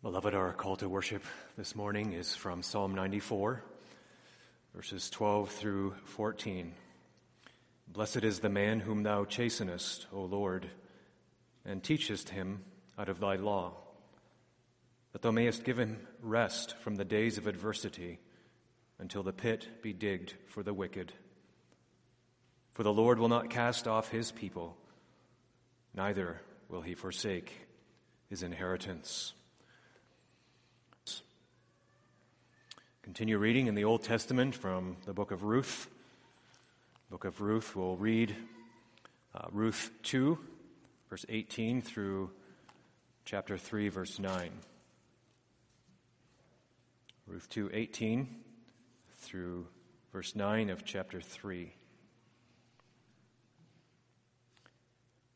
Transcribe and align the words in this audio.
Beloved, 0.00 0.32
our 0.32 0.52
call 0.52 0.76
to 0.76 0.88
worship 0.88 1.24
this 1.56 1.74
morning 1.74 2.12
is 2.12 2.32
from 2.32 2.62
Psalm 2.62 2.94
94, 2.94 3.64
verses 4.72 5.10
12 5.10 5.50
through 5.50 5.94
14. 6.04 6.72
Blessed 7.88 8.22
is 8.22 8.38
the 8.38 8.48
man 8.48 8.78
whom 8.78 9.02
thou 9.02 9.24
chastenest, 9.24 10.06
O 10.12 10.20
Lord, 10.20 10.70
and 11.64 11.82
teachest 11.82 12.28
him 12.28 12.62
out 12.96 13.08
of 13.08 13.18
thy 13.18 13.34
law, 13.34 13.72
that 15.10 15.22
thou 15.22 15.32
mayest 15.32 15.64
give 15.64 15.80
him 15.80 15.98
rest 16.22 16.76
from 16.76 16.94
the 16.94 17.04
days 17.04 17.36
of 17.36 17.48
adversity 17.48 18.20
until 19.00 19.24
the 19.24 19.32
pit 19.32 19.66
be 19.82 19.92
digged 19.92 20.32
for 20.46 20.62
the 20.62 20.72
wicked. 20.72 21.12
For 22.70 22.84
the 22.84 22.92
Lord 22.92 23.18
will 23.18 23.28
not 23.28 23.50
cast 23.50 23.88
off 23.88 24.10
his 24.10 24.30
people, 24.30 24.76
neither 25.92 26.40
will 26.68 26.82
he 26.82 26.94
forsake 26.94 27.52
his 28.30 28.44
inheritance. 28.44 29.32
Continue 33.08 33.38
reading 33.38 33.68
in 33.68 33.74
the 33.74 33.84
Old 33.84 34.02
Testament 34.02 34.54
from 34.54 34.98
the 35.06 35.14
book 35.14 35.30
of 35.30 35.42
Ruth. 35.42 35.88
Book 37.10 37.24
of 37.24 37.40
Ruth, 37.40 37.74
we'll 37.74 37.96
read 37.96 38.36
uh, 39.34 39.46
Ruth 39.50 39.90
2, 40.02 40.38
verse 41.08 41.24
18 41.30 41.80
through 41.80 42.30
chapter 43.24 43.56
3, 43.56 43.88
verse 43.88 44.18
9. 44.18 44.50
Ruth 47.26 47.48
2, 47.48 47.70
18 47.72 48.28
through 49.20 49.66
verse 50.12 50.36
9 50.36 50.68
of 50.68 50.84
chapter 50.84 51.22
3. 51.22 51.72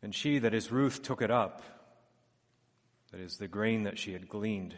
And 0.02 0.14
she, 0.14 0.40
that 0.40 0.52
is 0.52 0.70
Ruth, 0.70 1.02
took 1.02 1.22
it 1.22 1.30
up, 1.30 1.62
that 3.12 3.20
is 3.22 3.38
the 3.38 3.48
grain 3.48 3.84
that 3.84 3.98
she 3.98 4.12
had 4.12 4.28
gleaned, 4.28 4.74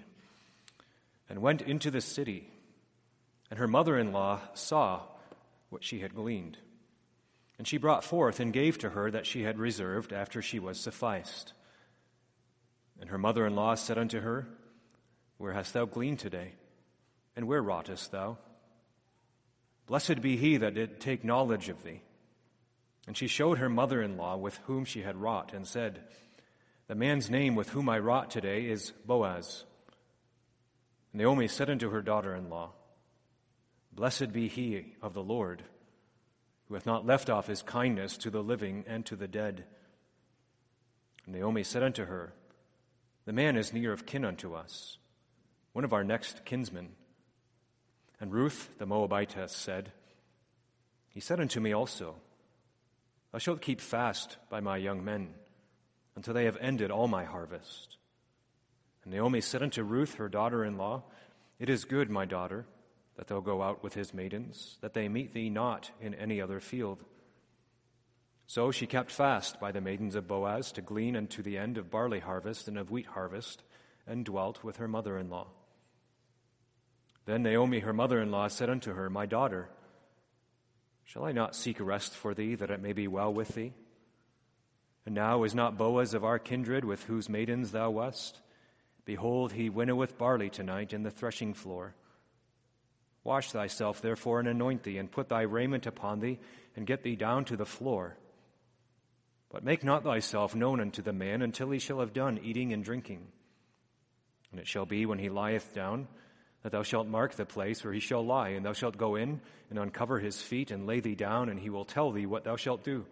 and 1.28 1.42
went 1.42 1.60
into 1.60 1.90
the 1.90 2.00
city 2.00 2.52
and 3.54 3.60
her 3.60 3.68
mother 3.68 3.96
in 3.96 4.10
law 4.10 4.40
saw 4.54 5.00
what 5.70 5.84
she 5.84 6.00
had 6.00 6.12
gleaned. 6.12 6.58
And 7.56 7.68
she 7.68 7.78
brought 7.78 8.02
forth 8.02 8.40
and 8.40 8.52
gave 8.52 8.78
to 8.78 8.90
her 8.90 9.12
that 9.12 9.26
she 9.26 9.44
had 9.44 9.60
reserved 9.60 10.12
after 10.12 10.42
she 10.42 10.58
was 10.58 10.80
sufficed. 10.80 11.52
And 13.00 13.10
her 13.10 13.16
mother 13.16 13.46
in 13.46 13.54
law 13.54 13.76
said 13.76 13.96
unto 13.96 14.18
her, 14.18 14.48
Where 15.38 15.52
hast 15.52 15.72
thou 15.72 15.84
gleaned 15.84 16.18
today? 16.18 16.54
And 17.36 17.46
where 17.46 17.62
wroughtest 17.62 18.10
thou? 18.10 18.38
Blessed 19.86 20.20
be 20.20 20.36
he 20.36 20.56
that 20.56 20.74
did 20.74 20.98
take 20.98 21.22
knowledge 21.22 21.68
of 21.68 21.84
thee. 21.84 22.00
And 23.06 23.16
she 23.16 23.28
showed 23.28 23.58
her 23.58 23.68
mother 23.68 24.02
in 24.02 24.16
law 24.16 24.36
with 24.36 24.58
whom 24.66 24.84
she 24.84 25.02
had 25.02 25.14
wrought, 25.14 25.52
and 25.52 25.64
said, 25.64 26.00
The 26.88 26.96
man's 26.96 27.30
name 27.30 27.54
with 27.54 27.68
whom 27.68 27.88
I 27.88 28.00
wrought 28.00 28.32
today 28.32 28.66
is 28.66 28.90
Boaz. 29.06 29.62
Naomi 31.12 31.46
said 31.46 31.70
unto 31.70 31.90
her 31.90 32.02
daughter 32.02 32.34
in 32.34 32.50
law, 32.50 32.72
Blessed 33.94 34.32
be 34.32 34.48
he 34.48 34.94
of 35.00 35.14
the 35.14 35.22
Lord, 35.22 35.62
who 36.66 36.74
hath 36.74 36.86
not 36.86 37.06
left 37.06 37.30
off 37.30 37.46
his 37.46 37.62
kindness 37.62 38.16
to 38.18 38.30
the 38.30 38.42
living 38.42 38.84
and 38.88 39.06
to 39.06 39.14
the 39.16 39.28
dead. 39.28 39.64
And 41.26 41.34
Naomi 41.34 41.62
said 41.62 41.84
unto 41.84 42.04
her, 42.04 42.32
The 43.24 43.32
man 43.32 43.56
is 43.56 43.72
near 43.72 43.92
of 43.92 44.04
kin 44.04 44.24
unto 44.24 44.54
us, 44.54 44.98
one 45.72 45.84
of 45.84 45.92
our 45.92 46.02
next 46.02 46.44
kinsmen. 46.44 46.90
And 48.20 48.32
Ruth 48.32 48.70
the 48.78 48.86
Moabitess 48.86 49.52
said, 49.52 49.92
He 51.08 51.20
said 51.20 51.38
unto 51.38 51.60
me 51.60 51.72
also, 51.72 52.16
Thou 53.30 53.38
shalt 53.38 53.60
keep 53.60 53.80
fast 53.80 54.38
by 54.50 54.60
my 54.60 54.76
young 54.76 55.04
men 55.04 55.34
until 56.16 56.34
they 56.34 56.46
have 56.46 56.56
ended 56.60 56.90
all 56.90 57.06
my 57.06 57.24
harvest. 57.24 57.96
And 59.04 59.12
Naomi 59.12 59.40
said 59.40 59.62
unto 59.62 59.82
Ruth, 59.82 60.14
her 60.14 60.28
daughter 60.28 60.64
in 60.64 60.78
law, 60.78 61.04
It 61.60 61.68
is 61.68 61.84
good, 61.84 62.10
my 62.10 62.24
daughter 62.24 62.66
that 63.16 63.28
thou 63.28 63.40
go 63.40 63.62
out 63.62 63.82
with 63.82 63.94
his 63.94 64.12
maidens, 64.12 64.78
that 64.80 64.94
they 64.94 65.08
meet 65.08 65.32
thee 65.32 65.50
not 65.50 65.90
in 66.00 66.14
any 66.14 66.40
other 66.40 66.60
field. 66.60 67.04
So 68.46 68.70
she 68.70 68.86
kept 68.86 69.10
fast 69.10 69.60
by 69.60 69.72
the 69.72 69.80
maidens 69.80 70.14
of 70.14 70.28
Boaz 70.28 70.72
to 70.72 70.82
glean 70.82 71.16
unto 71.16 71.42
the 71.42 71.56
end 71.56 71.78
of 71.78 71.90
barley 71.90 72.20
harvest 72.20 72.68
and 72.68 72.78
of 72.78 72.90
wheat 72.90 73.06
harvest, 73.06 73.62
and 74.06 74.24
dwelt 74.24 74.62
with 74.62 74.76
her 74.76 74.88
mother 74.88 75.16
in 75.16 75.30
law. 75.30 75.46
Then 77.24 77.42
Naomi, 77.42 77.80
her 77.80 77.94
mother 77.94 78.20
in 78.20 78.30
law, 78.30 78.48
said 78.48 78.68
unto 78.68 78.92
her, 78.92 79.08
My 79.08 79.24
daughter, 79.24 79.70
shall 81.04 81.24
I 81.24 81.32
not 81.32 81.56
seek 81.56 81.80
rest 81.80 82.12
for 82.14 82.34
thee, 82.34 82.54
that 82.56 82.70
it 82.70 82.82
may 82.82 82.92
be 82.92 83.08
well 83.08 83.32
with 83.32 83.48
thee? 83.48 83.72
And 85.06 85.14
now 85.14 85.44
is 85.44 85.54
not 85.54 85.78
Boaz 85.78 86.12
of 86.12 86.24
our 86.24 86.38
kindred, 86.38 86.84
with 86.84 87.02
whose 87.04 87.28
maidens 87.28 87.72
thou 87.72 87.90
wast? 87.90 88.40
Behold, 89.04 89.52
he 89.52 89.70
winnoweth 89.70 90.18
barley 90.18 90.50
tonight 90.50 90.92
in 90.92 91.02
the 91.02 91.10
threshing 91.10 91.54
floor. 91.54 91.94
Wash 93.24 93.50
thyself, 93.52 94.02
therefore, 94.02 94.38
and 94.38 94.48
anoint 94.48 94.82
thee, 94.82 94.98
and 94.98 95.10
put 95.10 95.30
thy 95.30 95.42
raiment 95.42 95.86
upon 95.86 96.20
thee, 96.20 96.38
and 96.76 96.86
get 96.86 97.02
thee 97.02 97.16
down 97.16 97.46
to 97.46 97.56
the 97.56 97.64
floor. 97.64 98.18
But 99.50 99.64
make 99.64 99.82
not 99.82 100.04
thyself 100.04 100.54
known 100.54 100.80
unto 100.80 101.00
the 101.00 101.12
man 101.12 101.40
until 101.40 101.70
he 101.70 101.78
shall 101.78 102.00
have 102.00 102.12
done 102.12 102.38
eating 102.42 102.74
and 102.74 102.84
drinking. 102.84 103.26
And 104.50 104.60
it 104.60 104.66
shall 104.66 104.84
be 104.84 105.06
when 105.06 105.18
he 105.18 105.30
lieth 105.30 105.74
down, 105.74 106.06
that 106.62 106.72
thou 106.72 106.82
shalt 106.82 107.06
mark 107.06 107.34
the 107.34 107.46
place 107.46 107.82
where 107.82 107.94
he 107.94 108.00
shall 108.00 108.24
lie, 108.24 108.50
and 108.50 108.64
thou 108.64 108.74
shalt 108.74 108.98
go 108.98 109.16
in 109.16 109.40
and 109.70 109.78
uncover 109.78 110.18
his 110.18 110.42
feet, 110.42 110.70
and 110.70 110.86
lay 110.86 111.00
thee 111.00 111.14
down, 111.14 111.48
and 111.48 111.58
he 111.58 111.70
will 111.70 111.84
tell 111.86 112.12
thee 112.12 112.26
what 112.26 112.44
thou 112.44 112.56
shalt 112.56 112.84
do. 112.84 113.06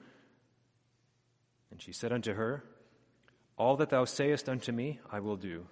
And 1.71 1.81
she 1.81 1.93
said 1.93 2.13
unto 2.13 2.35
her, 2.35 2.63
All 3.57 3.77
that 3.77 3.89
thou 3.89 4.05
sayest 4.05 4.47
unto 4.49 4.73
me, 4.73 5.01
I 5.11 5.21
will 5.21 5.37
do. 5.37 5.67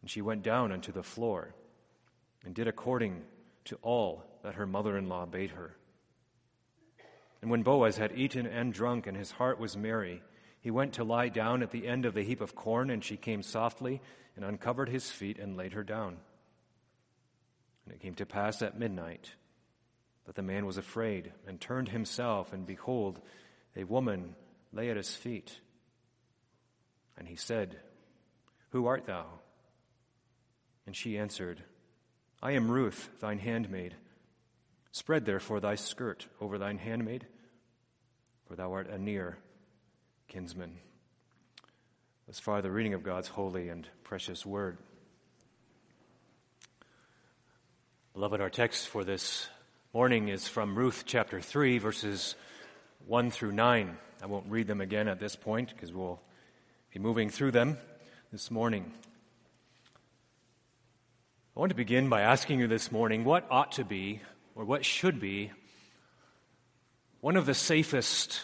And 0.00 0.10
she 0.10 0.22
went 0.22 0.42
down 0.42 0.72
unto 0.72 0.90
the 0.90 1.02
floor 1.02 1.54
and 2.44 2.54
did 2.54 2.68
according 2.68 3.22
to 3.64 3.76
all 3.82 4.24
that 4.42 4.54
her 4.54 4.66
mother 4.66 4.96
in 4.96 5.08
law 5.08 5.26
bade 5.26 5.50
her. 5.50 5.76
And 7.40 7.50
when 7.50 7.62
Boaz 7.62 7.96
had 7.96 8.16
eaten 8.16 8.46
and 8.46 8.72
drunk, 8.72 9.06
and 9.06 9.16
his 9.16 9.30
heart 9.30 9.58
was 9.58 9.76
merry, 9.76 10.22
he 10.60 10.70
went 10.70 10.94
to 10.94 11.04
lie 11.04 11.28
down 11.28 11.62
at 11.62 11.70
the 11.72 11.88
end 11.88 12.06
of 12.06 12.14
the 12.14 12.22
heap 12.22 12.40
of 12.40 12.54
corn, 12.54 12.90
and 12.90 13.02
she 13.02 13.16
came 13.16 13.42
softly 13.42 14.00
and 14.36 14.44
uncovered 14.44 14.88
his 14.88 15.10
feet 15.10 15.38
and 15.38 15.56
laid 15.56 15.72
her 15.72 15.82
down. 15.82 16.16
And 17.84 17.94
it 17.94 18.00
came 18.00 18.14
to 18.14 18.26
pass 18.26 18.62
at 18.62 18.78
midnight 18.78 19.34
that 20.26 20.36
the 20.36 20.42
man 20.42 20.66
was 20.66 20.78
afraid 20.78 21.32
and 21.48 21.60
turned 21.60 21.88
himself, 21.88 22.52
and 22.52 22.64
behold, 22.64 23.20
a 23.76 23.82
woman 23.82 24.36
lay 24.72 24.90
at 24.90 24.96
his 24.96 25.12
feet. 25.12 25.58
And 27.18 27.26
he 27.26 27.36
said, 27.36 27.76
Who 28.70 28.86
art 28.86 29.06
thou? 29.06 29.26
And 30.86 30.94
she 30.94 31.18
answered, 31.18 31.62
I 32.42 32.52
am 32.52 32.68
Ruth, 32.68 33.08
thine 33.20 33.38
handmaid. 33.38 33.94
Spread 34.90 35.24
therefore 35.24 35.60
thy 35.60 35.76
skirt 35.76 36.26
over 36.40 36.58
thine 36.58 36.76
handmaid, 36.76 37.24
for 38.46 38.56
thou 38.56 38.72
art 38.72 38.88
a 38.88 38.98
near 38.98 39.38
kinsman. 40.26 40.76
As 42.28 42.40
far 42.40 42.60
the 42.60 42.70
reading 42.70 42.94
of 42.94 43.04
God's 43.04 43.28
holy 43.28 43.68
and 43.68 43.86
precious 44.02 44.44
word. 44.44 44.78
Beloved, 48.12 48.40
our 48.40 48.50
text 48.50 48.88
for 48.88 49.04
this 49.04 49.46
morning 49.94 50.26
is 50.26 50.48
from 50.48 50.76
Ruth 50.76 51.04
chapter 51.06 51.40
3, 51.40 51.78
verses 51.78 52.34
1 53.06 53.30
through 53.30 53.52
9. 53.52 53.96
I 54.20 54.26
won't 54.26 54.46
read 54.48 54.66
them 54.66 54.80
again 54.80 55.06
at 55.06 55.20
this 55.20 55.36
point 55.36 55.68
because 55.68 55.92
we'll 55.92 56.20
be 56.92 56.98
moving 56.98 57.30
through 57.30 57.52
them 57.52 57.78
this 58.32 58.50
morning. 58.50 58.92
I 61.54 61.60
want 61.60 61.68
to 61.68 61.76
begin 61.76 62.08
by 62.08 62.22
asking 62.22 62.60
you 62.60 62.66
this 62.66 62.90
morning 62.90 63.24
what 63.24 63.46
ought 63.50 63.72
to 63.72 63.84
be, 63.84 64.22
or 64.54 64.64
what 64.64 64.86
should 64.86 65.20
be, 65.20 65.52
one 67.20 67.36
of 67.36 67.44
the 67.44 67.52
safest 67.52 68.40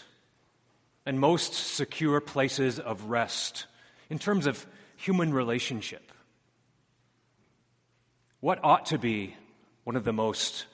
and 1.06 1.18
most 1.18 1.54
secure 1.54 2.20
places 2.20 2.78
of 2.78 3.04
rest 3.04 3.66
in 4.10 4.18
terms 4.18 4.46
of 4.46 4.66
human 4.96 5.32
relationship. 5.32 6.12
What 8.40 8.62
ought 8.62 8.86
to 8.86 8.98
be 8.98 9.34
one 9.84 9.96
of 9.96 10.04
the 10.04 10.12
most 10.12 10.66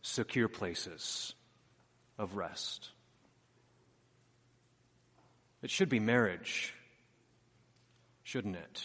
secure 0.00 0.48
places 0.48 1.34
of 2.18 2.36
rest? 2.36 2.88
It 5.62 5.70
should 5.70 5.90
be 5.90 6.00
marriage, 6.00 6.72
shouldn't 8.22 8.56
it? 8.56 8.82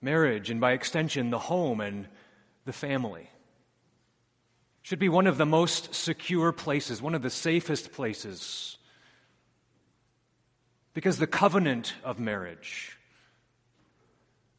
Marriage, 0.00 0.50
and 0.50 0.60
by 0.60 0.72
extension, 0.72 1.30
the 1.30 1.38
home 1.38 1.80
and 1.80 2.08
the 2.64 2.72
family. 2.72 3.28
Should 4.82 4.98
be 4.98 5.08
one 5.08 5.26
of 5.26 5.36
the 5.36 5.46
most 5.46 5.94
secure 5.94 6.52
places, 6.52 7.02
one 7.02 7.14
of 7.14 7.22
the 7.22 7.30
safest 7.30 7.92
places. 7.92 8.78
Because 10.94 11.18
the 11.18 11.26
covenant 11.26 11.94
of 12.02 12.18
marriage 12.18 12.96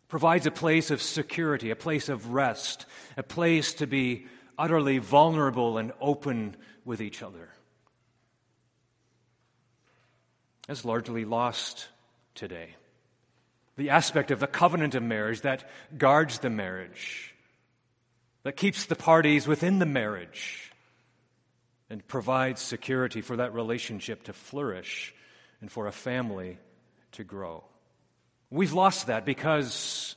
provides 0.08 0.46
a 0.46 0.52
place 0.52 0.92
of 0.92 1.02
security, 1.02 1.72
a 1.72 1.76
place 1.76 2.10
of 2.10 2.34
rest, 2.34 2.86
a 3.18 3.24
place 3.24 3.76
to 3.76 3.88
be 3.88 4.26
utterly 4.58 4.98
vulnerable 4.98 5.78
and 5.78 5.92
open 6.02 6.56
with 6.86 7.02
each 7.02 7.24
other. 7.24 7.50
That's 10.68 10.86
largely 10.86 11.26
lost 11.26 11.88
today. 12.36 12.76
The 13.78 13.90
aspect 13.90 14.32
of 14.32 14.40
the 14.40 14.48
covenant 14.48 14.96
of 14.96 15.04
marriage 15.04 15.42
that 15.42 15.70
guards 15.98 16.40
the 16.40 16.50
marriage, 16.50 17.34
that 18.44 18.58
keeps 18.58 18.86
the 18.86 18.96
parties 18.96 19.48
within 19.48 19.80
the 19.80 19.86
marriage, 19.86 20.72
and 21.90 22.08
provides 22.08 22.62
security 22.62 23.22
for 23.22 23.38
that 23.38 23.54
relationship 23.54 24.24
to 24.24 24.34
flourish 24.34 25.14
and 25.60 25.72
for 25.72 25.88
a 25.88 25.92
family 25.92 26.58
to 27.14 27.24
grow. 27.24 27.64
We've 28.50 28.74
lost 28.74 29.08
that 29.08 29.26
because 29.26 30.16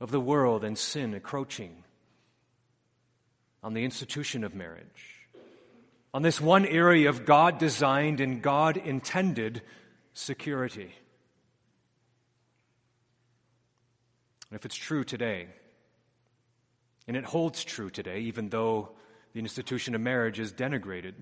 of 0.00 0.10
the 0.10 0.20
world 0.20 0.64
and 0.64 0.76
sin 0.76 1.14
encroaching 1.14 1.84
on 3.62 3.74
the 3.74 3.84
institution 3.84 4.44
of 4.44 4.54
marriage, 4.54 5.28
on 6.12 6.22
this 6.22 6.40
one 6.40 6.64
area 6.66 7.08
of 7.08 7.24
God 7.24 7.58
designed 7.58 8.20
and 8.20 8.42
God 8.42 8.76
intended 8.76 9.62
security. 10.12 10.92
And 14.50 14.58
if 14.58 14.64
it's 14.64 14.76
true 14.76 15.04
today, 15.04 15.46
and 17.06 17.16
it 17.16 17.24
holds 17.24 17.64
true 17.64 17.90
today, 17.90 18.20
even 18.20 18.48
though 18.48 18.90
the 19.32 19.38
institution 19.38 19.94
of 19.94 20.00
marriage 20.00 20.40
is 20.40 20.52
denigrated, 20.52 21.14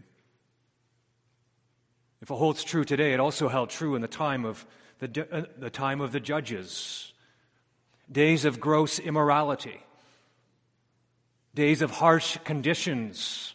if 2.21 2.31
it 2.31 2.35
holds 2.35 2.65
true 2.65 2.85
today, 2.85 3.13
it 3.13 3.21
also 3.21 3.49
held 3.49 3.71
true 3.71 3.95
in 3.95 4.03
the 4.03 4.09
time 4.09 4.45
of 4.45 4.67
the, 4.99 5.29
uh, 5.31 5.43
the 5.59 5.71
time 5.71 6.01
of 6.01 6.11
the 6.11 6.21
judges, 6.21 7.13
days 8.11 8.45
of 8.45 8.59
gross 8.59 8.99
immorality, 8.99 9.81
days 11.55 11.83
of 11.83 11.91
harsh 11.91 12.37
conditions 12.45 13.55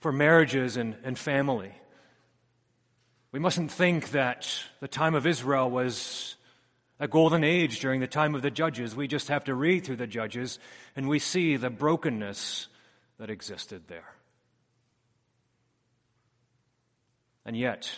for 0.00 0.10
marriages 0.10 0.76
and, 0.76 0.96
and 1.04 1.18
family. 1.18 1.72
We 3.32 3.38
mustn't 3.38 3.70
think 3.70 4.10
that 4.10 4.48
the 4.80 4.88
time 4.88 5.14
of 5.14 5.26
Israel 5.26 5.70
was 5.70 6.34
a 7.00 7.08
golden 7.08 7.42
age 7.42 7.80
during 7.80 8.00
the 8.00 8.06
time 8.06 8.34
of 8.34 8.42
the 8.42 8.50
judges. 8.50 8.94
We 8.94 9.08
just 9.08 9.28
have 9.28 9.44
to 9.44 9.54
read 9.54 9.84
through 9.84 9.96
the 9.96 10.06
judges 10.06 10.58
and 10.94 11.08
we 11.08 11.18
see 11.18 11.56
the 11.56 11.70
brokenness 11.70 12.68
that 13.18 13.30
existed 13.30 13.84
there. 13.88 14.14
And 17.46 17.56
yet, 17.56 17.90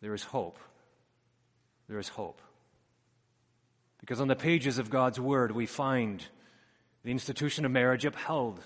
there 0.00 0.14
is 0.14 0.24
hope. 0.24 0.58
There 1.88 2.00
is 2.00 2.08
hope. 2.08 2.42
Because 4.00 4.20
on 4.20 4.28
the 4.28 4.36
pages 4.36 4.78
of 4.78 4.90
God's 4.90 5.20
Word, 5.20 5.52
we 5.52 5.66
find 5.66 6.22
the 7.04 7.12
institution 7.12 7.64
of 7.64 7.70
marriage 7.70 8.04
upheld 8.04 8.60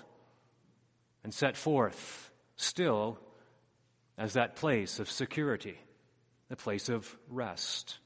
and 1.23 1.31
set 1.31 1.57
forth 1.57 2.31
still 2.55 3.19
as 4.17 4.33
that 4.33 4.55
place 4.55 4.99
of 4.99 5.11
security, 5.11 5.77
the 6.49 6.55
place 6.55 6.89
of 6.89 7.15
rest. 7.29 7.99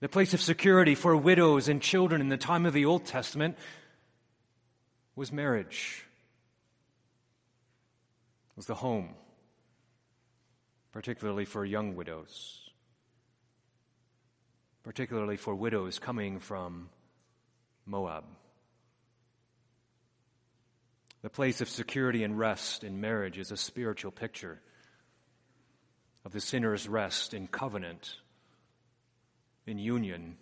The 0.00 0.08
place 0.08 0.34
of 0.34 0.42
security 0.42 0.94
for 0.94 1.16
widows 1.16 1.68
and 1.68 1.80
children 1.80 2.20
in 2.20 2.28
the 2.28 2.36
time 2.36 2.66
of 2.66 2.74
the 2.74 2.84
Old 2.84 3.06
Testament 3.06 3.56
was 5.14 5.32
marriage, 5.32 6.04
was 8.56 8.66
the 8.66 8.74
home, 8.74 9.14
particularly 10.92 11.46
for 11.46 11.64
young 11.64 11.96
widows, 11.96 12.70
particularly 14.82 15.38
for 15.38 15.54
widows 15.54 15.98
coming 15.98 16.40
from 16.40 16.90
Moab. 17.86 18.24
The 21.22 21.30
place 21.30 21.62
of 21.62 21.70
security 21.70 22.22
and 22.22 22.38
rest 22.38 22.84
in 22.84 23.00
marriage 23.00 23.38
is 23.38 23.50
a 23.50 23.56
spiritual 23.56 24.12
picture 24.12 24.60
of 26.26 26.32
the 26.32 26.40
sinner's 26.40 26.86
rest 26.86 27.32
in 27.32 27.46
covenant, 27.46 28.16
in 29.66 29.78
union 29.78 30.36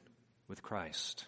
with 0.48 0.62
Christ. 0.62 1.24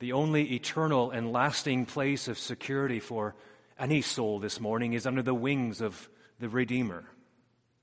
The 0.00 0.12
only 0.12 0.54
eternal 0.54 1.10
and 1.10 1.32
lasting 1.32 1.86
place 1.86 2.28
of 2.28 2.38
security 2.38 3.00
for 3.00 3.34
any 3.78 4.02
soul 4.02 4.38
this 4.40 4.60
morning 4.60 4.92
is 4.92 5.06
under 5.06 5.22
the 5.22 5.34
wings 5.34 5.80
of 5.80 6.08
the 6.40 6.48
Redeemer, 6.48 7.04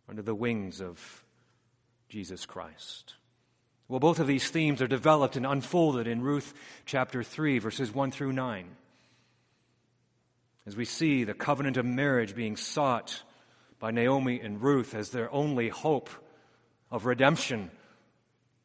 under 0.10 0.22
the 0.22 0.36
wings 0.36 0.82
of 0.82 1.24
Jesus 2.10 2.46
Christ. 2.46 3.16
Well, 3.88 4.00
both 4.00 4.20
of 4.20 4.28
these 4.28 4.50
themes 4.50 4.82
are 4.82 4.88
developed 4.88 5.36
and 5.36 5.46
unfolded 5.46 6.08
in 6.08 6.22
Ruth 6.22 6.54
chapter 6.86 7.24
3, 7.24 7.60
verses 7.60 7.94
1 7.94 8.12
through 8.12 8.34
9. 8.34 8.66
As 10.66 10.76
we 10.76 10.86
see 10.86 11.24
the 11.24 11.34
covenant 11.34 11.78
of 11.78 11.86
marriage 11.86 12.36
being 12.36 12.56
sought 12.56 13.24
by 13.80 13.92
Naomi 13.92 14.40
and 14.40 14.62
Ruth 14.62 14.94
as 14.94 15.10
their 15.10 15.34
only 15.34 15.70
hope 15.70 16.10
of 16.92 17.06
redemption 17.06 17.72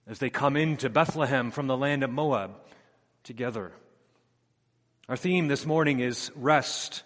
as 0.07 0.19
they 0.19 0.31
come 0.31 0.57
into 0.57 0.89
Bethlehem 0.89 1.51
from 1.51 1.67
the 1.67 1.77
land 1.77 2.03
of 2.03 2.11
Moab 2.11 2.53
together. 3.25 3.73
Our 5.09 5.17
theme 5.17 5.49
this 5.49 5.67
morning 5.67 6.01
is 6.01 6.31
rest 6.35 7.03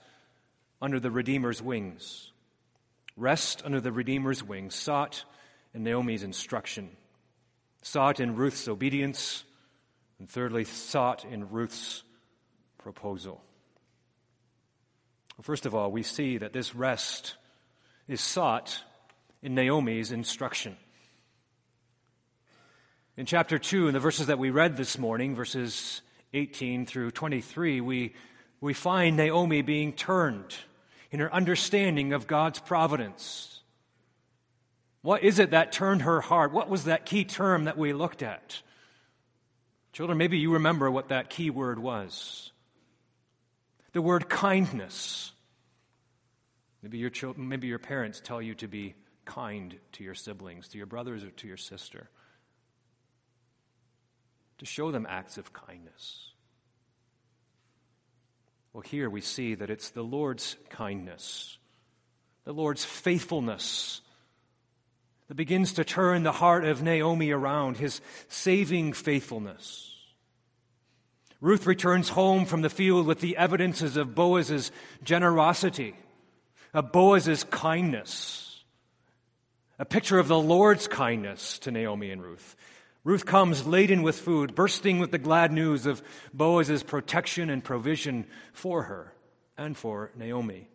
under 0.81 1.00
the 1.00 1.11
Redeemer's 1.11 1.62
wings. 1.62 2.31
Rest 3.17 3.62
under 3.64 3.81
the 3.81 3.93
Redeemer's 3.93 4.43
wings, 4.43 4.75
sought 4.75 5.25
in 5.75 5.82
Naomi's 5.85 6.23
instruction 6.23 6.91
sought 7.82 8.20
in 8.20 8.37
Ruth's 8.37 8.69
obedience, 8.69 9.44
and 10.19 10.29
thirdly, 10.29 10.64
sought 10.64 11.25
in 11.25 11.50
Ruth's 11.50 12.02
proposal. 12.79 13.43
First 15.43 15.64
of 15.64 15.75
all, 15.75 15.91
we 15.91 16.02
see 16.02 16.38
that 16.38 16.52
this 16.52 16.75
rest 16.75 17.37
is 18.06 18.20
sought 18.20 18.82
in 19.43 19.55
Naomi's 19.55 20.12
instruction. 20.12 20.76
In 23.20 23.26
chapter 23.26 23.58
2, 23.58 23.87
in 23.88 23.93
the 23.93 24.00
verses 24.00 24.28
that 24.28 24.38
we 24.38 24.49
read 24.49 24.78
this 24.78 24.96
morning, 24.96 25.34
verses 25.34 26.00
18 26.32 26.87
through 26.87 27.11
23, 27.11 27.82
we, 27.82 28.14
we 28.62 28.72
find 28.72 29.19
Naomi 29.19 29.61
being 29.61 29.93
turned 29.93 30.56
in 31.11 31.20
her 31.20 31.31
understanding 31.31 32.14
of 32.14 32.26
God's 32.26 32.61
providence 32.61 33.61
what 35.02 35.22
is 35.22 35.38
it 35.38 35.50
that 35.50 35.70
turned 35.70 36.00
her 36.00 36.22
heart? 36.22 36.52
What 36.52 36.70
was 36.70 36.84
that 36.84 37.05
key 37.05 37.25
term 37.25 37.64
that 37.64 37.76
we 37.76 37.93
looked 37.93 38.22
at? 38.22 38.62
Children, 39.93 40.16
maybe 40.16 40.38
you 40.38 40.55
remember 40.55 40.90
what 40.90 41.08
that 41.08 41.28
key 41.28 41.50
word 41.50 41.78
was. 41.78 42.52
The 43.93 44.00
word 44.00 44.31
kindness. 44.31 45.31
Maybe 46.82 46.96
your, 46.96 47.11
children, 47.11 47.49
maybe 47.49 47.66
your 47.66 47.78
parents 47.78 48.23
tell 48.25 48.40
you 48.40 48.55
to 48.55 48.66
be 48.66 48.94
kind 49.26 49.76
to 49.93 50.05
your 50.05 50.14
siblings, 50.14 50.69
to 50.69 50.78
your 50.78 50.87
brothers, 50.87 51.23
or 51.23 51.30
to 51.30 51.47
your 51.47 51.59
sister. 51.59 52.09
To 54.61 54.67
show 54.67 54.90
them 54.90 55.07
acts 55.09 55.38
of 55.38 55.55
kindness. 55.55 56.33
Well, 58.75 58.83
here 58.83 59.09
we 59.09 59.23
see 59.23 59.55
that 59.55 59.71
it's 59.71 59.88
the 59.88 60.02
Lord's 60.02 60.55
kindness, 60.69 61.57
the 62.45 62.52
Lord's 62.52 62.85
faithfulness 62.85 64.02
that 65.29 65.37
begins 65.37 65.73
to 65.75 65.85
turn 65.85 66.25
the 66.25 66.31
heart 66.31 66.67
of 66.67 66.83
Naomi 66.83 67.31
around, 67.31 67.79
his 67.79 68.02
saving 68.29 68.93
faithfulness. 68.93 69.97
Ruth 71.40 71.67
returns 71.67 72.11
home 72.11 72.45
from 72.45 72.61
the 72.61 72.69
field 72.69 73.07
with 73.07 73.21
the 73.21 73.38
evidences 73.38 73.97
of 73.97 74.14
Boaz's 74.14 74.71
generosity, 75.02 75.95
of 76.75 76.93
Boaz's 76.93 77.45
kindness, 77.45 78.62
a 79.79 79.87
picture 79.87 80.19
of 80.19 80.29
the 80.29 80.38
Lord's 80.38 80.87
kindness 80.87 81.59
to 81.61 81.71
Naomi 81.71 82.11
and 82.11 82.23
Ruth. 82.23 82.57
Ruth 83.02 83.25
comes 83.25 83.66
laden 83.66 84.02
with 84.02 84.19
food, 84.19 84.54
bursting 84.54 84.99
with 84.99 85.11
the 85.11 85.19
glad 85.19 85.52
news 85.52 85.87
of 85.87 86.02
Boaz's 86.35 86.83
protection 86.83 87.49
and 87.49 87.64
provision 87.64 88.26
for 88.52 88.83
her 88.83 89.14
and 89.57 89.76
for 89.76 90.11
Naomi. 90.14 90.69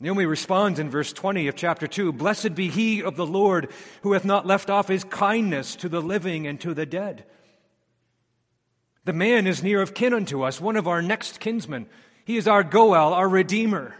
Naomi 0.00 0.26
responds 0.26 0.78
in 0.78 0.90
verse 0.90 1.12
20 1.12 1.48
of 1.48 1.56
chapter 1.56 1.86
2 1.86 2.12
Blessed 2.12 2.54
be 2.54 2.68
he 2.68 3.02
of 3.02 3.16
the 3.16 3.26
Lord 3.26 3.70
who 4.02 4.12
hath 4.12 4.24
not 4.24 4.46
left 4.46 4.70
off 4.70 4.88
his 4.88 5.04
kindness 5.04 5.76
to 5.76 5.88
the 5.88 6.02
living 6.02 6.46
and 6.46 6.60
to 6.60 6.74
the 6.74 6.86
dead. 6.86 7.24
The 9.04 9.12
man 9.12 9.46
is 9.46 9.62
near 9.62 9.80
of 9.80 9.94
kin 9.94 10.12
unto 10.12 10.42
us, 10.42 10.60
one 10.60 10.76
of 10.76 10.88
our 10.88 11.00
next 11.00 11.38
kinsmen. 11.40 11.86
He 12.24 12.36
is 12.36 12.48
our 12.48 12.64
Goel, 12.64 13.14
our 13.14 13.28
Redeemer. 13.28 13.94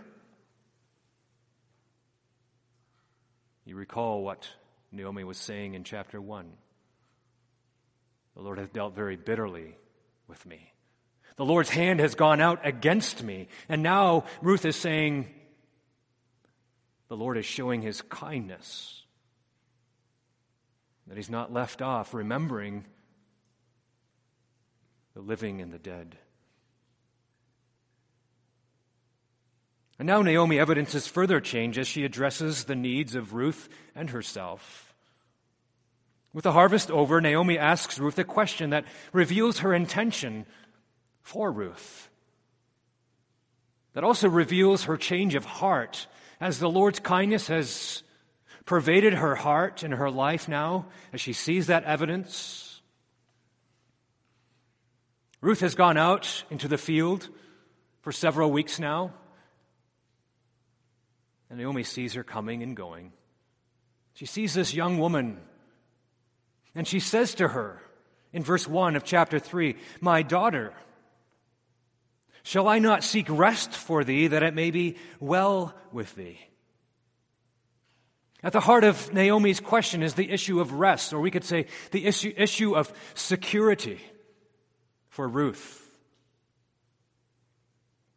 You 3.65 3.77
recall 3.77 4.23
what 4.23 4.49
Naomi 4.97 5.25
was 5.25 5.38
saying 5.38 5.75
in 5.75 5.85
chapter 5.85 6.21
1. 6.21 6.50
The 8.35 8.43
Lord 8.43 8.59
hath 8.59 8.73
dealt 8.73 8.95
very 8.95 9.17
bitterly 9.17 9.76
with 10.26 10.45
me. 10.47 10.73
The 11.37 11.45
Lord's 11.45 11.71
hand 11.71 12.00
has 12.00 12.15
gone 12.15 12.41
out 12.41 12.67
against 12.67 13.23
me. 13.23 13.49
And 13.69 13.83
now 13.83 14.25
Ruth 14.43 14.65
is 14.65 14.76
saying, 14.76 15.29
the 17.09 17.17
Lord 17.17 17.37
is 17.38 17.47
showing 17.47 17.83
his 17.83 18.03
kindness. 18.03 19.03
That 21.07 21.17
he's 21.17 21.31
not 21.31 21.53
left 21.53 21.83
off 21.83 22.15
remembering 22.15 22.85
the 25.15 25.21
living 25.21 25.61
and 25.61 25.73
the 25.73 25.79
dead. 25.79 26.19
And 29.99 30.07
now 30.07 30.21
Naomi 30.21 30.59
evidences 30.59 31.07
further 31.07 31.41
change 31.41 31.79
as 31.79 31.88
she 31.88 32.05
addresses 32.05 32.65
the 32.65 32.75
needs 32.75 33.15
of 33.15 33.33
Ruth 33.33 33.69
and 33.95 34.11
herself. 34.11 34.86
With 36.37 36.43
the 36.43 36.52
harvest 36.52 36.90
over, 36.90 37.19
Naomi 37.19 37.57
asks 37.59 37.99
Ruth 37.99 38.19
a 38.19 38.25
question 38.25 38.69
that 38.69 38.85
reveals 39.14 39.61
her 39.61 39.73
intention 39.73 40.45
for 41.23 41.50
Ruth. 41.50 42.11
That 43.95 44.05
also 44.05 44.28
reveals 44.28 44.85
her 44.85 44.99
change 44.99 45.35
of 45.35 45.47
heart 45.47 46.07
as 46.38 46.59
the 46.59 46.69
Lord's 46.69 47.00
kindness 47.00 47.49
has 47.49 48.02
pervaded 48.66 49.14
her 49.14 49.35
heart 49.35 49.83
and 49.83 49.95
her 49.95 50.11
life 50.11 50.47
now, 50.47 50.88
as 51.11 51.23
she 51.23 51.33
sees 51.33 51.69
that 51.69 51.85
evidence. 51.85 52.83
Ruth 55.40 55.61
has 55.61 55.75
gone 55.75 55.97
out 55.97 56.45
into 56.50 56.69
the 56.69 56.76
field 56.76 57.31
for 58.02 58.12
several 58.12 58.50
weeks 58.50 58.78
now. 58.78 59.14
And 61.49 61.59
Naomi 61.59 61.85
sees 61.85 62.12
her 62.12 62.25
coming 62.25 62.62
and 62.62 62.76
going. 62.76 63.14
She 64.12 64.26
sees 64.26 64.52
this 64.52 64.75
young 64.75 64.99
woman, 64.99 65.40
and 66.76 66.87
she 66.87 67.00
says 67.00 67.35
to 67.37 67.49
her 67.49 67.80
in 68.33 68.45
verse 68.45 68.68
1 68.68 68.97
of 68.97 69.02
chapter 69.02 69.38
3 69.38 69.76
My 70.00 70.23
daughter, 70.23 70.75
shall 72.42 72.68
I 72.68 72.78
not 72.78 73.02
seek 73.02 73.26
rest 73.30 73.73
for 73.73 74.04
thee 74.04 74.28
that 74.28 74.42
it 74.42 74.54
may 74.54 74.71
be 74.71 74.97
well 75.18 75.75
with 75.90 76.14
thee? 76.14 76.38
At 78.42 78.52
the 78.52 78.61
heart 78.61 78.85
of 78.85 79.12
Naomi's 79.12 79.59
question 79.59 80.02
is 80.02 80.14
the 80.14 80.30
issue 80.30 80.61
of 80.61 80.75
rest, 80.75 81.14
or 81.14 81.21
we 81.21 81.30
could 81.30 81.45
say 81.45 81.66
the 81.90 82.04
issue, 82.04 82.33
issue 82.37 82.76
of 82.76 82.92
security 83.14 83.99
for 85.09 85.26
Ruth. 85.26 85.83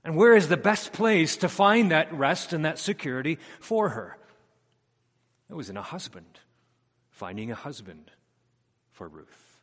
And 0.04 0.18
where 0.18 0.36
is 0.36 0.50
the 0.50 0.58
best 0.58 0.92
place 0.92 1.38
to 1.38 1.50
find 1.50 1.92
that 1.92 2.14
rest 2.14 2.52
and 2.52 2.66
that 2.66 2.78
security 2.78 3.40
for 3.62 3.90
her? 3.90 4.18
It 5.50 5.56
was 5.56 5.70
in 5.70 5.78
a 5.78 5.82
husband, 5.82 6.40
finding 7.10 7.52
a 7.52 7.56
husband 7.56 8.12
for 9.00 9.08
Ruth. 9.08 9.58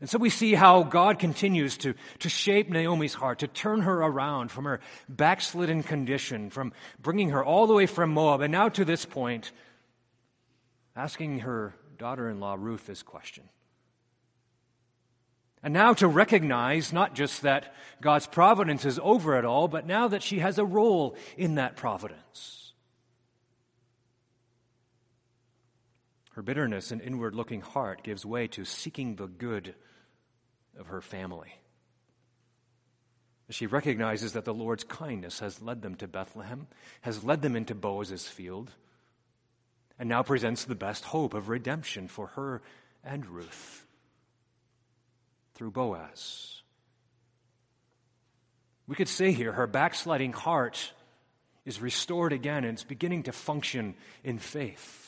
And 0.00 0.08
so 0.08 0.18
we 0.18 0.30
see 0.30 0.54
how 0.54 0.82
God 0.82 1.18
continues 1.18 1.78
to, 1.78 1.94
to 2.20 2.28
shape 2.28 2.68
Naomi's 2.68 3.14
heart, 3.14 3.38
to 3.38 3.48
turn 3.48 3.80
her 3.80 4.02
around 4.02 4.50
from 4.50 4.66
her 4.66 4.80
backslidden 5.08 5.82
condition, 5.82 6.50
from 6.50 6.72
bringing 7.00 7.30
her 7.30 7.42
all 7.42 7.66
the 7.66 7.74
way 7.74 7.86
from 7.86 8.10
Moab, 8.10 8.42
and 8.42 8.52
now 8.52 8.68
to 8.68 8.84
this 8.84 9.04
point, 9.04 9.50
asking 10.94 11.40
her 11.40 11.74
daughter 11.98 12.28
in 12.28 12.38
law 12.38 12.54
Ruth 12.58 12.86
this 12.86 13.02
question 13.02 13.48
and 15.64 15.72
now 15.72 15.94
to 15.94 16.06
recognize 16.06 16.92
not 16.92 17.14
just 17.14 17.40
that 17.42 17.74
God's 18.02 18.26
providence 18.26 18.84
is 18.84 19.00
over 19.02 19.38
it 19.38 19.46
all, 19.46 19.66
but 19.66 19.86
now 19.86 20.08
that 20.08 20.22
she 20.22 20.40
has 20.40 20.58
a 20.58 20.64
role 20.64 21.16
in 21.38 21.54
that 21.54 21.74
providence. 21.74 22.63
Her 26.34 26.42
bitterness 26.42 26.90
and 26.90 27.00
inward 27.00 27.34
looking 27.34 27.60
heart 27.60 28.02
gives 28.02 28.26
way 28.26 28.48
to 28.48 28.64
seeking 28.64 29.14
the 29.14 29.28
good 29.28 29.74
of 30.76 30.88
her 30.88 31.00
family. 31.00 31.54
She 33.50 33.66
recognizes 33.66 34.32
that 34.32 34.44
the 34.44 34.54
Lord's 34.54 34.82
kindness 34.82 35.38
has 35.38 35.62
led 35.62 35.82
them 35.82 35.94
to 35.96 36.08
Bethlehem, 36.08 36.66
has 37.02 37.22
led 37.22 37.40
them 37.40 37.54
into 37.54 37.74
Boaz's 37.74 38.26
field, 38.26 38.72
and 39.96 40.08
now 40.08 40.24
presents 40.24 40.64
the 40.64 40.74
best 40.74 41.04
hope 41.04 41.34
of 41.34 41.48
redemption 41.48 42.08
for 42.08 42.28
her 42.28 42.62
and 43.04 43.24
Ruth 43.26 43.86
through 45.54 45.70
Boaz. 45.70 46.62
We 48.88 48.96
could 48.96 49.08
say 49.08 49.30
here 49.30 49.52
her 49.52 49.68
backsliding 49.68 50.32
heart 50.32 50.92
is 51.64 51.80
restored 51.80 52.32
again 52.32 52.64
and 52.64 52.74
it's 52.74 52.82
beginning 52.82 53.24
to 53.24 53.32
function 53.32 53.94
in 54.24 54.38
faith. 54.38 55.00
And 55.00 55.04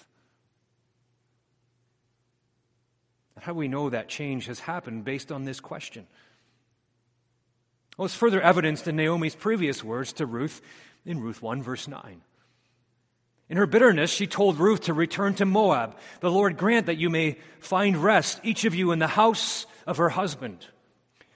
how 3.40 3.52
do 3.52 3.58
we 3.58 3.68
know 3.68 3.90
that 3.90 4.08
change 4.08 4.46
has 4.46 4.58
happened 4.58 5.04
based 5.04 5.30
on 5.30 5.44
this 5.44 5.60
question? 5.60 6.06
Well, 7.96 8.06
it's 8.06 8.14
further 8.14 8.40
evidenced 8.40 8.88
in 8.88 8.96
Naomi's 8.96 9.34
previous 9.34 9.82
words 9.82 10.14
to 10.14 10.26
Ruth 10.26 10.60
in 11.04 11.20
Ruth 11.20 11.40
1, 11.40 11.62
verse 11.62 11.88
9. 11.88 12.20
In 13.48 13.56
her 13.56 13.66
bitterness, 13.66 14.10
she 14.10 14.26
told 14.26 14.58
Ruth 14.58 14.82
to 14.82 14.92
return 14.92 15.34
to 15.34 15.44
Moab. 15.44 15.96
The 16.20 16.30
Lord 16.30 16.56
grant 16.56 16.86
that 16.86 16.98
you 16.98 17.10
may 17.10 17.38
find 17.60 17.96
rest, 17.96 18.40
each 18.42 18.64
of 18.64 18.74
you 18.74 18.90
in 18.90 18.98
the 18.98 19.06
house 19.06 19.66
of 19.86 19.98
her 19.98 20.08
husband. 20.08 20.66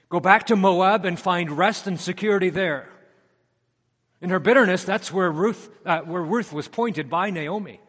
Go 0.09 0.19
back 0.19 0.47
to 0.47 0.57
Moab 0.57 1.05
and 1.05 1.17
find 1.17 1.57
rest 1.57 1.87
and 1.87 1.99
security 1.99 2.49
there. 2.49 2.89
In 4.19 4.29
her 4.29 4.39
bitterness, 4.39 4.83
that's 4.83 5.11
where 5.11 5.31
Ruth, 5.31 5.69
uh, 5.85 6.01
where 6.01 6.21
Ruth 6.21 6.51
was 6.51 6.67
pointed 6.67 7.09
by 7.09 7.29
Naomi. 7.29 7.79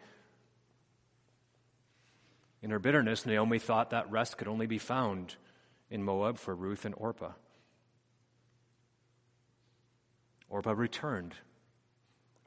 In 2.63 2.71
her 2.71 2.79
bitterness, 2.79 3.27
Naomi 3.27 3.59
thought 3.59 3.91
that 3.91 4.11
rest 4.11 4.39
could 4.39 4.49
only 4.49 4.67
be 4.67 4.79
found 4.79 5.35
in 5.91 6.03
Moab 6.03 6.39
for 6.39 6.55
Ruth 6.55 6.85
and 6.85 6.95
Orpah. 6.97 7.33
Orpah 10.49 10.73
returned. 10.73 11.35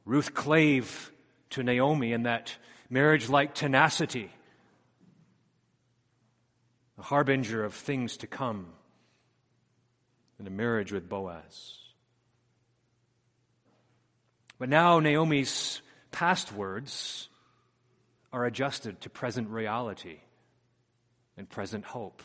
Ruth 0.05 0.33
clave 0.33 1.11
to 1.51 1.63
Naomi 1.63 2.13
in 2.13 2.23
that 2.23 2.55
marriage 2.89 3.29
like 3.29 3.53
tenacity 3.53 4.31
a 6.97 7.01
harbinger 7.01 7.63
of 7.63 7.73
things 7.73 8.17
to 8.17 8.27
come 8.27 8.67
in 10.39 10.47
a 10.47 10.51
marriage 10.51 10.91
with 10.91 11.09
Boaz. 11.09 11.77
But 14.57 14.69
now 14.69 14.99
Naomi's 14.99 15.81
past 16.11 16.53
words 16.53 17.27
are 18.35 18.45
adjusted 18.45 18.99
to 18.99 19.09
present 19.09 19.47
reality 19.47 20.19
and 21.37 21.49
present 21.49 21.85
hope 21.85 22.21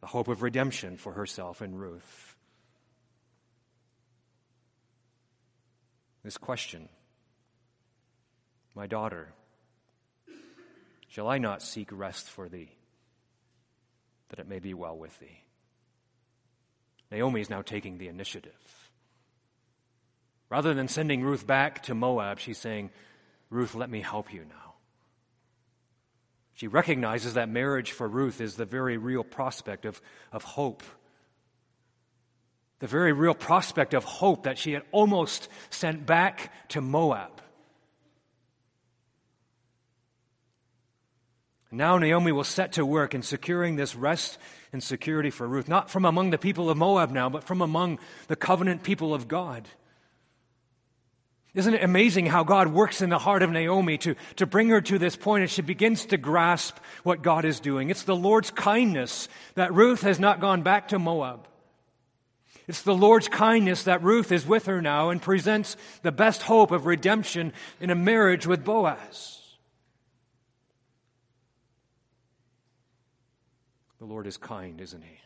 the 0.00 0.06
hope 0.06 0.28
of 0.28 0.42
redemption 0.42 0.96
for 0.96 1.12
herself 1.12 1.60
and 1.60 1.78
Ruth. 1.78 2.36
This 6.22 6.38
question, 6.38 6.88
my 8.76 8.86
daughter, 8.86 9.32
shall 11.08 11.28
I 11.28 11.38
not 11.38 11.62
seek 11.62 11.88
rest 11.90 12.30
for 12.30 12.48
thee? 12.48 12.70
that 14.28 14.38
it 14.38 14.48
may 14.48 14.58
be 14.58 14.74
well 14.74 14.96
with 14.96 15.18
thee. 15.20 15.40
Naomi 17.10 17.40
is 17.40 17.48
now 17.48 17.62
taking 17.62 17.96
the 17.98 18.08
initiative. 18.08 18.52
Rather 20.50 20.74
than 20.74 20.88
sending 20.88 21.22
Ruth 21.22 21.46
back 21.46 21.84
to 21.84 21.94
Moab, 21.94 22.38
she's 22.38 22.58
saying, 22.58 22.90
Ruth, 23.50 23.74
let 23.74 23.88
me 23.88 24.02
help 24.02 24.32
you 24.32 24.44
now. 24.44 24.67
She 26.58 26.66
recognizes 26.66 27.34
that 27.34 27.48
marriage 27.48 27.92
for 27.92 28.08
Ruth 28.08 28.40
is 28.40 28.56
the 28.56 28.64
very 28.64 28.96
real 28.96 29.22
prospect 29.22 29.84
of, 29.84 30.02
of 30.32 30.42
hope. 30.42 30.82
The 32.80 32.88
very 32.88 33.12
real 33.12 33.32
prospect 33.32 33.94
of 33.94 34.02
hope 34.02 34.42
that 34.42 34.58
she 34.58 34.72
had 34.72 34.82
almost 34.90 35.48
sent 35.70 36.04
back 36.04 36.52
to 36.70 36.80
Moab. 36.80 37.40
Now 41.70 41.96
Naomi 41.96 42.32
will 42.32 42.42
set 42.42 42.72
to 42.72 42.84
work 42.84 43.14
in 43.14 43.22
securing 43.22 43.76
this 43.76 43.94
rest 43.94 44.36
and 44.72 44.82
security 44.82 45.30
for 45.30 45.46
Ruth, 45.46 45.68
not 45.68 45.90
from 45.90 46.04
among 46.04 46.30
the 46.30 46.38
people 46.38 46.70
of 46.70 46.76
Moab 46.76 47.12
now, 47.12 47.28
but 47.28 47.44
from 47.44 47.62
among 47.62 48.00
the 48.26 48.34
covenant 48.34 48.82
people 48.82 49.14
of 49.14 49.28
God. 49.28 49.68
Isn't 51.54 51.74
it 51.74 51.82
amazing 51.82 52.26
how 52.26 52.44
God 52.44 52.68
works 52.68 53.00
in 53.00 53.10
the 53.10 53.18
heart 53.18 53.42
of 53.42 53.50
Naomi 53.50 53.98
to, 53.98 54.14
to 54.36 54.46
bring 54.46 54.68
her 54.68 54.80
to 54.82 54.98
this 54.98 55.16
point 55.16 55.44
as 55.44 55.50
she 55.50 55.62
begins 55.62 56.06
to 56.06 56.16
grasp 56.18 56.76
what 57.02 57.22
God 57.22 57.44
is 57.44 57.58
doing? 57.58 57.90
It's 57.90 58.02
the 58.02 58.14
Lord's 58.14 58.50
kindness 58.50 59.28
that 59.54 59.72
Ruth 59.72 60.02
has 60.02 60.20
not 60.20 60.40
gone 60.40 60.62
back 60.62 60.88
to 60.88 60.98
Moab. 60.98 61.48
It's 62.68 62.82
the 62.82 62.94
Lord's 62.94 63.28
kindness 63.28 63.84
that 63.84 64.02
Ruth 64.02 64.30
is 64.30 64.46
with 64.46 64.66
her 64.66 64.82
now 64.82 65.08
and 65.08 65.22
presents 65.22 65.76
the 66.02 66.12
best 66.12 66.42
hope 66.42 66.70
of 66.70 66.84
redemption 66.84 67.54
in 67.80 67.88
a 67.88 67.94
marriage 67.94 68.46
with 68.46 68.62
Boaz. 68.62 69.40
The 73.98 74.04
Lord 74.04 74.26
is 74.26 74.36
kind, 74.36 74.80
isn't 74.82 75.02
He? 75.02 75.18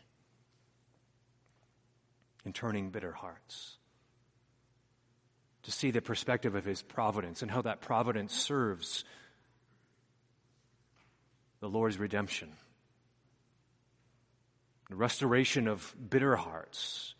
In 2.45 2.53
turning 2.53 2.89
bitter 2.91 3.11
hearts. 3.11 3.77
To 5.63 5.71
see 5.71 5.91
the 5.91 6.01
perspective 6.01 6.55
of 6.55 6.65
His 6.65 6.81
providence 6.81 7.41
and 7.41 7.49
how 7.49 7.61
that 7.61 7.81
providence 7.81 8.33
serves 8.33 9.05
the 11.61 11.69
Lord's 11.69 11.97
redemption. 11.97 12.51
The 14.89 14.97
restoration 14.97 15.69
of 15.69 15.95
bitter 16.09 16.35
hearts, 16.35 17.15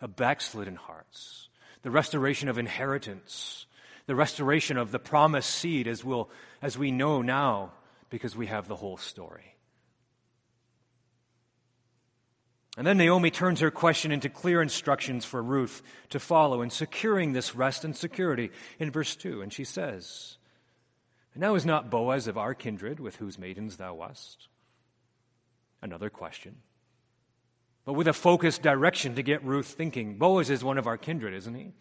of 0.00 0.14
backslidden 0.14 0.76
hearts, 0.76 1.48
the 1.82 1.90
restoration 1.90 2.48
of 2.48 2.58
inheritance, 2.58 3.66
the 4.06 4.14
restoration 4.14 4.78
of 4.78 4.92
the 4.92 4.98
promised 4.98 5.50
seed 5.50 5.88
as 5.88 6.04
we'll, 6.04 6.30
as 6.62 6.78
we 6.78 6.90
know 6.90 7.22
now 7.22 7.72
because 8.08 8.36
we 8.36 8.46
have 8.46 8.68
the 8.68 8.76
whole 8.76 8.96
story. 8.96 9.57
And 12.78 12.86
then 12.86 12.96
Naomi 12.96 13.32
turns 13.32 13.58
her 13.58 13.72
question 13.72 14.12
into 14.12 14.28
clear 14.28 14.62
instructions 14.62 15.24
for 15.24 15.42
Ruth 15.42 15.82
to 16.10 16.20
follow 16.20 16.62
in 16.62 16.70
securing 16.70 17.32
this 17.32 17.56
rest 17.56 17.84
and 17.84 17.94
security 17.94 18.52
in 18.78 18.92
verse 18.92 19.16
2. 19.16 19.42
And 19.42 19.52
she 19.52 19.64
says, 19.64 20.38
now 21.34 21.56
is 21.56 21.66
not 21.66 21.90
Boaz 21.90 22.28
of 22.28 22.38
our 22.38 22.54
kindred 22.54 23.00
with 23.00 23.16
whose 23.16 23.36
maidens 23.36 23.78
thou 23.78 23.94
wast? 23.94 24.46
Another 25.82 26.08
question. 26.08 26.54
But 27.84 27.94
with 27.94 28.06
a 28.06 28.12
focused 28.12 28.62
direction 28.62 29.16
to 29.16 29.24
get 29.24 29.44
Ruth 29.44 29.66
thinking. 29.66 30.16
Boaz 30.16 30.48
is 30.48 30.62
one 30.62 30.78
of 30.78 30.86
our 30.86 30.98
kindred, 30.98 31.34
isn't 31.34 31.54
he? 31.54 31.72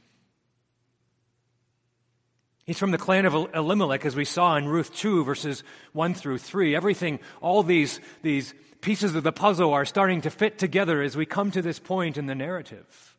He's 2.67 2.77
from 2.77 2.91
the 2.91 2.97
clan 2.97 3.25
of 3.25 3.33
Elimelech, 3.33 4.05
as 4.05 4.13
we 4.13 4.25
saw 4.25 4.57
in 4.57 4.67
Ruth 4.67 4.93
2, 4.93 5.24
verses 5.24 5.63
1 5.93 6.13
through 6.13 6.39
3. 6.39 6.75
Everything, 6.75 7.19
all 7.39 7.63
these, 7.63 8.01
these 8.24 8.53
pieces 8.81 9.15
of 9.15 9.24
the 9.24 9.31
puzzle 9.31 9.74
are 9.74 9.86
starting 9.86 10.19
to 10.21 10.29
fit 10.29 10.57
together 10.57 11.01
as 11.01 11.15
we 11.15 11.25
come 11.25 11.50
to 11.51 11.62
this 11.62 11.79
point 11.79 12.17
in 12.17 12.25
the 12.25 12.36
narrative. 12.36 13.15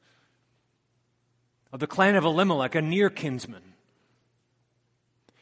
Of 1.73 1.81
the 1.81 1.87
clan 1.87 2.15
of 2.15 2.25
Elimelech, 2.25 2.75
a 2.75 2.83
near 2.83 3.09
kinsman. 3.09 3.63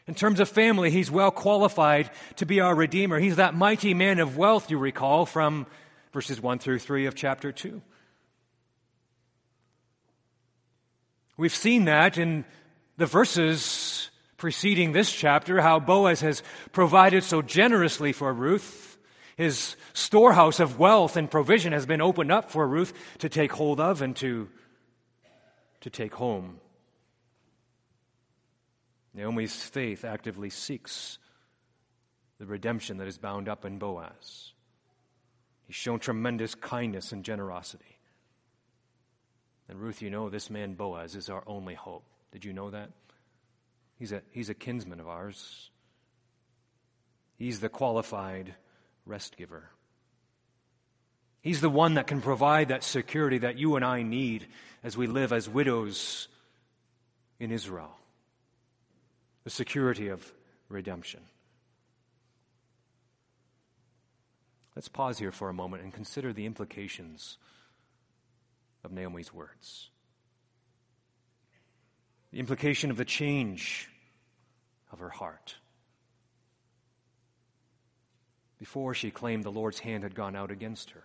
In 0.06 0.14
terms 0.14 0.38
of 0.38 0.48
family, 0.48 0.92
he's 0.92 1.10
well 1.10 1.32
qualified 1.32 2.08
to 2.36 2.46
be 2.46 2.60
our 2.60 2.76
Redeemer. 2.76 3.18
He's 3.18 3.36
that 3.36 3.56
mighty 3.56 3.92
man 3.92 4.20
of 4.20 4.36
wealth, 4.36 4.70
you 4.70 4.78
recall, 4.78 5.26
from 5.26 5.66
verses 6.12 6.40
1 6.40 6.60
through 6.60 6.78
3 6.78 7.06
of 7.06 7.16
chapter 7.16 7.50
2. 7.50 7.82
We've 11.36 11.54
seen 11.54 11.86
that 11.86 12.18
in 12.18 12.44
the 12.96 13.06
verses 13.06 14.10
preceding 14.36 14.92
this 14.92 15.10
chapter, 15.10 15.60
how 15.60 15.80
Boaz 15.80 16.20
has 16.20 16.42
provided 16.72 17.24
so 17.24 17.42
generously 17.42 18.12
for 18.12 18.32
Ruth. 18.32 18.98
His 19.36 19.76
storehouse 19.92 20.60
of 20.60 20.78
wealth 20.78 21.16
and 21.16 21.30
provision 21.30 21.72
has 21.72 21.86
been 21.86 22.00
opened 22.00 22.32
up 22.32 22.50
for 22.50 22.66
Ruth 22.66 22.92
to 23.18 23.28
take 23.28 23.52
hold 23.52 23.80
of 23.80 24.02
and 24.02 24.16
to, 24.16 24.48
to 25.82 25.90
take 25.90 26.14
home. 26.14 26.58
Naomi's 29.14 29.54
faith 29.62 30.04
actively 30.04 30.50
seeks 30.50 31.18
the 32.38 32.46
redemption 32.46 32.98
that 32.98 33.08
is 33.08 33.18
bound 33.18 33.48
up 33.48 33.64
in 33.64 33.78
Boaz. 33.78 34.52
He's 35.66 35.76
shown 35.76 35.98
tremendous 35.98 36.54
kindness 36.54 37.12
and 37.12 37.24
generosity. 37.24 37.98
And 39.68 39.80
Ruth, 39.80 40.00
you 40.00 40.10
know, 40.10 40.28
this 40.28 40.48
man 40.48 40.74
Boaz 40.74 41.16
is 41.16 41.28
our 41.28 41.42
only 41.46 41.74
hope. 41.74 42.04
Did 42.36 42.44
you 42.44 42.52
know 42.52 42.68
that? 42.68 42.90
He's 43.98 44.12
a, 44.12 44.20
he's 44.30 44.50
a 44.50 44.54
kinsman 44.54 45.00
of 45.00 45.08
ours. 45.08 45.70
He's 47.38 47.60
the 47.60 47.70
qualified 47.70 48.54
rest 49.06 49.38
giver. 49.38 49.70
He's 51.40 51.62
the 51.62 51.70
one 51.70 51.94
that 51.94 52.06
can 52.06 52.20
provide 52.20 52.68
that 52.68 52.84
security 52.84 53.38
that 53.38 53.56
you 53.56 53.76
and 53.76 53.82
I 53.86 54.02
need 54.02 54.48
as 54.84 54.98
we 54.98 55.06
live 55.06 55.32
as 55.32 55.48
widows 55.48 56.28
in 57.40 57.52
Israel. 57.52 57.96
The 59.44 59.50
security 59.50 60.08
of 60.08 60.30
redemption. 60.68 61.22
Let's 64.74 64.88
pause 64.88 65.16
here 65.18 65.32
for 65.32 65.48
a 65.48 65.54
moment 65.54 65.84
and 65.84 65.90
consider 65.90 66.34
the 66.34 66.44
implications 66.44 67.38
of 68.84 68.92
Naomi's 68.92 69.32
words 69.32 69.88
the 72.32 72.38
implication 72.38 72.90
of 72.90 72.96
the 72.96 73.04
change 73.04 73.88
of 74.92 74.98
her 74.98 75.08
heart. 75.08 75.54
Before 78.58 78.94
she 78.94 79.10
claimed 79.10 79.44
the 79.44 79.52
Lord's 79.52 79.78
hand 79.78 80.02
had 80.02 80.14
gone 80.14 80.34
out 80.34 80.50
against 80.50 80.90
her. 80.90 81.02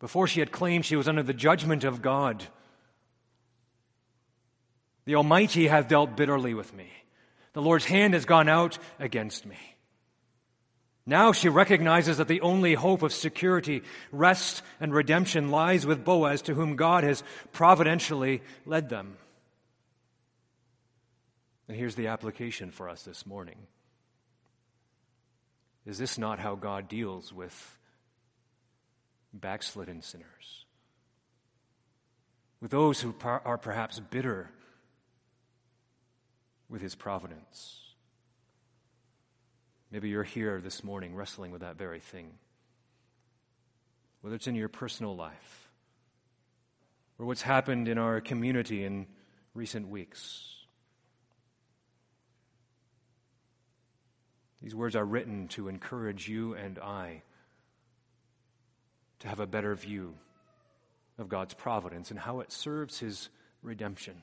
Before 0.00 0.28
she 0.28 0.40
had 0.40 0.52
claimed 0.52 0.84
she 0.84 0.96
was 0.96 1.08
under 1.08 1.22
the 1.22 1.34
judgment 1.34 1.84
of 1.84 2.02
God. 2.02 2.44
The 5.06 5.16
Almighty 5.16 5.66
hath 5.66 5.88
dealt 5.88 6.16
bitterly 6.16 6.54
with 6.54 6.72
me. 6.74 6.90
The 7.54 7.62
Lord's 7.62 7.86
hand 7.86 8.14
has 8.14 8.24
gone 8.24 8.48
out 8.48 8.78
against 9.00 9.46
me. 9.46 9.56
Now 11.08 11.32
she 11.32 11.48
recognizes 11.48 12.18
that 12.18 12.28
the 12.28 12.42
only 12.42 12.74
hope 12.74 13.02
of 13.02 13.14
security, 13.14 13.82
rest, 14.12 14.62
and 14.78 14.92
redemption 14.92 15.50
lies 15.50 15.86
with 15.86 16.04
Boaz, 16.04 16.42
to 16.42 16.54
whom 16.54 16.76
God 16.76 17.02
has 17.02 17.24
providentially 17.50 18.42
led 18.66 18.90
them. 18.90 19.16
And 21.66 21.78
here's 21.78 21.94
the 21.94 22.08
application 22.08 22.70
for 22.72 22.90
us 22.90 23.04
this 23.04 23.24
morning. 23.24 23.56
Is 25.86 25.96
this 25.96 26.18
not 26.18 26.40
how 26.40 26.56
God 26.56 26.88
deals 26.88 27.32
with 27.32 27.78
backslidden 29.32 30.02
sinners? 30.02 30.66
With 32.60 32.70
those 32.70 33.00
who 33.00 33.14
are 33.24 33.56
perhaps 33.56 33.98
bitter 33.98 34.50
with 36.68 36.82
his 36.82 36.94
providence? 36.94 37.87
Maybe 39.90 40.10
you're 40.10 40.22
here 40.22 40.60
this 40.60 40.84
morning 40.84 41.14
wrestling 41.14 41.50
with 41.50 41.62
that 41.62 41.76
very 41.76 42.00
thing. 42.00 42.30
Whether 44.20 44.36
it's 44.36 44.46
in 44.46 44.54
your 44.54 44.68
personal 44.68 45.16
life 45.16 45.70
or 47.18 47.26
what's 47.26 47.42
happened 47.42 47.88
in 47.88 47.96
our 47.96 48.20
community 48.20 48.84
in 48.84 49.06
recent 49.54 49.88
weeks. 49.88 50.54
These 54.60 54.74
words 54.74 54.94
are 54.96 55.04
written 55.04 55.48
to 55.48 55.68
encourage 55.68 56.28
you 56.28 56.54
and 56.54 56.78
I 56.78 57.22
to 59.20 59.28
have 59.28 59.40
a 59.40 59.46
better 59.46 59.74
view 59.74 60.14
of 61.16 61.28
God's 61.28 61.54
providence 61.54 62.10
and 62.10 62.20
how 62.20 62.40
it 62.40 62.52
serves 62.52 62.98
His 62.98 63.30
redemption. 63.62 64.22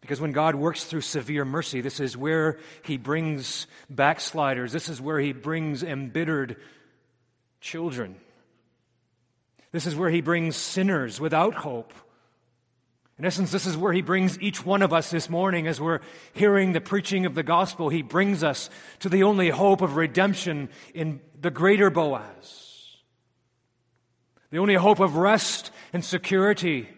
Because 0.00 0.20
when 0.20 0.32
God 0.32 0.54
works 0.54 0.84
through 0.84 1.00
severe 1.00 1.44
mercy, 1.44 1.80
this 1.80 2.00
is 2.00 2.16
where 2.16 2.58
He 2.82 2.96
brings 2.96 3.66
backsliders. 3.90 4.72
This 4.72 4.88
is 4.88 5.00
where 5.00 5.18
He 5.18 5.32
brings 5.32 5.82
embittered 5.82 6.56
children. 7.60 8.16
This 9.72 9.86
is 9.86 9.96
where 9.96 10.10
He 10.10 10.20
brings 10.20 10.56
sinners 10.56 11.20
without 11.20 11.54
hope. 11.54 11.92
In 13.18 13.24
essence, 13.24 13.50
this 13.50 13.66
is 13.66 13.76
where 13.76 13.92
He 13.92 14.02
brings 14.02 14.40
each 14.40 14.64
one 14.64 14.82
of 14.82 14.92
us 14.92 15.10
this 15.10 15.28
morning 15.28 15.66
as 15.66 15.80
we're 15.80 16.00
hearing 16.32 16.72
the 16.72 16.80
preaching 16.80 17.26
of 17.26 17.34
the 17.34 17.42
gospel. 17.42 17.88
He 17.88 18.02
brings 18.02 18.44
us 18.44 18.70
to 19.00 19.08
the 19.08 19.24
only 19.24 19.50
hope 19.50 19.82
of 19.82 19.96
redemption 19.96 20.68
in 20.94 21.20
the 21.38 21.50
greater 21.50 21.90
Boaz. 21.90 22.64
The 24.50 24.58
only 24.58 24.76
hope 24.76 25.00
of 25.00 25.16
rest 25.16 25.72
and 25.92 26.04
security 26.04 26.88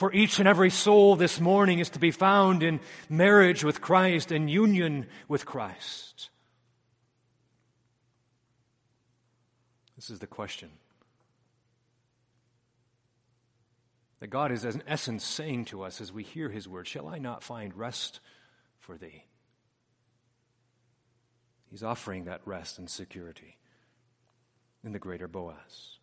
for 0.00 0.10
each 0.14 0.38
and 0.38 0.48
every 0.48 0.70
soul 0.70 1.14
this 1.14 1.38
morning 1.38 1.78
is 1.78 1.90
to 1.90 1.98
be 1.98 2.10
found 2.10 2.62
in 2.62 2.80
marriage 3.10 3.62
with 3.62 3.82
Christ 3.82 4.32
and 4.32 4.48
union 4.48 5.06
with 5.28 5.44
Christ. 5.44 6.30
This 9.96 10.08
is 10.08 10.18
the 10.18 10.26
question. 10.26 10.70
That 14.20 14.28
God 14.28 14.52
is, 14.52 14.64
in 14.64 14.82
essence, 14.86 15.22
saying 15.22 15.66
to 15.66 15.82
us 15.82 16.00
as 16.00 16.10
we 16.10 16.22
hear 16.22 16.48
His 16.48 16.66
word, 16.66 16.88
Shall 16.88 17.06
I 17.06 17.18
not 17.18 17.42
find 17.42 17.76
rest 17.76 18.20
for 18.78 18.96
thee? 18.96 19.24
He's 21.70 21.82
offering 21.82 22.24
that 22.24 22.40
rest 22.46 22.78
and 22.78 22.88
security 22.88 23.58
in 24.82 24.92
the 24.92 24.98
greater 24.98 25.28
Boaz. 25.28 25.99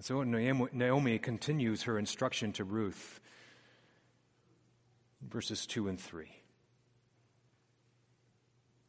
So 0.00 0.22
Naomi 0.22 1.18
continues 1.18 1.82
her 1.82 1.98
instruction 1.98 2.52
to 2.52 2.64
Ruth, 2.64 3.20
verses 5.20 5.66
2 5.66 5.88
and 5.88 6.00
3. 6.00 6.30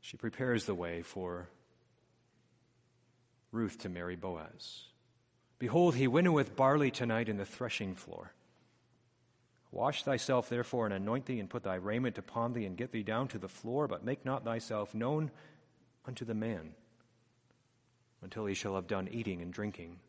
She 0.02 0.18
prepares 0.18 0.66
the 0.66 0.76
way 0.76 1.02
for 1.02 1.50
Ruth 3.52 3.80
to 3.80 3.90
marry 3.90 4.16
Boaz. 4.16 4.84
Behold, 5.58 5.96
he 5.96 6.08
winnoweth 6.08 6.56
barley 6.56 6.92
tonight 6.92 7.28
in 7.28 7.38
the 7.38 7.46
threshing 7.46 7.96
floor. 7.96 8.32
Wash 9.72 10.04
thyself 10.04 10.50
therefore 10.50 10.86
and 10.86 10.94
anoint 10.94 11.26
thee, 11.26 11.40
and 11.40 11.50
put 11.50 11.64
thy 11.64 11.76
raiment 11.76 12.18
upon 12.18 12.54
thee, 12.54 12.66
and 12.66 12.78
get 12.78 12.92
thee 12.92 13.04
down 13.04 13.28
to 13.30 13.38
the 13.38 13.48
floor, 13.48 13.88
but 13.88 14.06
make 14.06 14.26
not 14.26 14.44
thyself 14.44 14.96
known 14.96 15.32
unto 16.06 16.26
the 16.26 16.34
man 16.34 16.74
until 18.22 18.46
he 18.46 18.54
shall 18.54 18.76
have 18.76 18.88
done 18.88 19.08
eating 19.12 19.42
and 19.42 19.54
drinking. 19.54 20.00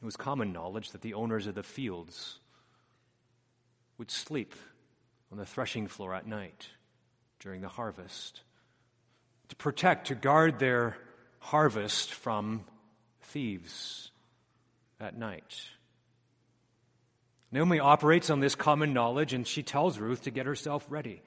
It 0.00 0.04
was 0.04 0.16
common 0.16 0.52
knowledge 0.52 0.90
that 0.90 1.00
the 1.00 1.14
owners 1.14 1.46
of 1.46 1.54
the 1.54 1.62
fields 1.62 2.38
would 3.98 4.10
sleep 4.10 4.54
on 5.32 5.38
the 5.38 5.46
threshing 5.46 5.88
floor 5.88 6.14
at 6.14 6.26
night 6.26 6.68
during 7.40 7.60
the 7.60 7.68
harvest 7.68 8.42
to 9.48 9.56
protect, 9.56 10.08
to 10.08 10.14
guard 10.14 10.58
their 10.58 10.96
harvest 11.38 12.12
from 12.12 12.64
thieves 13.22 14.10
at 15.00 15.16
night. 15.16 15.62
Naomi 17.52 17.78
operates 17.78 18.28
on 18.28 18.40
this 18.40 18.54
common 18.54 18.92
knowledge 18.92 19.32
and 19.32 19.46
she 19.46 19.62
tells 19.62 19.98
Ruth 19.98 20.22
to 20.22 20.30
get 20.30 20.46
herself 20.46 20.84
ready. 20.90 21.22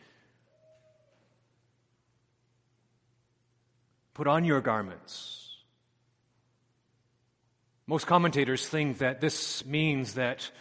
Put 4.13 4.27
on 4.27 4.43
your 4.43 4.62
garments 4.62 5.49
most 7.89 8.06
commentators 8.06 8.67
think 8.67 8.99
that 8.99 9.19
this 9.19 9.65
means 9.65 10.13
that 10.13 10.52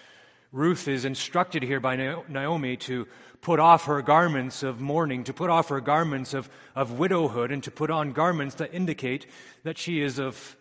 Ruth 0.50 0.88
is 0.88 1.04
instructed 1.04 1.62
here 1.62 1.78
by 1.78 1.94
Naomi 2.26 2.78
to 2.78 3.06
put 3.42 3.60
off 3.60 3.84
her 3.84 4.00
garments 4.00 4.62
of 4.62 4.80
mourning, 4.80 5.24
to 5.24 5.34
put 5.34 5.50
off 5.50 5.68
her 5.68 5.82
garments 5.82 6.32
of, 6.32 6.48
of 6.74 6.98
widowhood, 6.98 7.52
and 7.52 7.62
to 7.64 7.70
put 7.70 7.90
on 7.90 8.12
garments 8.12 8.54
that 8.54 8.72
indicate 8.72 9.26
that 9.62 9.76
she 9.76 10.00
is 10.00 10.18
of 10.18 10.56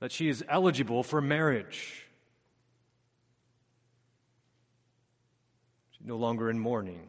that 0.00 0.10
she 0.10 0.30
is 0.30 0.42
eligible 0.48 1.02
for 1.02 1.20
marriage. 1.20 2.06
She's 5.90 6.06
no 6.06 6.16
longer 6.16 6.48
in 6.48 6.58
mourning, 6.58 7.08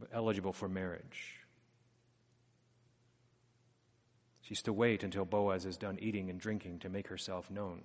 but 0.00 0.08
eligible 0.14 0.54
for 0.54 0.66
marriage. 0.66 1.35
She's 4.46 4.62
to 4.62 4.72
wait 4.72 5.02
until 5.02 5.24
Boaz 5.24 5.66
is 5.66 5.76
done 5.76 5.98
eating 6.00 6.30
and 6.30 6.38
drinking 6.38 6.78
to 6.80 6.88
make 6.88 7.08
herself 7.08 7.50
known. 7.50 7.82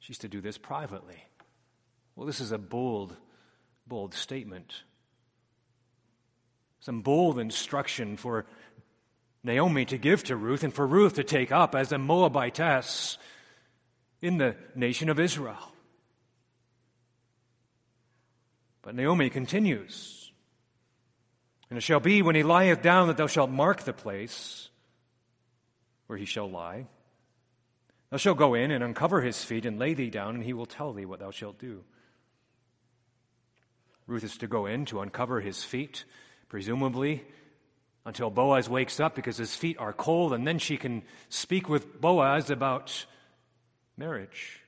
She's 0.00 0.18
to 0.18 0.28
do 0.28 0.40
this 0.40 0.58
privately. 0.58 1.22
Well, 2.16 2.26
this 2.26 2.40
is 2.40 2.50
a 2.50 2.58
bold, 2.58 3.16
bold 3.86 4.14
statement. 4.14 4.74
Some 6.80 7.02
bold 7.02 7.38
instruction 7.38 8.16
for 8.16 8.46
Naomi 9.44 9.84
to 9.84 9.96
give 9.96 10.24
to 10.24 10.34
Ruth 10.34 10.64
and 10.64 10.74
for 10.74 10.84
Ruth 10.84 11.14
to 11.14 11.24
take 11.24 11.52
up 11.52 11.76
as 11.76 11.92
a 11.92 11.98
Moabitess 11.98 13.16
in 14.20 14.38
the 14.38 14.56
nation 14.74 15.08
of 15.08 15.20
Israel. 15.20 15.72
But 18.82 18.96
Naomi 18.96 19.30
continues. 19.30 20.23
And 21.74 21.78
it 21.80 21.82
shall 21.82 21.98
be 21.98 22.22
when 22.22 22.36
he 22.36 22.44
lieth 22.44 22.82
down 22.82 23.08
that 23.08 23.16
thou 23.16 23.26
shalt 23.26 23.50
mark 23.50 23.82
the 23.82 23.92
place 23.92 24.68
where 26.06 26.16
he 26.16 26.24
shall 26.24 26.48
lie. 26.48 26.86
Thou 28.10 28.16
shalt 28.16 28.38
go 28.38 28.54
in 28.54 28.70
and 28.70 28.84
uncover 28.84 29.20
his 29.20 29.42
feet 29.42 29.66
and 29.66 29.76
lay 29.76 29.92
thee 29.94 30.08
down, 30.08 30.36
and 30.36 30.44
he 30.44 30.52
will 30.52 30.66
tell 30.66 30.92
thee 30.92 31.04
what 31.04 31.18
thou 31.18 31.32
shalt 31.32 31.58
do. 31.58 31.82
Ruth 34.06 34.22
is 34.22 34.36
to 34.36 34.46
go 34.46 34.66
in 34.66 34.84
to 34.84 35.00
uncover 35.00 35.40
his 35.40 35.64
feet, 35.64 36.04
presumably 36.48 37.24
until 38.06 38.30
Boaz 38.30 38.68
wakes 38.68 39.00
up 39.00 39.16
because 39.16 39.36
his 39.36 39.56
feet 39.56 39.76
are 39.80 39.92
cold, 39.92 40.32
and 40.32 40.46
then 40.46 40.60
she 40.60 40.76
can 40.76 41.02
speak 41.28 41.68
with 41.68 42.00
Boaz 42.00 42.50
about 42.50 43.04
marriage. 43.96 44.60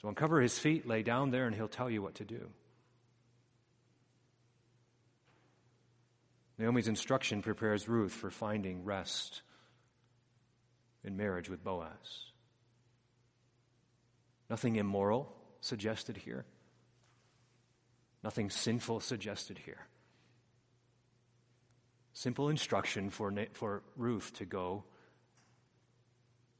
So 0.00 0.08
uncover 0.08 0.40
his 0.40 0.58
feet, 0.58 0.84
lay 0.84 1.04
down 1.04 1.30
there, 1.30 1.46
and 1.46 1.54
he'll 1.54 1.68
tell 1.68 1.88
you 1.88 2.02
what 2.02 2.16
to 2.16 2.24
do. 2.24 2.50
Naomi's 6.62 6.86
instruction 6.86 7.42
prepares 7.42 7.88
Ruth 7.88 8.12
for 8.12 8.30
finding 8.30 8.84
rest 8.84 9.42
in 11.02 11.16
marriage 11.16 11.50
with 11.50 11.64
Boaz. 11.64 11.88
Nothing 14.48 14.76
immoral 14.76 15.34
suggested 15.60 16.16
here. 16.16 16.44
Nothing 18.22 18.48
sinful 18.48 19.00
suggested 19.00 19.58
here. 19.58 19.80
Simple 22.12 22.48
instruction 22.48 23.10
for, 23.10 23.34
for 23.54 23.82
Ruth 23.96 24.32
to 24.34 24.44
go 24.44 24.84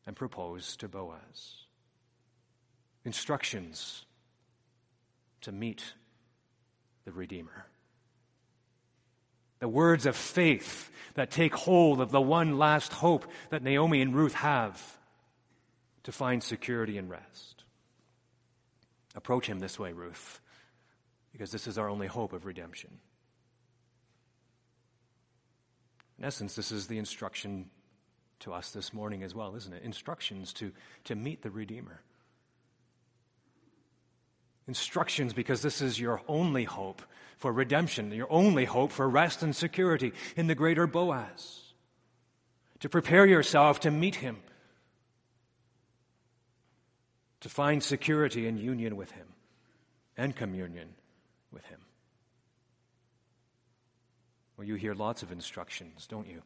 and 0.04 0.16
propose 0.16 0.74
to 0.78 0.88
Boaz. 0.88 1.54
Instructions 3.04 4.04
to 5.42 5.52
meet 5.52 5.94
the 7.04 7.12
Redeemer 7.12 7.66
the 9.62 9.68
words 9.68 10.06
of 10.06 10.16
faith 10.16 10.90
that 11.14 11.30
take 11.30 11.54
hold 11.54 12.00
of 12.00 12.10
the 12.10 12.20
one 12.20 12.58
last 12.58 12.92
hope 12.92 13.24
that 13.50 13.62
Naomi 13.62 14.02
and 14.02 14.12
Ruth 14.12 14.34
have 14.34 14.98
to 16.02 16.10
find 16.10 16.42
security 16.42 16.98
and 16.98 17.08
rest. 17.08 17.62
Approach 19.14 19.46
him 19.46 19.60
this 19.60 19.78
way, 19.78 19.92
Ruth, 19.92 20.40
because 21.30 21.52
this 21.52 21.68
is 21.68 21.78
our 21.78 21.88
only 21.88 22.08
hope 22.08 22.32
of 22.32 22.44
redemption. 22.44 22.90
In 26.18 26.24
essence, 26.24 26.56
this 26.56 26.72
is 26.72 26.88
the 26.88 26.98
instruction 26.98 27.70
to 28.40 28.52
us 28.52 28.72
this 28.72 28.92
morning 28.92 29.22
as 29.22 29.32
well, 29.32 29.54
isn't 29.54 29.72
it? 29.72 29.84
Instructions 29.84 30.52
to, 30.54 30.72
to 31.04 31.14
meet 31.14 31.40
the 31.40 31.50
Redeemer. 31.50 32.00
Instructions 34.68 35.32
because 35.32 35.62
this 35.62 35.82
is 35.82 35.98
your 35.98 36.22
only 36.28 36.64
hope 36.64 37.02
for 37.36 37.52
redemption, 37.52 38.12
your 38.12 38.30
only 38.30 38.64
hope 38.64 38.92
for 38.92 39.08
rest 39.08 39.42
and 39.42 39.54
security 39.54 40.12
in 40.36 40.46
the 40.46 40.54
greater 40.54 40.86
Boaz. 40.86 41.60
To 42.80 42.88
prepare 42.88 43.26
yourself 43.26 43.80
to 43.80 43.90
meet 43.90 44.16
him, 44.16 44.36
to 47.40 47.48
find 47.48 47.82
security 47.82 48.46
and 48.46 48.58
union 48.58 48.96
with 48.96 49.10
him 49.10 49.26
and 50.16 50.34
communion 50.34 50.88
with 51.52 51.64
him. 51.66 51.80
Well, 54.56 54.66
you 54.66 54.76
hear 54.76 54.94
lots 54.94 55.24
of 55.24 55.32
instructions, 55.32 56.06
don't 56.06 56.28
you? 56.28 56.42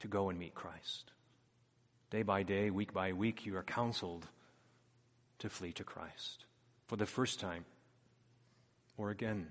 To 0.00 0.08
go 0.08 0.28
and 0.30 0.38
meet 0.38 0.54
Christ. 0.54 1.10
Day 2.10 2.22
by 2.22 2.44
day, 2.44 2.70
week 2.70 2.92
by 2.92 3.12
week, 3.12 3.44
you 3.44 3.56
are 3.56 3.64
counseled 3.64 4.28
to 5.38 5.48
flee 5.48 5.72
to 5.72 5.84
Christ 5.84 6.44
for 6.86 6.96
the 6.96 7.06
first 7.06 7.40
time 7.40 7.64
or 8.96 9.10
again. 9.10 9.48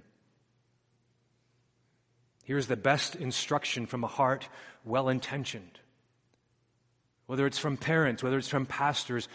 Here's 2.43 2.67
the 2.67 2.77
best 2.77 3.15
instruction 3.15 3.85
from 3.85 4.03
a 4.03 4.07
heart 4.07 4.47
well 4.83 5.09
intentioned. 5.09 5.79
Whether 7.25 7.47
it's 7.47 7.57
from 7.57 7.75
parents, 7.75 8.21
whether 8.21 8.37
it's 8.37 8.47
from 8.47 8.67
pastors, 8.67 9.27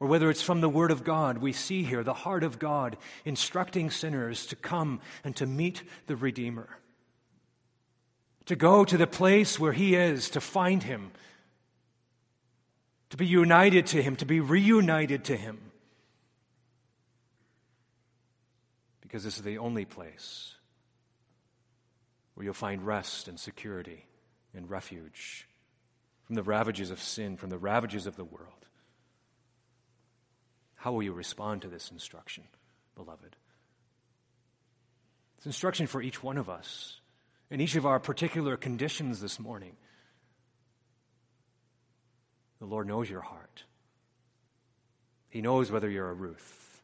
or 0.00 0.08
whether 0.08 0.30
it's 0.30 0.42
from 0.42 0.60
the 0.60 0.68
Word 0.68 0.90
of 0.90 1.04
God, 1.04 1.38
we 1.38 1.52
see 1.52 1.82
here 1.82 2.04
the 2.04 2.14
heart 2.14 2.44
of 2.44 2.58
God 2.58 2.96
instructing 3.24 3.90
sinners 3.90 4.46
to 4.46 4.56
come 4.56 5.00
and 5.24 5.34
to 5.36 5.46
meet 5.46 5.82
the 6.06 6.16
Redeemer. 6.16 6.68
To 8.46 8.56
go 8.56 8.84
to 8.84 8.96
the 8.96 9.06
place 9.06 9.58
where 9.58 9.72
He 9.72 9.94
is, 9.94 10.30
to 10.30 10.40
find 10.40 10.82
Him, 10.82 11.10
to 13.10 13.16
be 13.16 13.26
united 13.26 13.86
to 13.88 14.02
Him, 14.02 14.16
to 14.16 14.26
be 14.26 14.40
reunited 14.40 15.24
to 15.24 15.36
Him. 15.36 15.58
Because 19.08 19.24
this 19.24 19.38
is 19.38 19.42
the 19.42 19.56
only 19.56 19.86
place 19.86 20.54
where 22.34 22.44
you'll 22.44 22.52
find 22.52 22.86
rest 22.86 23.26
and 23.26 23.40
security 23.40 24.04
and 24.54 24.68
refuge 24.68 25.48
from 26.26 26.34
the 26.34 26.42
ravages 26.42 26.90
of 26.90 27.00
sin, 27.00 27.38
from 27.38 27.48
the 27.48 27.56
ravages 27.56 28.06
of 28.06 28.16
the 28.16 28.24
world. 28.24 28.66
How 30.74 30.92
will 30.92 31.02
you 31.02 31.14
respond 31.14 31.62
to 31.62 31.68
this 31.68 31.90
instruction, 31.90 32.44
beloved? 32.96 33.34
It's 35.38 35.46
instruction 35.46 35.86
for 35.86 36.02
each 36.02 36.22
one 36.22 36.36
of 36.36 36.50
us 36.50 37.00
in 37.50 37.62
each 37.62 37.76
of 37.76 37.86
our 37.86 37.98
particular 37.98 38.58
conditions 38.58 39.22
this 39.22 39.40
morning. 39.40 39.72
The 42.58 42.66
Lord 42.66 42.86
knows 42.86 43.08
your 43.08 43.22
heart. 43.22 43.64
He 45.30 45.40
knows 45.40 45.72
whether 45.72 45.88
you're 45.88 46.10
a 46.10 46.14
Ruth. 46.14 46.82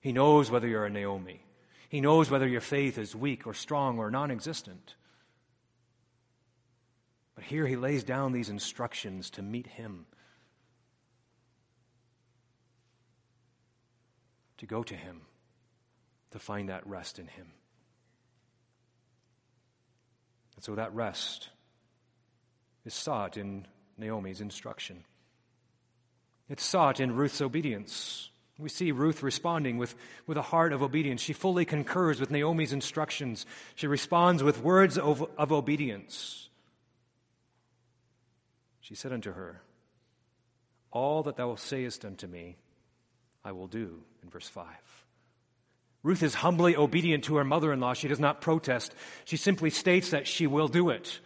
He 0.00 0.12
knows 0.12 0.50
whether 0.50 0.66
you're 0.66 0.86
a 0.86 0.90
Naomi. 0.90 1.42
He 1.88 2.00
knows 2.00 2.30
whether 2.30 2.46
your 2.46 2.60
faith 2.60 2.98
is 2.98 3.16
weak 3.16 3.46
or 3.46 3.54
strong 3.54 3.98
or 3.98 4.10
non 4.10 4.30
existent. 4.30 4.94
But 7.34 7.44
here 7.44 7.66
he 7.66 7.76
lays 7.76 8.04
down 8.04 8.32
these 8.32 8.50
instructions 8.50 9.30
to 9.30 9.42
meet 9.42 9.66
him, 9.66 10.06
to 14.58 14.66
go 14.66 14.82
to 14.82 14.94
him, 14.94 15.22
to 16.32 16.38
find 16.38 16.68
that 16.68 16.86
rest 16.86 17.18
in 17.18 17.26
him. 17.28 17.46
And 20.56 20.64
so 20.64 20.74
that 20.74 20.92
rest 20.92 21.48
is 22.84 22.92
sought 22.92 23.36
in 23.36 23.66
Naomi's 23.96 24.40
instruction. 24.40 25.04
It's 26.48 26.64
sought 26.64 27.00
in 27.00 27.14
Ruth's 27.14 27.40
obedience. 27.40 28.30
We 28.58 28.68
see 28.68 28.90
Ruth 28.90 29.22
responding 29.22 29.78
with, 29.78 29.94
with 30.26 30.36
a 30.36 30.42
heart 30.42 30.72
of 30.72 30.82
obedience. 30.82 31.20
She 31.20 31.32
fully 31.32 31.64
concurs 31.64 32.18
with 32.18 32.30
Naomi's 32.30 32.72
instructions. 32.72 33.46
She 33.76 33.86
responds 33.86 34.42
with 34.42 34.62
words 34.62 34.98
of, 34.98 35.24
of 35.38 35.52
obedience. 35.52 36.48
She 38.80 38.96
said 38.96 39.12
unto 39.12 39.32
her, 39.32 39.62
All 40.90 41.22
that 41.22 41.36
thou 41.36 41.54
sayest 41.54 42.04
unto 42.04 42.26
me, 42.26 42.56
I 43.44 43.52
will 43.52 43.68
do, 43.68 44.02
in 44.24 44.28
verse 44.28 44.48
5. 44.48 44.66
Ruth 46.02 46.22
is 46.22 46.34
humbly 46.34 46.76
obedient 46.76 47.24
to 47.24 47.36
her 47.36 47.44
mother 47.44 47.72
in 47.72 47.80
law. 47.80 47.94
She 47.94 48.08
does 48.08 48.20
not 48.20 48.40
protest. 48.40 48.92
She 49.24 49.36
simply 49.36 49.70
states 49.70 50.10
that 50.10 50.26
she 50.26 50.46
will 50.46 50.68
do 50.68 50.90
it. 50.90 51.20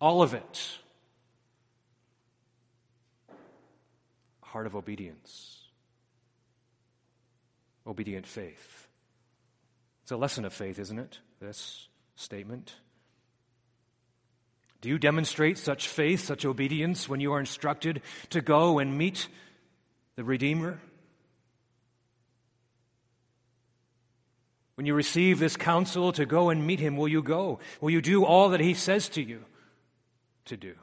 All 0.00 0.22
of 0.22 0.34
it. 0.34 0.78
heart 4.52 4.66
of 4.66 4.76
obedience 4.76 5.51
obedient 7.86 8.26
faith. 8.26 8.88
It's 10.02 10.12
a 10.12 10.16
lesson 10.16 10.44
of 10.44 10.52
faith, 10.52 10.78
isn't 10.78 10.98
it? 10.98 11.18
this 11.42 11.88
statement? 12.16 12.74
Do 14.80 14.88
you 14.88 14.98
demonstrate 14.98 15.58
such 15.58 15.88
faith, 15.88 16.24
such 16.24 16.44
obedience 16.44 17.08
when 17.08 17.20
you 17.20 17.32
are 17.32 17.40
instructed 17.40 18.02
to 18.30 18.40
go 18.40 18.78
and 18.78 18.96
meet 18.96 19.28
the 20.16 20.24
Redeemer? 20.24 20.80
When 24.74 24.86
you 24.86 24.94
receive 24.94 25.38
this 25.38 25.56
counsel 25.56 26.12
to 26.12 26.26
go 26.26 26.50
and 26.50 26.66
meet 26.66 26.80
him, 26.80 26.96
will 26.96 27.08
you 27.08 27.22
go? 27.22 27.60
Will 27.80 27.90
you 27.90 28.00
do 28.00 28.24
all 28.24 28.50
that 28.50 28.60
he 28.60 28.74
says 28.74 29.08
to 29.10 29.22
you 29.22 29.44
to 30.46 30.56
do? 30.56 30.74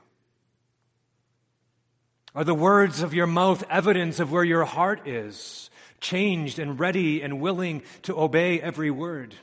Are 2.36 2.44
the 2.44 2.54
words 2.54 3.02
of 3.02 3.14
your 3.14 3.28
mouth 3.28 3.64
evidence 3.70 4.20
of 4.20 4.32
where 4.32 4.44
your 4.44 4.64
heart 4.64 5.08
is, 5.08 5.70
changed 6.00 6.60
and 6.60 6.80
ready 6.80 7.22
and 7.22 7.42
willing 7.42 7.84
to 8.04 8.20
obey 8.20 8.62
every 8.62 8.92
word? 8.92 9.36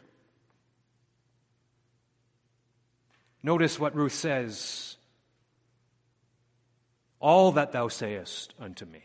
Notice 3.43 3.79
what 3.79 3.95
Ruth 3.95 4.15
says 4.15 4.97
All 7.21 7.53
that 7.53 7.73
thou 7.73 7.89
sayest 7.89 8.55
unto 8.59 8.85
me, 8.85 9.03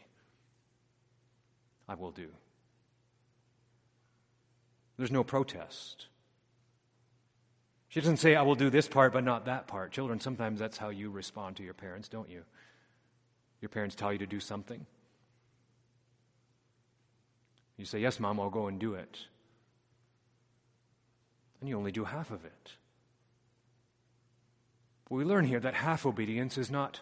I 1.88 1.96
will 1.96 2.12
do. 2.12 2.30
There's 4.98 5.12
no 5.12 5.24
protest. 5.24 6.08
She 7.90 8.00
doesn't 8.00 8.18
say, 8.18 8.36
I 8.36 8.44
will 8.44 8.56
do 8.56 8.70
this 8.70 8.88
part, 8.88 9.12
but 9.12 9.24
not 9.24 9.46
that 9.46 9.68
part. 9.68 9.92
Children, 9.92 10.20
sometimes 10.20 10.60
that's 10.60 10.78
how 10.78 10.90
you 10.90 11.10
respond 11.10 11.58
to 11.58 11.64
your 11.64 11.74
parents, 11.74 12.08
don't 12.08 12.30
you? 12.30 12.44
Your 13.60 13.70
parents 13.70 13.96
tell 13.96 14.14
you 14.14 14.20
to 14.20 14.26
do 14.26 14.40
something. 14.40 14.86
You 17.82 17.86
say, 17.86 17.98
Yes, 17.98 18.20
Mom, 18.20 18.40
I'll 18.40 18.52
go 18.52 18.68
and 18.68 18.80
do 18.80 18.94
it. 18.94 19.18
And 21.60 21.68
you 21.68 21.76
only 21.76 21.92
do 21.92 22.04
half 22.04 22.30
of 22.30 22.46
it. 22.46 22.72
We 25.10 25.24
learn 25.24 25.46
here 25.46 25.60
that 25.60 25.74
half 25.74 26.06
obedience 26.06 26.60
is 26.60 26.70
not 26.70 27.02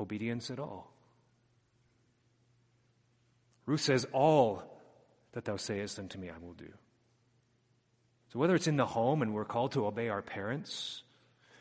obedience 0.00 0.50
at 0.50 0.58
all. 0.58 0.90
Ruth 3.66 3.82
says, 3.82 4.06
All 4.14 4.62
that 5.32 5.44
thou 5.44 5.56
sayest 5.56 5.98
unto 5.98 6.18
me, 6.18 6.30
I 6.30 6.38
will 6.42 6.54
do. 6.54 6.72
So 8.32 8.38
whether 8.38 8.54
it's 8.54 8.66
in 8.66 8.78
the 8.78 8.86
home 8.86 9.20
and 9.20 9.34
we're 9.34 9.44
called 9.44 9.72
to 9.72 9.86
obey 9.86 10.08
our 10.08 10.22
parents, 10.22 11.02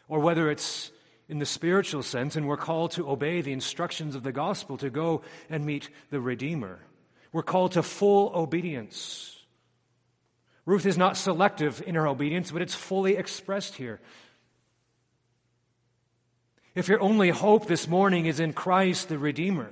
or 0.07 0.21
whether 0.21 0.49
it's 0.49 0.89
in 1.27 1.39
the 1.39 1.45
spiritual 1.45 2.01
sense 2.01 2.37
and 2.37 2.47
we're 2.47 2.55
called 2.55 2.91
to 2.91 3.09
obey 3.09 3.41
the 3.41 3.51
instructions 3.51 4.15
of 4.15 4.23
the 4.23 4.31
gospel 4.31 4.77
to 4.77 4.89
go 4.89 5.21
and 5.49 5.65
meet 5.65 5.89
the 6.11 6.21
Redeemer, 6.21 6.79
we're 7.37 7.43
called 7.43 7.73
to 7.73 7.83
full 7.83 8.31
obedience. 8.33 9.37
Ruth 10.65 10.87
is 10.87 10.97
not 10.97 11.15
selective 11.15 11.83
in 11.85 11.93
her 11.93 12.07
obedience, 12.07 12.49
but 12.49 12.63
it's 12.63 12.73
fully 12.73 13.15
expressed 13.15 13.75
here. 13.75 13.99
If 16.73 16.87
your 16.87 16.99
only 16.99 17.29
hope 17.29 17.67
this 17.67 17.87
morning 17.87 18.25
is 18.25 18.39
in 18.39 18.53
Christ 18.53 19.07
the 19.07 19.19
Redeemer, 19.19 19.71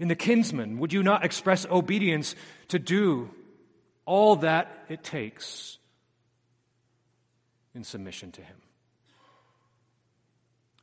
in 0.00 0.08
the 0.08 0.16
kinsman, 0.16 0.80
would 0.80 0.92
you 0.92 1.04
not 1.04 1.24
express 1.24 1.64
obedience 1.64 2.34
to 2.68 2.80
do 2.80 3.30
all 4.04 4.34
that 4.34 4.84
it 4.88 5.04
takes 5.04 5.78
in 7.72 7.84
submission 7.84 8.32
to 8.32 8.42
Him. 8.42 8.56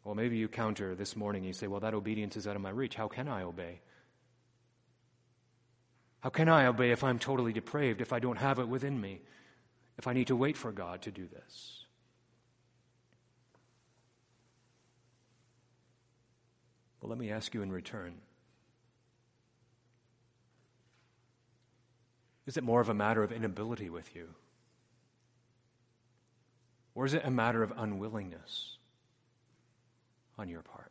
Well, 0.06 0.16
maybe 0.16 0.38
you 0.38 0.48
counter 0.48 0.96
this 0.96 1.18
morning 1.18 1.42
and 1.42 1.48
you 1.48 1.54
say, 1.54 1.68
Well, 1.68 1.82
that 1.82 1.94
obedience 1.94 2.38
is 2.38 2.48
out 2.48 2.56
of 2.56 2.62
my 2.62 2.70
reach. 2.70 2.96
How 2.96 3.10
can 3.10 3.28
I 3.28 3.42
obey? 3.42 3.82
How 6.22 6.30
can 6.30 6.50
I 6.50 6.66
obey 6.66 6.92
if 6.92 7.04
I'm 7.04 7.20
totally 7.20 7.54
depraved, 7.54 8.02
if 8.02 8.12
I 8.12 8.20
don't 8.20 8.38
have 8.38 8.60
it 8.60 8.68
within 8.68 9.00
me, 9.00 9.22
if 9.98 10.08
I 10.08 10.14
need 10.14 10.28
to 10.28 10.36
wait 10.36 10.58
for 10.58 10.72
God 10.72 11.02
to 11.04 11.12
do 11.12 11.28
this? 11.28 11.86
Well, 17.02 17.10
let 17.10 17.18
me 17.18 17.32
ask 17.32 17.54
you 17.54 17.62
in 17.62 17.72
return 17.72 18.16
Is 22.50 22.58
it 22.58 22.64
more 22.64 22.82
of 22.82 22.90
a 22.90 22.96
matter 22.96 23.22
of 23.22 23.32
inability 23.32 23.92
with 23.92 24.16
you? 24.16 24.28
Or 26.96 27.06
is 27.06 27.14
it 27.14 27.22
a 27.24 27.30
matter 27.30 27.62
of 27.62 27.72
unwillingness 27.78 28.80
on 30.36 30.50
your 30.50 30.64
part? 30.64 30.89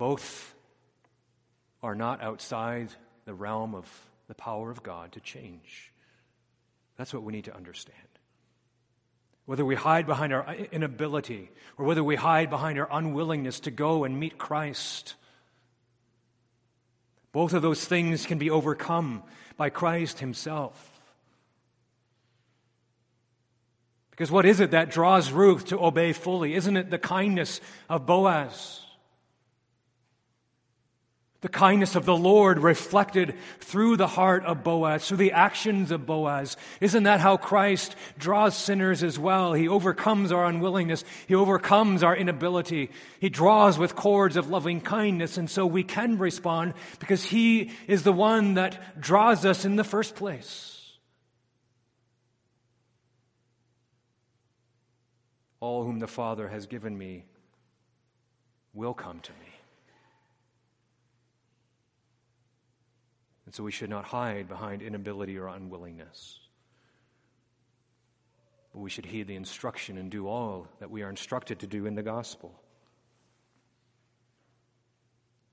Both 0.00 0.54
are 1.82 1.94
not 1.94 2.22
outside 2.22 2.88
the 3.26 3.34
realm 3.34 3.74
of 3.74 3.86
the 4.28 4.34
power 4.34 4.70
of 4.70 4.82
God 4.82 5.12
to 5.12 5.20
change. 5.20 5.92
That's 6.96 7.12
what 7.12 7.22
we 7.22 7.34
need 7.34 7.44
to 7.44 7.54
understand. 7.54 7.98
Whether 9.44 9.62
we 9.62 9.74
hide 9.74 10.06
behind 10.06 10.32
our 10.32 10.54
inability 10.72 11.50
or 11.76 11.84
whether 11.84 12.02
we 12.02 12.16
hide 12.16 12.48
behind 12.48 12.78
our 12.78 12.88
unwillingness 12.90 13.60
to 13.60 13.70
go 13.70 14.04
and 14.04 14.18
meet 14.18 14.38
Christ, 14.38 15.16
both 17.30 17.52
of 17.52 17.60
those 17.60 17.84
things 17.84 18.24
can 18.24 18.38
be 18.38 18.48
overcome 18.48 19.22
by 19.58 19.68
Christ 19.68 20.18
Himself. 20.18 21.02
Because 24.12 24.30
what 24.30 24.46
is 24.46 24.60
it 24.60 24.70
that 24.70 24.92
draws 24.92 25.30
Ruth 25.30 25.66
to 25.66 25.78
obey 25.78 26.14
fully? 26.14 26.54
Isn't 26.54 26.78
it 26.78 26.88
the 26.88 26.98
kindness 26.98 27.60
of 27.90 28.06
Boaz? 28.06 28.80
The 31.42 31.48
kindness 31.48 31.96
of 31.96 32.04
the 32.04 32.16
Lord 32.16 32.58
reflected 32.58 33.34
through 33.60 33.96
the 33.96 34.06
heart 34.06 34.44
of 34.44 34.62
Boaz, 34.62 35.08
through 35.08 35.16
the 35.16 35.32
actions 35.32 35.90
of 35.90 36.04
Boaz. 36.04 36.58
Isn't 36.82 37.04
that 37.04 37.20
how 37.20 37.38
Christ 37.38 37.96
draws 38.18 38.54
sinners 38.54 39.02
as 39.02 39.18
well? 39.18 39.54
He 39.54 39.66
overcomes 39.66 40.32
our 40.32 40.44
unwillingness. 40.44 41.02
He 41.28 41.34
overcomes 41.34 42.02
our 42.02 42.14
inability. 42.14 42.90
He 43.20 43.30
draws 43.30 43.78
with 43.78 43.96
cords 43.96 44.36
of 44.36 44.50
loving 44.50 44.82
kindness. 44.82 45.38
And 45.38 45.48
so 45.48 45.64
we 45.64 45.82
can 45.82 46.18
respond 46.18 46.74
because 46.98 47.24
He 47.24 47.70
is 47.86 48.02
the 48.02 48.12
one 48.12 48.54
that 48.54 49.00
draws 49.00 49.46
us 49.46 49.64
in 49.64 49.76
the 49.76 49.84
first 49.84 50.16
place. 50.16 50.76
All 55.60 55.84
whom 55.84 56.00
the 56.00 56.06
Father 56.06 56.48
has 56.48 56.66
given 56.66 56.98
me 56.98 57.24
will 58.74 58.94
come 58.94 59.20
to 59.20 59.32
me. 59.32 59.59
And 63.50 63.54
so 63.56 63.64
we 63.64 63.72
should 63.72 63.90
not 63.90 64.04
hide 64.04 64.46
behind 64.46 64.80
inability 64.80 65.36
or 65.36 65.48
unwillingness. 65.48 66.38
But 68.72 68.78
we 68.78 68.90
should 68.90 69.04
heed 69.04 69.26
the 69.26 69.34
instruction 69.34 69.98
and 69.98 70.08
do 70.08 70.28
all 70.28 70.68
that 70.78 70.88
we 70.88 71.02
are 71.02 71.10
instructed 71.10 71.58
to 71.58 71.66
do 71.66 71.86
in 71.86 71.96
the 71.96 72.02
gospel. 72.04 72.54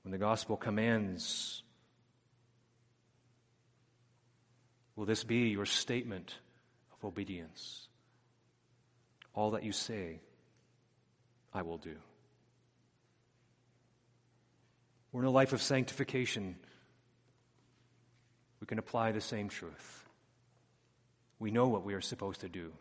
When 0.04 0.12
the 0.12 0.20
gospel 0.20 0.58
commands, 0.58 1.64
will 4.96 5.06
this 5.06 5.24
be 5.24 5.50
your 5.50 5.66
statement 5.66 6.36
of 6.94 7.04
obedience? 7.04 7.88
All 9.34 9.50
that 9.50 9.64
you 9.64 9.72
say, 9.72 10.20
I 11.52 11.64
will 11.64 11.80
do. 11.80 11.96
We're 15.12 15.22
in 15.22 15.28
a 15.28 15.32
life 15.32 15.54
of 15.54 15.64
sanctification 15.64 16.58
we 18.60 18.68
can 18.68 18.80
apply 18.80 19.12
the 19.12 19.22
same 19.22 19.50
truth. 19.50 20.06
We 21.40 21.52
know 21.52 21.68
what 21.68 21.84
we 21.84 21.94
are 21.94 22.02
supposed 22.02 22.42
to 22.42 22.50
do. 22.50 22.72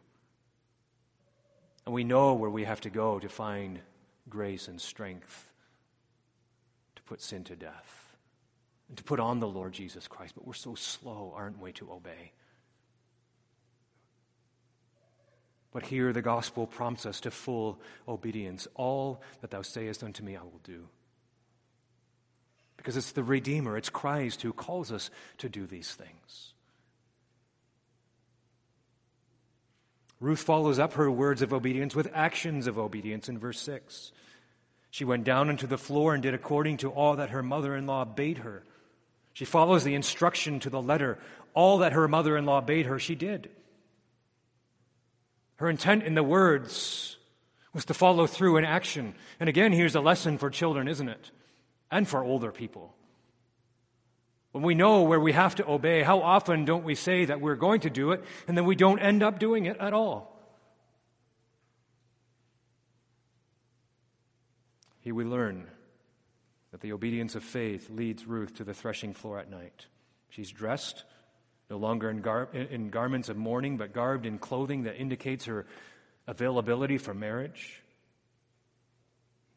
And 1.85 1.95
we 1.95 2.05
know 2.05 2.35
where 2.35 2.51
we 2.51 2.65
have 2.65 2.81
to 2.83 2.91
go 2.91 3.19
to 3.19 3.29
find 3.29 3.81
grace 4.29 4.69
and 4.69 4.81
strength 4.81 5.49
to 6.97 7.03
put 7.03 7.21
sin 7.21 7.45
to 7.45 7.57
death 7.57 8.17
and 8.89 8.97
to 8.97 9.05
put 9.05 9.21
on 9.21 9.41
the 9.41 9.47
Lord 9.47 9.73
Jesus 9.73 10.09
Christ. 10.09 10.35
But 10.35 10.47
we're 10.47 10.55
so 10.55 10.75
slow, 10.75 11.33
aren't 11.37 11.61
we, 11.61 11.73
to 11.73 11.93
obey? 11.93 12.33
But 15.73 15.85
here 15.85 16.13
the 16.13 16.23
gospel 16.23 16.67
prompts 16.67 17.05
us 17.05 17.21
to 17.21 17.31
full 17.31 17.79
obedience. 18.09 18.67
All 18.75 19.23
that 19.43 19.51
thou 19.51 19.63
sayest 19.63 20.03
unto 20.03 20.23
me, 20.23 20.37
I 20.37 20.43
will 20.43 20.61
do 20.65 20.89
because 22.77 22.97
it's 22.97 23.13
the 23.13 23.23
Redeemer, 23.23 23.77
it's 23.77 23.91
Christ 23.91 24.43
who 24.43 24.53
calls 24.53 24.93
us 24.93 25.11
to 25.39 25.49
do 25.49 25.67
these 25.67 25.93
things. 25.93 26.53
Ruth 30.21 30.41
follows 30.41 30.79
up 30.79 30.95
her 30.95 31.11
words 31.11 31.43
of 31.43 31.53
obedience 31.53 31.95
with 31.95 32.11
actions 32.15 32.67
of 32.67 32.79
obedience 32.79 33.29
in 33.29 33.39
verse 33.39 33.61
6. 33.61 34.13
She 34.91 35.05
went 35.05 35.25
down 35.25 35.51
into 35.51 35.67
the 35.67 35.77
floor 35.77 36.15
and 36.15 36.23
did 36.23 36.33
according 36.33 36.79
to 36.79 36.91
all 36.91 37.17
that 37.17 37.31
her 37.31 37.43
mother 37.43 37.77
in 37.77 37.87
law 37.87 38.05
bade 38.05 38.39
her. 38.39 38.63
She 39.35 39.45
follows 39.45 39.85
the 39.85 39.95
instruction 39.95 40.61
to 40.61 40.71
the 40.71 40.81
letter. 40.81 41.19
All 41.53 41.79
that 41.79 41.93
her 41.93 42.09
mother 42.09 42.37
in 42.39 42.47
law 42.47 42.63
bade 42.63 42.87
her, 42.87 42.99
she 42.99 43.15
did. 43.15 43.51
Her 45.57 45.69
intent 45.69 46.05
in 46.05 46.15
the 46.15 46.23
words 46.23 47.17
was 47.75 47.85
to 47.87 47.95
follow 47.95 48.27
through 48.27 48.57
in 48.57 48.65
action. 48.65 49.15
And 49.39 49.51
again, 49.51 49.73
here's 49.73 49.95
a 49.95 50.01
lesson 50.01 50.39
for 50.39 50.49
children, 50.49 50.89
isn't 50.89 51.09
it? 51.09 51.31
And 51.91 52.07
for 52.07 52.23
older 52.23 52.53
people. 52.53 52.95
When 54.53 54.65
we 54.65 54.75
know 54.75 55.03
where 55.03 55.21
we 55.21 55.33
have 55.33 55.57
to 55.57 55.69
obey, 55.69 56.03
how 56.03 56.23
often 56.23 56.65
don't 56.65 56.85
we 56.85 56.95
say 56.95 57.27
that 57.27 57.41
we're 57.41 57.57
going 57.57 57.81
to 57.81 57.91
do 57.91 58.13
it 58.13 58.25
and 58.49 58.57
then 58.57 58.65
we 58.65 58.75
don't 58.75 58.99
end 58.99 59.23
up 59.23 59.39
doing 59.39 59.67
it 59.67 59.77
at 59.79 59.93
all? 59.93 60.33
Here 65.01 65.15
we 65.15 65.25
learn 65.25 65.67
that 66.73 66.81
the 66.81 66.93
obedience 66.93 67.35
of 67.35 67.45
faith 67.45 67.91
leads 67.91 68.27
Ruth 68.27 68.55
to 68.57 68.65
the 68.65 68.75
threshing 68.75 69.13
floor 69.13 69.39
at 69.39 69.51
night. 69.51 69.87
She's 70.31 70.51
dressed, 70.51 71.05
no 71.71 71.77
longer 71.77 72.11
in, 72.11 72.23
gar- 72.23 72.49
in 72.53 72.91
garments 72.91 73.29
of 73.29 73.37
mourning, 73.37 73.77
but 73.77 73.93
garbed 73.93 74.27
in 74.27 74.39
clothing 74.39 74.83
that 74.83 75.01
indicates 75.01 75.45
her 75.45 75.67
availability 76.27 76.99
for 76.99 77.15
marriage. 77.15 77.83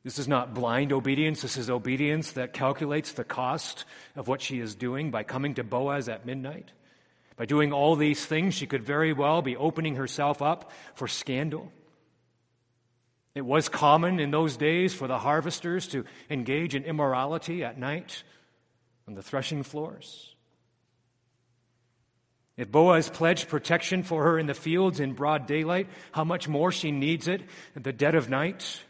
This 0.04 0.18
is 0.18 0.28
not 0.28 0.54
blind 0.54 0.94
obedience. 0.94 1.42
This 1.42 1.58
is 1.58 1.70
obedience 1.70 2.32
that 2.34 2.54
calculates 2.54 3.12
the 3.12 3.24
cost 3.24 3.86
of 4.16 4.28
what 4.28 4.42
she 4.42 4.60
is 4.60 4.76
doing 4.76 5.12
by 5.12 5.24
coming 5.24 5.56
to 5.56 5.64
Boaz 5.64 6.08
at 6.08 6.26
midnight. 6.26 6.72
By 7.36 7.46
doing 7.46 7.72
all 7.74 7.96
these 7.96 8.26
things, 8.26 8.54
she 8.54 8.68
could 8.68 8.84
very 8.84 9.14
well 9.14 9.42
be 9.42 9.56
opening 9.56 9.96
herself 9.96 10.42
up 10.42 10.72
for 10.96 11.08
scandal. 11.08 11.72
It 13.36 13.46
was 13.46 13.70
common 13.70 14.20
in 14.20 14.32
those 14.32 14.58
days 14.58 14.94
for 14.94 15.08
the 15.08 15.18
harvesters 15.18 15.88
to 15.88 16.06
engage 16.30 16.76
in 16.76 16.84
immorality 16.84 17.64
at 17.64 17.78
night 17.78 18.24
on 19.08 19.16
the 19.16 19.24
threshing 19.24 19.64
floors. 19.64 20.34
If 22.58 22.70
Boaz 22.70 23.10
pledged 23.10 23.48
protection 23.48 24.04
for 24.04 24.24
her 24.24 24.38
in 24.40 24.46
the 24.46 24.54
fields 24.54 25.00
in 25.00 25.14
broad 25.14 25.48
daylight, 25.48 25.88
how 26.12 26.26
much 26.26 26.50
more 26.50 26.74
she 26.74 26.92
needs 26.92 27.30
it 27.30 27.42
at 27.76 27.84
the 27.84 27.94
dead 27.94 28.16
of 28.16 28.30
night 28.30 28.82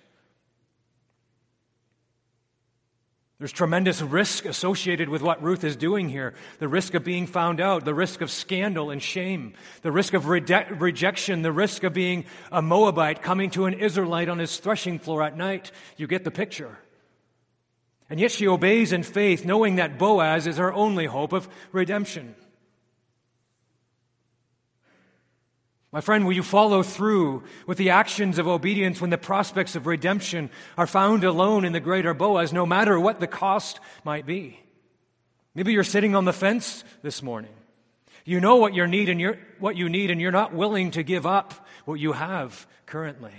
There's 3.39 3.53
tremendous 3.53 4.01
risk 4.01 4.43
associated 4.43 5.07
with 5.07 5.21
what 5.21 5.41
Ruth 5.41 5.63
is 5.63 5.77
doing 5.77 6.09
here. 6.09 6.33
The 6.59 6.67
risk 6.67 6.93
of 6.93 7.05
being 7.05 7.25
found 7.25 7.61
out, 7.61 7.85
the 7.85 7.93
risk 7.93 8.19
of 8.19 8.29
scandal 8.29 8.91
and 8.91 9.01
shame, 9.01 9.53
the 9.81 9.93
risk 9.93 10.13
of 10.13 10.27
rede- 10.27 10.81
rejection, 10.81 11.41
the 11.41 11.53
risk 11.53 11.85
of 11.85 11.93
being 11.93 12.25
a 12.51 12.61
Moabite 12.61 13.21
coming 13.21 13.49
to 13.51 13.65
an 13.65 13.75
Israelite 13.75 14.27
on 14.27 14.39
his 14.39 14.57
threshing 14.57 14.99
floor 14.99 15.23
at 15.23 15.37
night. 15.37 15.71
You 15.95 16.05
get 16.05 16.25
the 16.25 16.31
picture. 16.31 16.77
And 18.09 18.19
yet 18.19 18.31
she 18.31 18.45
obeys 18.45 18.91
in 18.91 19.03
faith, 19.03 19.45
knowing 19.45 19.77
that 19.77 19.97
Boaz 19.97 20.45
is 20.45 20.57
her 20.57 20.73
only 20.73 21.05
hope 21.05 21.31
of 21.31 21.47
redemption. 21.71 22.35
My 25.91 26.01
friend, 26.01 26.25
will 26.25 26.33
you 26.33 26.43
follow 26.43 26.83
through 26.83 27.43
with 27.65 27.79
the 27.79 27.91
actions 27.91 28.37
of 28.37 28.47
obedience 28.47 29.01
when 29.01 29.09
the 29.09 29.17
prospects 29.17 29.75
of 29.75 29.87
redemption 29.87 30.51
are 30.77 30.85
found 30.85 31.23
alone 31.23 31.65
in 31.65 31.73
the 31.73 31.79
greater 31.79 32.13
Boaz, 32.13 32.53
no 32.53 32.65
matter 32.65 32.99
what 32.99 33.19
the 33.19 33.27
cost 33.27 33.79
might 34.03 34.27
be? 34.27 34.59
Maybe 35.55 35.73
you're 35.73 35.83
sitting 35.83 36.15
on 36.15 36.25
the 36.25 36.33
fence 36.33 36.83
this 37.01 37.23
morning. 37.23 37.51
You 38.23 38.39
know 38.39 38.57
what 38.57 38.75
you 38.75 38.85
need 38.85 39.09
and 39.09 39.19
you're, 39.19 39.39
what 39.57 39.75
you 39.75 39.89
need 39.89 40.11
and 40.11 40.21
you're 40.21 40.31
not 40.31 40.53
willing 40.53 40.91
to 40.91 41.01
give 41.01 41.25
up 41.25 41.53
what 41.85 41.99
you 41.99 42.11
have 42.11 42.67
currently. 42.85 43.33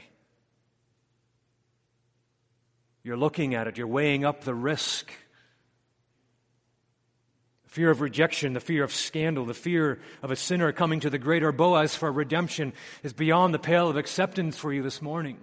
You're 3.04 3.16
looking 3.16 3.54
at 3.54 3.68
it, 3.68 3.78
you're 3.78 3.86
weighing 3.86 4.24
up 4.24 4.42
the 4.42 4.54
risk 4.54 5.12
fear 7.70 7.88
of 7.90 8.00
rejection, 8.00 8.52
the 8.52 8.61
fear 8.61 8.83
of 8.83 8.92
scandal, 8.92 9.44
the 9.44 9.54
fear 9.54 10.00
of 10.22 10.33
a 10.33 10.37
sinner 10.37 10.72
coming 10.72 11.00
to 11.00 11.11
the 11.11 11.18
greater 11.18 11.52
Boaz 11.52 11.94
for 11.94 12.11
redemption 12.11 12.72
is 13.04 13.12
beyond 13.12 13.54
the 13.54 13.61
pale 13.61 13.88
of 13.88 13.96
acceptance 13.96 14.59
for 14.59 14.72
you 14.72 14.83
this 14.83 15.00
morning. 15.00 15.38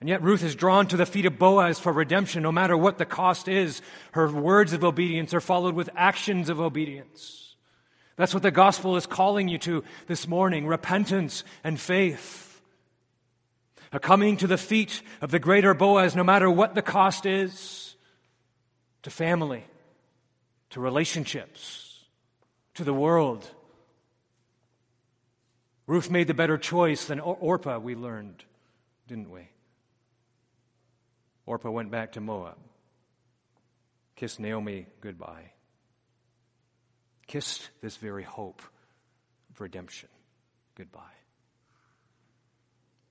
And 0.00 0.08
yet 0.08 0.22
Ruth 0.22 0.42
is 0.42 0.56
drawn 0.56 0.88
to 0.88 0.96
the 0.96 1.06
feet 1.06 1.24
of 1.24 1.38
Boaz 1.38 1.78
for 1.78 1.92
redemption, 1.92 2.42
no 2.42 2.50
matter 2.50 2.76
what 2.76 2.98
the 2.98 3.06
cost 3.06 3.46
is. 3.46 3.80
Her 4.10 4.30
words 4.30 4.72
of 4.72 4.82
obedience 4.82 5.32
are 5.32 5.40
followed 5.40 5.76
with 5.76 5.88
actions 5.94 6.48
of 6.48 6.60
obedience. 6.60 7.54
That's 8.16 8.34
what 8.34 8.42
the 8.42 8.50
gospel 8.50 8.96
is 8.96 9.06
calling 9.06 9.48
you 9.48 9.58
to 9.58 9.84
this 10.08 10.26
morning 10.26 10.66
repentance 10.66 11.44
and 11.62 11.80
faith. 11.80 12.60
A 13.92 14.00
coming 14.00 14.36
to 14.38 14.48
the 14.48 14.58
feet 14.58 15.00
of 15.20 15.30
the 15.30 15.38
greater 15.38 15.74
Boaz, 15.74 16.16
no 16.16 16.24
matter 16.24 16.50
what 16.50 16.74
the 16.74 16.82
cost 16.82 17.24
is 17.24 17.93
to 19.04 19.10
family, 19.10 19.64
to 20.70 20.80
relationships, 20.80 22.04
to 22.74 22.84
the 22.84 22.92
world. 22.92 23.48
Ruth 25.86 26.10
made 26.10 26.26
the 26.26 26.34
better 26.34 26.58
choice 26.58 27.04
than 27.04 27.20
Orpah, 27.20 27.78
we 27.78 27.94
learned, 27.94 28.42
didn't 29.06 29.30
we? 29.30 29.48
Orpah 31.46 31.70
went 31.70 31.90
back 31.90 32.12
to 32.12 32.22
Moab, 32.22 32.56
kissed 34.16 34.40
Naomi 34.40 34.86
goodbye, 35.02 35.52
kissed 37.26 37.68
this 37.82 37.98
very 37.98 38.22
hope 38.22 38.62
of 39.50 39.60
redemption 39.60 40.08
goodbye. 40.76 41.02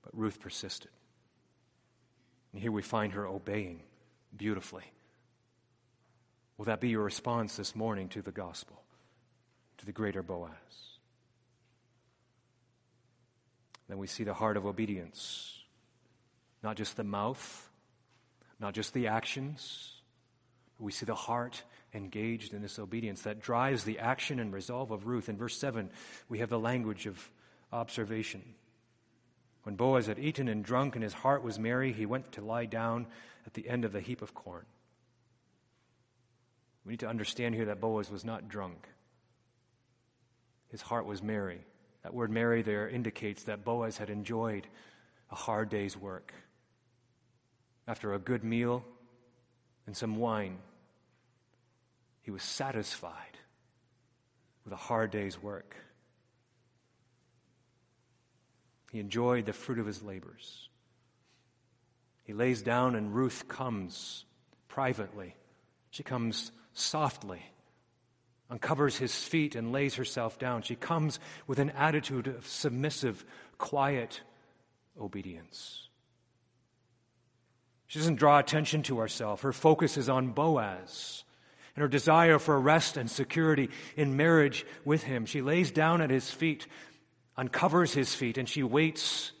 But 0.02 0.18
Ruth 0.18 0.40
persisted. 0.40 0.90
And 2.52 2.60
here 2.60 2.72
we 2.72 2.82
find 2.82 3.12
her 3.12 3.26
obeying 3.26 3.80
beautifully. 4.36 4.84
Will 6.56 6.66
that 6.66 6.80
be 6.80 6.88
your 6.88 7.02
response 7.02 7.56
this 7.56 7.74
morning 7.74 8.08
to 8.10 8.22
the 8.22 8.30
gospel, 8.30 8.80
to 9.78 9.86
the 9.86 9.92
greater 9.92 10.22
Boaz? 10.22 10.50
Then 13.88 13.98
we 13.98 14.06
see 14.06 14.24
the 14.24 14.34
heart 14.34 14.56
of 14.56 14.64
obedience, 14.64 15.58
not 16.62 16.76
just 16.76 16.96
the 16.96 17.04
mouth, 17.04 17.70
not 18.60 18.72
just 18.72 18.94
the 18.94 19.08
actions. 19.08 19.92
We 20.78 20.92
see 20.92 21.06
the 21.06 21.14
heart 21.14 21.62
engaged 21.92 22.54
in 22.54 22.62
this 22.62 22.78
obedience 22.78 23.22
that 23.22 23.40
drives 23.40 23.84
the 23.84 23.98
action 23.98 24.40
and 24.40 24.52
resolve 24.52 24.90
of 24.90 25.06
Ruth. 25.06 25.28
In 25.28 25.36
verse 25.36 25.56
7, 25.56 25.90
we 26.28 26.38
have 26.38 26.50
the 26.50 26.58
language 26.58 27.06
of 27.06 27.30
observation. 27.72 28.42
When 29.64 29.76
Boaz 29.76 30.06
had 30.06 30.18
eaten 30.18 30.48
and 30.48 30.64
drunk 30.64 30.94
and 30.94 31.02
his 31.02 31.12
heart 31.12 31.42
was 31.42 31.58
merry, 31.58 31.92
he 31.92 32.06
went 32.06 32.32
to 32.32 32.40
lie 32.40 32.66
down 32.66 33.06
at 33.46 33.54
the 33.54 33.68
end 33.68 33.84
of 33.84 33.92
the 33.92 34.00
heap 34.00 34.22
of 34.22 34.34
corn. 34.34 34.64
We 36.84 36.92
need 36.92 37.00
to 37.00 37.08
understand 37.08 37.54
here 37.54 37.66
that 37.66 37.80
Boaz 37.80 38.10
was 38.10 38.24
not 38.24 38.48
drunk. 38.48 38.86
His 40.68 40.82
heart 40.82 41.06
was 41.06 41.22
merry. 41.22 41.60
That 42.02 42.12
word 42.14 42.30
merry 42.30 42.62
there 42.62 42.88
indicates 42.88 43.44
that 43.44 43.64
Boaz 43.64 43.96
had 43.96 44.10
enjoyed 44.10 44.66
a 45.30 45.34
hard 45.34 45.70
day's 45.70 45.96
work. 45.96 46.34
After 47.86 48.12
a 48.12 48.18
good 48.18 48.44
meal 48.44 48.84
and 49.86 49.96
some 49.96 50.16
wine, 50.16 50.58
he 52.22 52.30
was 52.30 52.42
satisfied 52.42 53.38
with 54.64 54.72
a 54.72 54.76
hard 54.76 55.10
day's 55.10 55.42
work. 55.42 55.76
He 58.92 59.00
enjoyed 59.00 59.46
the 59.46 59.52
fruit 59.52 59.78
of 59.78 59.86
his 59.86 60.02
labors. 60.02 60.68
He 62.24 62.32
lays 62.32 62.62
down, 62.62 62.94
and 62.94 63.14
Ruth 63.14 63.48
comes 63.48 64.24
privately. 64.68 65.34
She 65.90 66.02
comes 66.02 66.52
softly, 66.74 67.42
uncovers 68.50 68.96
his 68.96 69.14
feet, 69.14 69.54
and 69.54 69.72
lays 69.72 69.94
herself 69.94 70.38
down. 70.38 70.62
She 70.62 70.76
comes 70.76 71.18
with 71.46 71.58
an 71.58 71.70
attitude 71.70 72.26
of 72.26 72.46
submissive, 72.46 73.24
quiet 73.58 74.20
obedience. 75.00 75.88
She 77.86 77.98
doesn't 77.98 78.16
draw 78.16 78.38
attention 78.38 78.82
to 78.84 78.98
herself. 78.98 79.42
Her 79.42 79.52
focus 79.52 79.96
is 79.96 80.08
on 80.08 80.32
Boaz 80.32 81.24
and 81.74 81.82
her 81.82 81.88
desire 81.88 82.38
for 82.38 82.58
rest 82.58 82.96
and 82.96 83.10
security 83.10 83.70
in 83.96 84.16
marriage 84.16 84.64
with 84.84 85.02
him. 85.02 85.26
She 85.26 85.42
lays 85.42 85.70
down 85.70 86.00
at 86.00 86.10
his 86.10 86.30
feet, 86.30 86.66
uncovers 87.36 87.92
his 87.92 88.14
feet, 88.14 88.38
and 88.38 88.48
she 88.48 88.62
waits 88.62 89.32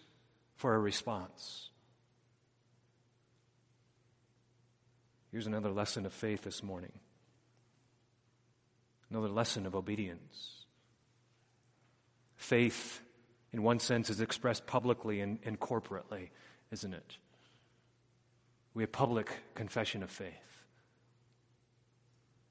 for 0.56 0.74
a 0.74 0.78
response. 0.78 1.70
Here's 5.30 5.46
another 5.46 5.70
lesson 5.70 6.06
of 6.06 6.12
faith 6.12 6.42
this 6.42 6.62
morning 6.62 6.92
another 9.14 9.28
lesson 9.28 9.64
of 9.64 9.76
obedience. 9.76 10.66
Faith, 12.34 13.00
in 13.52 13.62
one 13.62 13.78
sense, 13.78 14.10
is 14.10 14.20
expressed 14.20 14.66
publicly 14.66 15.20
and, 15.20 15.38
and 15.44 15.60
corporately, 15.60 16.30
isn't 16.72 16.92
it? 16.92 17.16
We 18.74 18.82
have 18.82 18.90
public 18.90 19.30
confession 19.54 20.02
of 20.02 20.10
faith. 20.10 20.32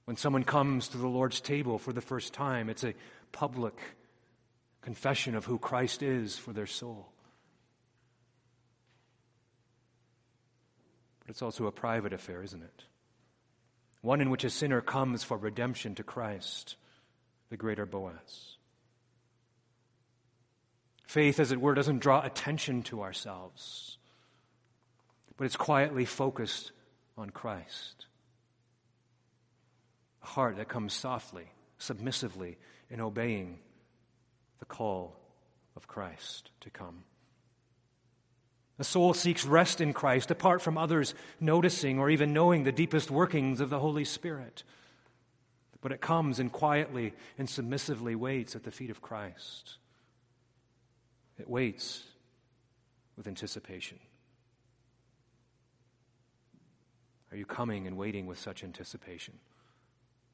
When 0.05 0.15
someone 0.15 0.45
comes 0.45 0.87
to 0.89 0.97
the 0.97 1.07
Lord's 1.07 1.41
table 1.41 1.77
for 1.77 1.91
the 1.91 1.99
first 1.99 2.33
time, 2.33 2.69
it's 2.69 2.85
a 2.85 2.93
public 3.33 3.77
confession 4.81 5.35
of 5.35 5.43
who 5.43 5.59
Christ 5.59 6.01
is 6.01 6.37
for 6.37 6.53
their 6.53 6.65
soul. 6.65 7.09
But 11.19 11.29
it's 11.29 11.41
also 11.41 11.67
a 11.67 11.73
private 11.73 12.13
affair, 12.13 12.41
isn't 12.41 12.63
it? 12.63 12.83
One 14.03 14.19
in 14.19 14.29
which 14.29 14.43
a 14.43 14.49
sinner 14.49 14.81
comes 14.81 15.23
for 15.23 15.37
redemption 15.37 15.95
to 15.95 16.03
Christ, 16.03 16.75
the 17.49 17.55
greater 17.55 17.85
Boaz. 17.85 18.57
Faith, 21.05 21.39
as 21.39 21.53
it 21.53 21.61
were, 21.61 21.73
doesn't 21.73 21.99
draw 21.99 22.21
attention 22.21 22.83
to 22.83 23.01
ourselves, 23.01 23.97
but 25.37 25.45
it's 25.45 25.55
quietly 25.55 26.03
focused 26.03 26.73
on 27.17 27.29
Christ. 27.29 28.07
a 30.21 30.25
heart 30.25 30.57
that 30.57 30.67
comes 30.67 30.93
softly, 30.93 31.45
submissively, 31.77 32.57
in 32.89 32.99
obeying 32.99 33.59
the 34.59 34.65
call 34.65 35.15
of 35.77 35.87
Christ 35.87 36.51
to 36.59 36.69
come. 36.69 37.05
The 38.77 38.83
soul 38.83 39.13
seeks 39.13 39.45
rest 39.45 39.81
in 39.81 39.93
Christ 39.93 40.31
apart 40.31 40.61
from 40.61 40.77
others 40.77 41.13
noticing 41.39 41.99
or 41.99 42.09
even 42.09 42.33
knowing 42.33 42.63
the 42.63 42.71
deepest 42.71 43.11
workings 43.11 43.59
of 43.59 43.69
the 43.69 43.79
Holy 43.79 44.05
Spirit. 44.05 44.63
But 45.81 45.91
it 45.91 46.01
comes 46.01 46.39
and 46.39 46.51
quietly 46.51 47.13
and 47.37 47.47
submissively 47.47 48.15
waits 48.15 48.55
at 48.55 48.63
the 48.63 48.71
feet 48.71 48.89
of 48.89 49.01
Christ. 49.01 49.77
It 51.37 51.49
waits 51.49 52.03
with 53.15 53.27
anticipation. 53.27 53.99
Are 57.31 57.37
you 57.37 57.45
coming 57.45 57.87
and 57.87 57.97
waiting 57.97 58.27
with 58.27 58.39
such 58.39 58.63
anticipation, 58.63 59.33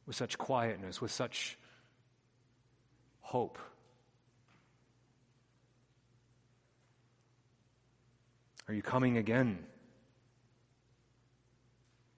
with 0.05 0.15
such 0.15 0.37
quietness, 0.37 1.01
with 1.01 1.11
such 1.11 1.57
hope? 3.21 3.57
Are 8.69 8.73
you 8.73 8.81
coming 8.81 9.17
again, 9.17 9.59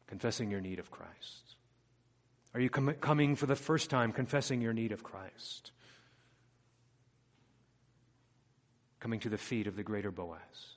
confessing 0.06 0.52
your 0.52 0.62
need 0.62 0.78
of 0.78 0.91
Christ? 0.91 1.56
Are 2.54 2.60
you 2.60 2.70
com- 2.70 2.93
coming 3.02 3.36
for 3.36 3.47
the 3.47 3.56
first 3.56 3.89
time, 3.89 4.12
confessing 4.12 4.62
your 4.62 4.74
need 4.74 4.91
of 4.91 5.02
Christ? 5.02 5.72
Coming 8.99 9.22
to 9.22 9.30
the 9.30 9.38
feet 9.39 9.66
of 9.66 9.76
the 9.76 9.84
greater 9.84 10.12
Boaz? 10.12 10.76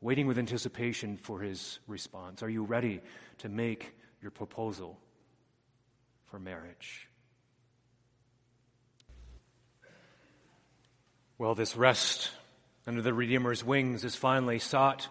waiting 0.00 0.26
with 0.26 0.38
anticipation 0.38 1.16
for 1.16 1.40
his 1.40 1.78
response? 1.86 2.42
Are 2.42 2.48
you 2.48 2.64
ready 2.64 3.00
to 3.38 3.48
make 3.48 3.94
your 4.22 4.30
proposal 4.30 4.98
for 6.26 6.38
marriage? 6.38 7.08
Well, 11.38 11.54
this 11.54 11.76
rest 11.76 12.30
under 12.90 13.02
the 13.02 13.14
Redeemer's 13.14 13.62
wings 13.62 14.02
is 14.02 14.16
finally 14.16 14.58
sought 14.58 15.06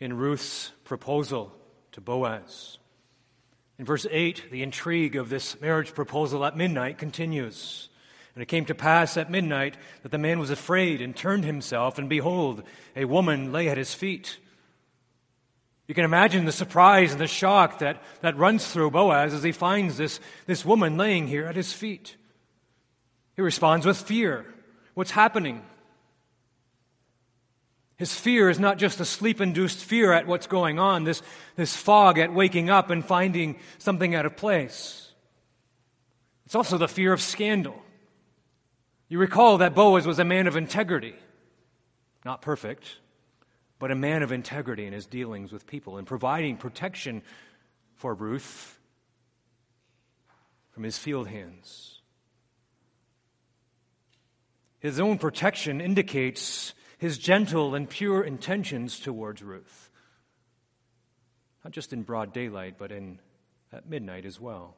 in 0.00 0.16
Ruth's 0.16 0.72
proposal 0.84 1.52
to 1.92 2.00
Boaz. 2.00 2.78
In 3.78 3.84
verse 3.84 4.06
8, 4.10 4.44
the 4.50 4.62
intrigue 4.62 5.14
of 5.14 5.28
this 5.28 5.60
marriage 5.60 5.92
proposal 5.92 6.42
at 6.46 6.56
midnight 6.56 6.96
continues. 6.96 7.90
And 8.34 8.42
it 8.42 8.46
came 8.46 8.64
to 8.64 8.74
pass 8.74 9.18
at 9.18 9.30
midnight 9.30 9.76
that 10.04 10.10
the 10.10 10.16
man 10.16 10.38
was 10.38 10.48
afraid 10.48 11.02
and 11.02 11.14
turned 11.14 11.44
himself, 11.44 11.98
and 11.98 12.08
behold, 12.08 12.62
a 12.96 13.04
woman 13.04 13.52
lay 13.52 13.68
at 13.68 13.76
his 13.76 13.92
feet. 13.92 14.38
You 15.88 15.94
can 15.94 16.06
imagine 16.06 16.46
the 16.46 16.50
surprise 16.50 17.12
and 17.12 17.20
the 17.20 17.26
shock 17.26 17.80
that, 17.80 18.02
that 18.22 18.38
runs 18.38 18.66
through 18.66 18.92
Boaz 18.92 19.34
as 19.34 19.42
he 19.42 19.52
finds 19.52 19.98
this, 19.98 20.18
this 20.46 20.64
woman 20.64 20.96
laying 20.96 21.26
here 21.26 21.44
at 21.44 21.56
his 21.56 21.74
feet. 21.74 22.16
He 23.34 23.42
responds 23.42 23.84
with 23.84 23.98
fear. 23.98 24.46
What's 24.94 25.10
happening? 25.10 25.62
His 27.96 28.14
fear 28.14 28.50
is 28.50 28.60
not 28.60 28.78
just 28.78 29.00
a 29.00 29.04
sleep 29.04 29.40
induced 29.40 29.78
fear 29.78 30.12
at 30.12 30.26
what's 30.26 30.46
going 30.46 30.78
on, 30.78 31.04
this, 31.04 31.22
this 31.56 31.74
fog 31.74 32.18
at 32.18 32.32
waking 32.32 32.68
up 32.68 32.90
and 32.90 33.04
finding 33.04 33.58
something 33.78 34.14
out 34.14 34.26
of 34.26 34.36
place. 34.36 35.10
It's 36.44 36.54
also 36.54 36.76
the 36.76 36.88
fear 36.88 37.12
of 37.12 37.22
scandal. 37.22 37.82
You 39.08 39.18
recall 39.18 39.58
that 39.58 39.74
Boaz 39.74 40.06
was 40.06 40.18
a 40.18 40.24
man 40.24 40.46
of 40.46 40.56
integrity. 40.56 41.14
Not 42.24 42.42
perfect, 42.42 42.98
but 43.78 43.90
a 43.90 43.94
man 43.94 44.22
of 44.22 44.30
integrity 44.30 44.84
in 44.84 44.92
his 44.92 45.06
dealings 45.06 45.52
with 45.52 45.66
people 45.66 45.96
and 45.96 46.06
providing 46.06 46.56
protection 46.56 47.22
for 47.94 48.12
Ruth 48.12 48.78
from 50.72 50.82
his 50.82 50.98
field 50.98 51.28
hands. 51.28 52.00
His 54.80 55.00
own 55.00 55.16
protection 55.16 55.80
indicates 55.80 56.74
his 56.98 57.18
gentle 57.18 57.74
and 57.74 57.88
pure 57.88 58.22
intentions 58.22 58.98
towards 58.98 59.42
Ruth. 59.42 59.90
Not 61.64 61.72
just 61.72 61.92
in 61.92 62.02
broad 62.02 62.32
daylight, 62.32 62.76
but 62.78 62.92
in 62.92 63.18
at 63.72 63.88
midnight 63.88 64.24
as 64.24 64.40
well. 64.40 64.76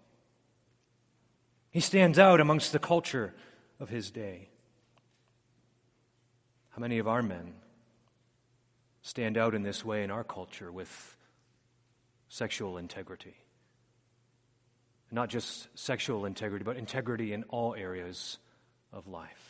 He 1.70 1.80
stands 1.80 2.18
out 2.18 2.40
amongst 2.40 2.72
the 2.72 2.78
culture 2.78 3.34
of 3.78 3.88
his 3.88 4.10
day. 4.10 4.48
How 6.70 6.80
many 6.80 6.98
of 6.98 7.06
our 7.06 7.22
men 7.22 7.54
stand 9.02 9.36
out 9.36 9.54
in 9.54 9.62
this 9.62 9.84
way 9.84 10.02
in 10.02 10.10
our 10.10 10.24
culture 10.24 10.72
with 10.72 11.16
sexual 12.28 12.78
integrity? 12.78 13.34
Not 15.10 15.28
just 15.30 15.68
sexual 15.78 16.26
integrity, 16.26 16.64
but 16.64 16.76
integrity 16.76 17.32
in 17.32 17.44
all 17.44 17.74
areas 17.74 18.38
of 18.92 19.06
life. 19.06 19.47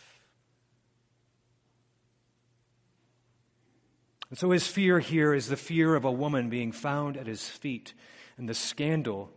And 4.31 4.39
so 4.39 4.51
his 4.51 4.67
fear 4.67 4.99
here 4.99 5.33
is 5.33 5.49
the 5.49 5.57
fear 5.57 5.95
of 5.95 6.05
a 6.05 6.13
woman 6.13 6.51
being 6.51 6.73
found 6.73 7.17
at 7.17 7.27
his 7.27 7.49
feet 7.49 7.95
and 8.37 8.49
the 8.49 8.55
scandal 8.55 9.31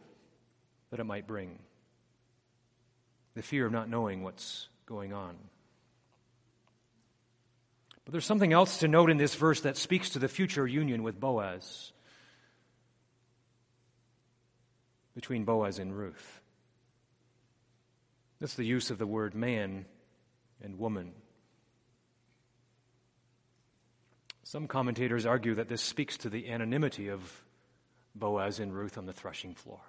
that 0.90 1.00
it 1.00 1.06
might 1.06 1.28
bring. 1.28 1.60
The 3.36 3.42
fear 3.42 3.66
of 3.66 3.72
not 3.72 3.90
knowing 3.90 4.24
what's 4.24 4.68
going 4.86 5.14
on. 5.14 5.38
But 8.04 8.12
there's 8.12 8.26
something 8.26 8.52
else 8.52 8.80
to 8.80 8.90
note 8.90 9.10
in 9.10 9.18
this 9.18 9.36
verse 9.36 9.62
that 9.62 9.78
speaks 9.78 10.10
to 10.12 10.20
the 10.20 10.28
future 10.28 10.68
union 10.68 11.04
with 11.04 11.20
Boaz, 11.20 11.94
between 15.16 15.46
Boaz 15.46 15.80
and 15.80 15.96
Ruth. 15.96 16.42
That's 18.40 18.56
the 18.56 18.66
use 18.66 18.90
of 18.90 18.98
the 18.98 19.08
word 19.08 19.36
man 19.36 19.86
and 20.62 20.80
woman. 20.80 21.14
Some 24.52 24.68
commentators 24.68 25.26
argue 25.26 25.56
that 25.56 25.70
this 25.70 25.82
speaks 25.82 26.18
to 26.18 26.30
the 26.30 26.50
anonymity 26.50 27.08
of 27.08 27.22
Boaz 28.16 28.60
and 28.60 28.74
Ruth 28.74 28.98
on 28.98 29.06
the 29.06 29.14
threshing 29.14 29.56
floor. 29.56 29.80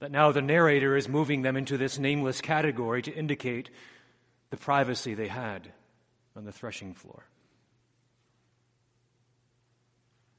That 0.00 0.10
now 0.10 0.32
the 0.32 0.42
narrator 0.42 0.94
is 0.94 1.08
moving 1.08 1.40
them 1.40 1.56
into 1.56 1.78
this 1.78 1.98
nameless 1.98 2.42
category 2.42 3.00
to 3.00 3.10
indicate 3.10 3.70
the 4.50 4.58
privacy 4.58 5.14
they 5.14 5.28
had 5.28 5.72
on 6.36 6.44
the 6.44 6.52
threshing 6.52 6.92
floor. 6.92 7.24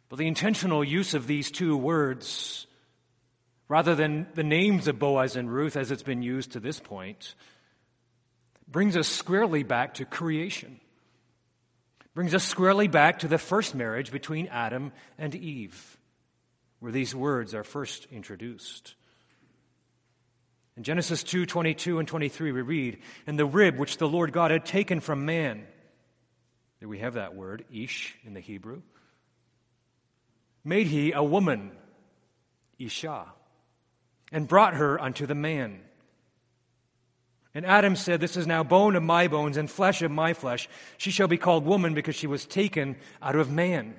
But 0.09 0.19
the 0.19 0.27
intentional 0.27 0.83
use 0.83 1.15
of 1.15 1.25
these 1.25 1.49
two 1.49 1.75
words, 1.75 2.67
rather 3.67 3.95
than 3.95 4.27
the 4.35 4.43
names 4.43 4.87
of 4.87 4.99
Boaz 4.99 5.35
and 5.35 5.51
Ruth 5.51 5.75
as 5.75 5.89
it's 5.89 6.03
been 6.03 6.21
used 6.21 6.51
to 6.51 6.59
this 6.59 6.79
point, 6.79 7.33
brings 8.67 8.95
us 8.95 9.07
squarely 9.07 9.63
back 9.63 9.95
to 9.95 10.05
creation. 10.05 10.79
Brings 12.13 12.35
us 12.35 12.43
squarely 12.43 12.87
back 12.87 13.19
to 13.19 13.27
the 13.27 13.37
first 13.37 13.73
marriage 13.73 14.11
between 14.11 14.47
Adam 14.47 14.91
and 15.17 15.33
Eve, 15.33 15.97
where 16.79 16.91
these 16.91 17.15
words 17.15 17.55
are 17.55 17.63
first 17.63 18.07
introduced. 18.11 18.93
In 20.77 20.83
Genesis 20.83 21.23
2 21.23 21.45
22 21.45 21.99
and 21.99 22.07
23, 22.07 22.51
we 22.51 22.61
read, 22.61 22.99
And 23.25 23.37
the 23.37 23.45
rib 23.45 23.77
which 23.77 23.97
the 23.97 24.07
Lord 24.07 24.31
God 24.31 24.51
had 24.51 24.65
taken 24.65 24.99
from 24.99 25.25
man, 25.25 25.65
there 26.79 26.89
we 26.89 26.99
have 26.99 27.15
that 27.15 27.35
word, 27.35 27.65
ish 27.71 28.15
in 28.23 28.33
the 28.33 28.39
Hebrew, 28.39 28.81
made 30.63 30.87
he 30.87 31.11
a 31.11 31.23
woman, 31.23 31.71
Isha, 32.77 33.25
and 34.31 34.47
brought 34.47 34.75
her 34.75 35.01
unto 35.01 35.25
the 35.25 35.35
man. 35.35 35.79
And 37.55 37.65
Adam 37.65 37.95
said, 37.95 38.19
This 38.19 38.35
is 38.35 38.47
now 38.47 38.63
bone 38.63 38.95
of 38.95 39.03
my 39.03 39.27
bones 39.27 39.57
and 39.57 39.69
flesh 39.69 40.01
of 40.01 40.11
my 40.11 40.33
flesh. 40.33 40.67
She 40.97 41.11
shall 41.11 41.27
be 41.27 41.37
called 41.37 41.65
woman 41.65 41.93
because 41.93 42.15
she 42.15 42.27
was 42.27 42.45
taken 42.45 42.95
out 43.21 43.35
of 43.35 43.51
man. 43.51 43.95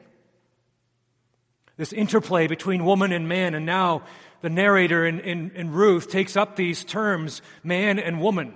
This 1.77 1.93
interplay 1.93 2.47
between 2.47 2.85
woman 2.85 3.13
and 3.13 3.29
man, 3.29 3.55
and 3.55 3.67
now 3.67 4.03
the 4.43 4.51
narrator 4.51 5.07
in, 5.07 5.21
in, 5.21 5.51
in 5.55 5.73
Ruth 5.73 6.09
takes 6.09 6.37
up 6.37 6.57
these 6.57 6.85
terms, 6.85 7.43
man 7.63 7.99
and 7.99 8.21
woman. 8.21 8.55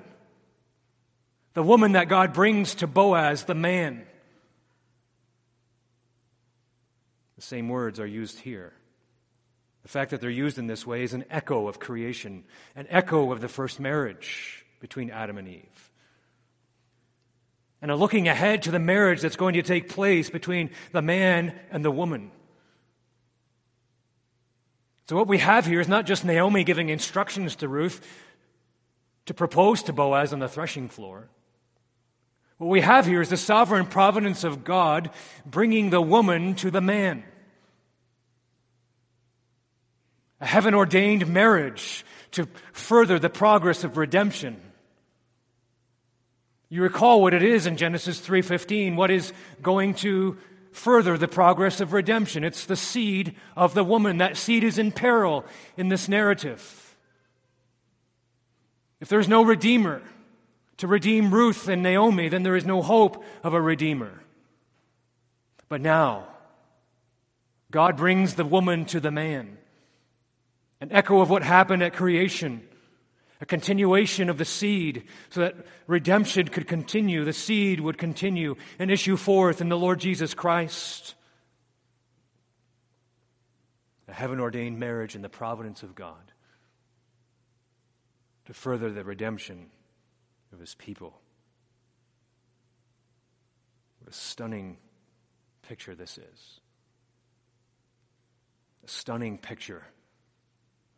The 1.55 1.63
woman 1.63 1.93
that 1.93 2.09
God 2.09 2.33
brings 2.33 2.77
to 2.77 2.87
Boaz, 2.87 3.45
the 3.45 3.55
man. 3.55 4.05
The 7.37 7.43
same 7.43 7.69
words 7.69 7.99
are 8.01 8.07
used 8.07 8.39
here. 8.39 8.73
The 9.83 9.89
fact 9.89 10.11
that 10.11 10.21
they're 10.21 10.31
used 10.31 10.59
in 10.59 10.67
this 10.67 10.87
way 10.87 11.03
is 11.03 11.15
an 11.15 11.25
echo 11.31 11.69
of 11.69 11.79
creation, 11.79 12.45
an 12.77 12.87
echo 12.91 13.33
of 13.33 13.41
the 13.41 13.49
first 13.49 13.81
marriage 13.81 14.65
between 14.81 15.11
Adam 15.11 15.39
and 15.39 15.49
Eve. 15.49 15.91
And 17.81 17.91
a 17.91 17.97
looking 17.97 18.29
ahead 18.29 18.63
to 18.63 18.71
the 18.71 18.79
marriage 18.79 19.21
that's 19.21 19.37
going 19.37 19.55
to 19.55 19.63
take 19.63 19.89
place 19.89 20.31
between 20.31 20.71
the 20.93 21.03
man 21.03 21.59
and 21.71 21.85
the 21.85 21.91
woman. 21.91 22.31
So, 25.09 25.17
what 25.17 25.29
we 25.29 25.39
have 25.39 25.65
here 25.65 25.81
is 25.81 25.89
not 25.89 26.05
just 26.05 26.25
Naomi 26.25 26.65
giving 26.65 26.89
instructions 26.89 27.57
to 27.57 27.69
Ruth 27.69 28.07
to 29.27 29.35
propose 29.35 29.85
to 29.85 29.93
Boaz 29.93 30.33
on 30.33 30.39
the 30.39 30.49
threshing 30.49 30.89
floor. 30.89 31.29
What 32.59 32.69
we 32.69 32.81
have 32.81 33.07
here 33.07 33.21
is 33.21 33.29
the 33.29 33.37
sovereign 33.37 33.87
providence 33.87 34.43
of 34.43 34.65
God 34.65 35.11
bringing 35.47 35.91
the 35.91 36.03
woman 36.03 36.57
to 36.57 36.71
the 36.71 36.81
man. 36.81 37.23
a 40.41 40.47
heaven 40.47 40.75
ordained 40.75 41.27
marriage 41.27 42.05
to 42.33 42.47
further 42.73 43.19
the 43.19 43.31
progress 43.31 43.85
of 43.85 43.97
redemption. 43.97 44.61
You 46.71 46.83
recall 46.83 47.23
what 47.23 47.35
it 47.35 47.43
is 47.43 47.67
in 47.67 47.77
Genesis 47.77 48.21
3:15, 48.21 48.97
what 48.97 49.11
is 49.11 49.33
going 49.63 49.95
to 49.95 50.37
further 50.73 51.17
the 51.17 51.29
progress 51.29 51.81
of 51.81 51.93
redemption. 51.93 52.45
It's 52.45 52.67
the 52.67 52.77
seed 52.77 53.35
of 53.57 53.75
the 53.75 53.85
woman. 53.85 54.19
That 54.19 54.37
seed 54.37 54.65
is 54.65 54.79
in 54.79 54.93
peril 54.93 55.45
in 55.77 55.89
this 55.89 56.09
narrative. 56.09 56.97
If 59.01 59.09
there's 59.09 59.29
no 59.29 59.43
redeemer 59.43 60.03
to 60.79 60.87
redeem 60.87 61.33
Ruth 61.33 61.69
and 61.69 61.83
Naomi, 61.83 62.29
then 62.29 62.43
there 62.43 62.57
is 62.57 62.67
no 62.67 62.83
hope 62.83 63.25
of 63.43 63.55
a 63.55 63.61
redeemer. 63.61 64.23
But 65.69 65.81
now, 65.81 66.29
God 67.71 67.97
brings 67.97 68.35
the 68.35 68.45
woman 68.45 68.85
to 68.87 69.01
the 69.01 69.11
man. 69.11 69.57
An 70.81 70.93
echo 70.93 71.21
of 71.21 71.31
what 71.31 71.43
happened 71.43 71.83
at 71.83 71.95
creation 71.95 72.68
a 73.41 73.47
continuation 73.47 74.31
of 74.31 74.39
the 74.39 74.45
seed 74.45 75.05
so 75.31 75.41
that 75.41 75.55
redemption 75.87 76.49
could 76.49 76.67
continue. 76.67 77.25
The 77.25 77.33
seed 77.33 77.81
would 77.81 77.99
continue 77.99 78.57
and 78.79 78.91
issue 78.91 79.17
forth 79.17 79.61
in 79.61 79.69
the 79.69 79.77
Lord 79.77 80.01
Jesus 80.01 80.35
Christ. 80.35 81.15
A 84.09 84.13
heaven 84.13 84.41
ordained 84.41 84.79
marriage 84.79 85.15
in 85.15 85.23
the 85.23 85.29
providence 85.29 85.83
of 85.83 85.95
God 85.95 86.33
to 88.47 88.55
further 88.55 88.91
the 88.91 89.05
redemption 89.05 89.67
of 90.53 90.59
his 90.59 90.75
people. 90.75 91.21
What 94.01 94.11
a 94.11 94.17
stunning 94.17 94.79
picture 95.63 95.95
this 95.95 96.19
is. 96.19 96.61
A 98.85 98.89
stunning 98.89 99.39
picture 99.39 99.85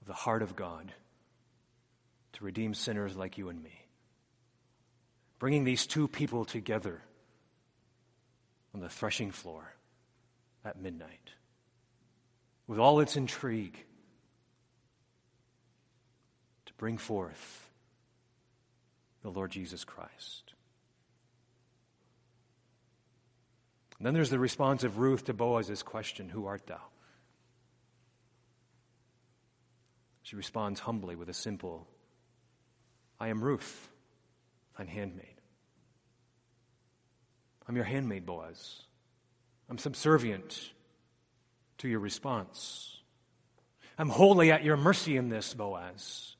of 0.01 0.07
the 0.07 0.14
heart 0.14 0.43
of 0.43 0.55
God 0.55 0.93
to 2.34 2.44
redeem 2.44 2.74
sinners 2.74 3.16
like 3.16 3.38
you 3.38 3.48
and 3.48 3.62
me. 3.62 3.86
Bringing 5.38 5.64
these 5.64 5.86
two 5.86 6.08
people 6.08 6.44
together 6.44 7.00
on 8.74 8.80
the 8.80 8.88
threshing 8.88 9.30
floor 9.30 9.74
at 10.64 10.80
midnight 10.80 11.30
with 12.66 12.78
all 12.78 13.00
its 13.00 13.16
intrigue 13.16 13.84
to 16.66 16.72
bring 16.74 16.98
forth 16.98 17.68
the 19.22 19.30
Lord 19.30 19.50
Jesus 19.50 19.84
Christ. 19.84 20.54
And 23.98 24.06
then 24.06 24.14
there's 24.14 24.30
the 24.30 24.38
response 24.38 24.82
of 24.82 24.98
Ruth 24.98 25.26
to 25.26 25.34
Boaz's 25.34 25.82
question, 25.82 26.28
Who 26.28 26.46
art 26.46 26.66
thou? 26.66 26.80
She 30.22 30.36
responds 30.36 30.80
humbly 30.80 31.16
with 31.16 31.28
a 31.28 31.34
simple 31.34 31.86
I 33.20 33.28
am 33.28 33.44
Ruth, 33.44 33.88
thine 34.78 34.86
handmaid. 34.86 35.26
I'm 37.68 37.76
your 37.76 37.84
handmaid, 37.84 38.24
Boaz. 38.24 38.82
I'm 39.68 39.78
subservient 39.78 40.72
to 41.78 41.88
your 41.88 42.00
response. 42.00 42.96
I'm 43.98 44.08
wholly 44.08 44.50
at 44.50 44.64
your 44.64 44.78
mercy 44.78 45.18
in 45.18 45.28
this, 45.28 45.52
Boaz. 45.52 46.34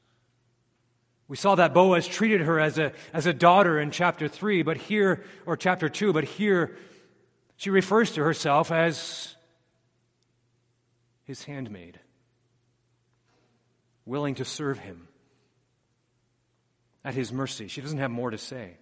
We 1.29 1.37
saw 1.37 1.55
that 1.57 1.75
Boaz 1.75 2.09
treated 2.09 2.41
her 2.41 2.59
as 2.59 2.79
a, 2.79 2.93
as 3.13 3.27
a 3.27 3.35
daughter 3.35 3.79
in 3.79 3.91
chapter 3.91 4.27
3, 4.27 4.63
but 4.63 4.79
here, 4.79 5.23
or 5.47 5.57
chapter 5.57 5.89
2, 5.89 6.13
but 6.15 6.25
here 6.25 6.77
she 7.57 7.69
refers 7.69 8.13
to 8.13 8.25
herself 8.25 8.73
as 8.73 9.37
his 11.25 11.45
handmaid, 11.45 12.01
willing 14.07 14.37
to 14.37 14.45
serve 14.47 14.79
him 14.79 15.07
at 17.05 17.15
his 17.15 17.33
mercy. 17.33 17.69
She 17.69 17.81
doesn't 17.81 17.99
have 17.99 18.11
more 18.11 18.31
to 18.31 18.39
say. 18.39 18.77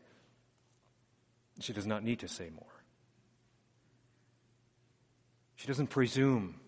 She 1.61 1.73
does 1.73 1.87
not 1.87 2.05
need 2.05 2.21
to 2.21 2.29
say 2.29 2.51
more. 2.51 2.65
She 5.57 5.67
doesn't 5.67 5.89
presume 5.89 6.61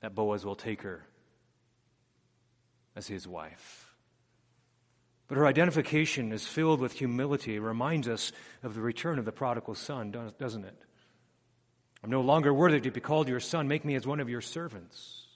that 0.00 0.14
Boaz 0.14 0.44
will 0.44 0.56
take 0.56 0.82
her 0.82 1.04
as 2.96 3.06
his 3.06 3.26
wife. 3.26 3.94
But 5.28 5.38
her 5.38 5.46
identification 5.46 6.32
is 6.32 6.46
filled 6.46 6.80
with 6.80 6.92
humility. 6.92 7.56
It 7.56 7.60
reminds 7.60 8.08
us 8.08 8.32
of 8.62 8.74
the 8.74 8.80
return 8.80 9.18
of 9.18 9.24
the 9.24 9.32
prodigal 9.32 9.74
son, 9.74 10.32
doesn't 10.38 10.64
it? 10.64 10.76
I'm 12.02 12.10
no 12.10 12.22
longer 12.22 12.54
worthy 12.54 12.80
to 12.80 12.90
be 12.90 13.00
called 13.00 13.28
your 13.28 13.40
son. 13.40 13.68
Make 13.68 13.84
me 13.84 13.94
as 13.94 14.06
one 14.06 14.20
of 14.20 14.28
your 14.28 14.40
servants. 14.40 15.26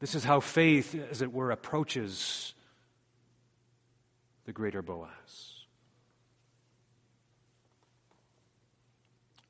This 0.00 0.14
is 0.14 0.24
how 0.24 0.40
faith, 0.40 0.94
as 1.10 1.22
it 1.22 1.32
were, 1.32 1.50
approaches 1.52 2.54
the 4.44 4.52
greater 4.52 4.82
Boaz. 4.82 5.62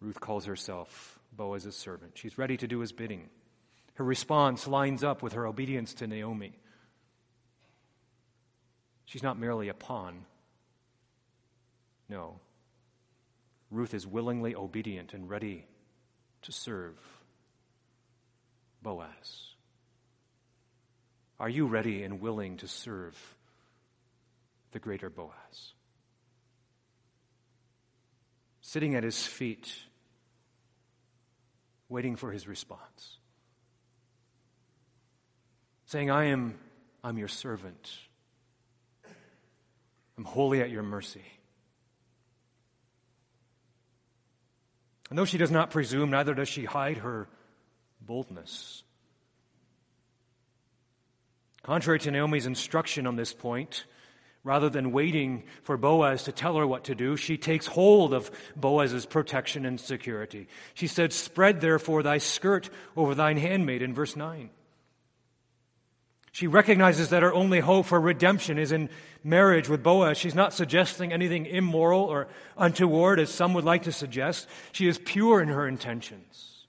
Ruth 0.01 0.21
calls 0.21 0.45
herself 0.47 1.19
Boaz's 1.33 1.77
servant. 1.77 2.13
She's 2.17 2.37
ready 2.37 2.57
to 2.57 2.67
do 2.67 2.81
his 2.81 2.93
bidding. 2.93 3.29
Her 3.95 4.05
response 4.05 4.67
lines 4.67 5.05
up 5.05 5.23
with 5.23 5.35
her 5.35 5.47
obedience 5.47 5.95
to 5.95 6.07
Naomi. 6.07 6.59
She's 9.05 9.23
not 9.23 9.39
merely 9.39 9.69
a 9.69 9.75
pawn. 9.75 10.25
No. 12.09 12.41
Ruth 13.71 13.95
is 13.95 14.07
willingly 14.07 14.55
obedient 14.55 15.15
and 15.15 15.29
ready 15.31 15.67
to 16.43 16.53
serve 16.53 16.99
Boaz. 18.83 19.55
Are 21.39 21.49
you 21.49 21.67
ready 21.67 22.03
and 22.03 22.21
willing 22.21 22.57
to 22.59 22.69
serve 22.69 23.17
the 24.73 24.79
greater 24.79 25.09
Boaz. 25.09 25.75
Sitting 28.61 28.95
at 28.95 29.05
his 29.05 29.27
feet, 29.27 29.73
waiting 31.89 32.17
for 32.17 32.33
his 32.33 32.49
response. 32.49 33.19
Saying, 35.87 36.11
I 36.11 36.27
am 36.27 36.59
I'm 37.05 37.19
your 37.19 37.29
servant. 37.29 37.91
I'm 40.17 40.25
wholly 40.25 40.61
at 40.61 40.71
your 40.71 40.83
mercy. 40.83 41.25
And 45.11 45.19
though 45.19 45.25
she 45.25 45.39
does 45.39 45.51
not 45.51 45.71
presume, 45.71 46.11
neither 46.11 46.33
does 46.33 46.49
she 46.49 46.65
hide 46.65 46.99
her 46.99 47.29
boldness. 48.01 48.83
Contrary 51.63 51.99
to 52.01 52.11
Naomi's 52.11 52.47
instruction 52.47 53.07
on 53.07 53.17
this 53.17 53.33
point, 53.33 53.85
Rather 54.45 54.69
than 54.69 54.91
waiting 54.91 55.45
for 55.63 55.77
Boaz 55.77 56.25
to 56.25 56.33
tell 56.33 56.57
her 56.57 56.67
what 56.67 56.85
to 56.85 56.97
do, 56.97 57.17
she 57.17 57.37
takes 57.37 57.67
hold 57.67 58.13
of 58.13 58.31
Boaz's 58.57 59.07
protection 59.07 59.65
and 59.65 59.79
security. 59.79 60.49
She 60.75 60.89
said, 60.89 61.13
Spread 61.13 61.61
therefore 61.61 62.03
thy 62.03 62.19
skirt 62.19 62.69
over 62.97 63.15
thine 63.15 63.37
handmaid, 63.37 63.83
in 63.83 63.95
verse 63.95 64.17
9. 64.17 64.51
She 66.33 66.49
recognizes 66.49 67.11
that 67.11 67.23
her 67.23 67.33
only 67.33 67.61
hope 67.61 67.87
for 67.87 68.01
redemption 68.01 68.59
is 68.59 68.73
in 68.73 68.91
marriage 69.23 69.69
with 69.69 69.85
Boaz. 69.85 70.19
She's 70.19 70.35
not 70.35 70.53
suggesting 70.53 71.13
anything 71.13 71.47
immoral 71.47 72.01
or 72.01 72.27
untoward, 72.57 73.21
as 73.21 73.31
some 73.31 73.55
would 73.55 73.65
like 73.65 73.85
to 73.85 73.93
suggest. 73.93 74.49
She 74.73 74.89
is 74.89 74.99
pure 74.99 75.41
in 75.41 75.49
her 75.49 75.69
intentions. 75.69 76.67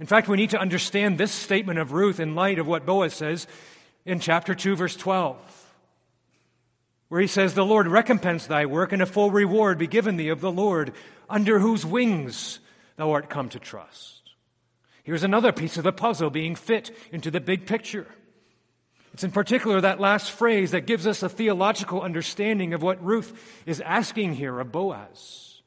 In 0.00 0.06
fact, 0.06 0.26
we 0.26 0.36
need 0.36 0.50
to 0.50 0.60
understand 0.60 1.16
this 1.16 1.30
statement 1.30 1.78
of 1.78 1.92
Ruth 1.92 2.18
in 2.18 2.34
light 2.34 2.58
of 2.58 2.66
what 2.66 2.86
Boaz 2.86 3.14
says 3.14 3.46
in 4.04 4.18
chapter 4.18 4.56
2, 4.56 4.74
verse 4.74 4.96
12 4.96 5.61
where 7.12 7.20
he 7.20 7.26
says, 7.26 7.52
The 7.52 7.62
Lord 7.62 7.88
recompense 7.88 8.46
thy 8.46 8.64
work, 8.64 8.90
and 8.90 9.02
a 9.02 9.06
full 9.06 9.30
reward 9.30 9.76
be 9.76 9.86
given 9.86 10.16
thee 10.16 10.30
of 10.30 10.40
the 10.40 10.50
Lord, 10.50 10.94
under 11.28 11.58
whose 11.58 11.84
wings 11.84 12.58
thou 12.96 13.10
art 13.10 13.28
come 13.28 13.50
to 13.50 13.58
trust. 13.58 14.30
Here's 15.02 15.22
another 15.22 15.52
piece 15.52 15.76
of 15.76 15.84
the 15.84 15.92
puzzle 15.92 16.30
being 16.30 16.54
fit 16.54 16.90
into 17.12 17.30
the 17.30 17.38
big 17.38 17.66
picture. 17.66 18.06
It's 19.12 19.24
in 19.24 19.30
particular 19.30 19.78
that 19.82 20.00
last 20.00 20.30
phrase 20.30 20.70
that 20.70 20.86
gives 20.86 21.06
us 21.06 21.22
a 21.22 21.28
theological 21.28 22.00
understanding 22.00 22.72
of 22.72 22.82
what 22.82 23.04
Ruth 23.04 23.62
is 23.66 23.82
asking 23.82 24.32
here 24.32 24.58
of 24.58 24.72
Boaz. 24.72 25.60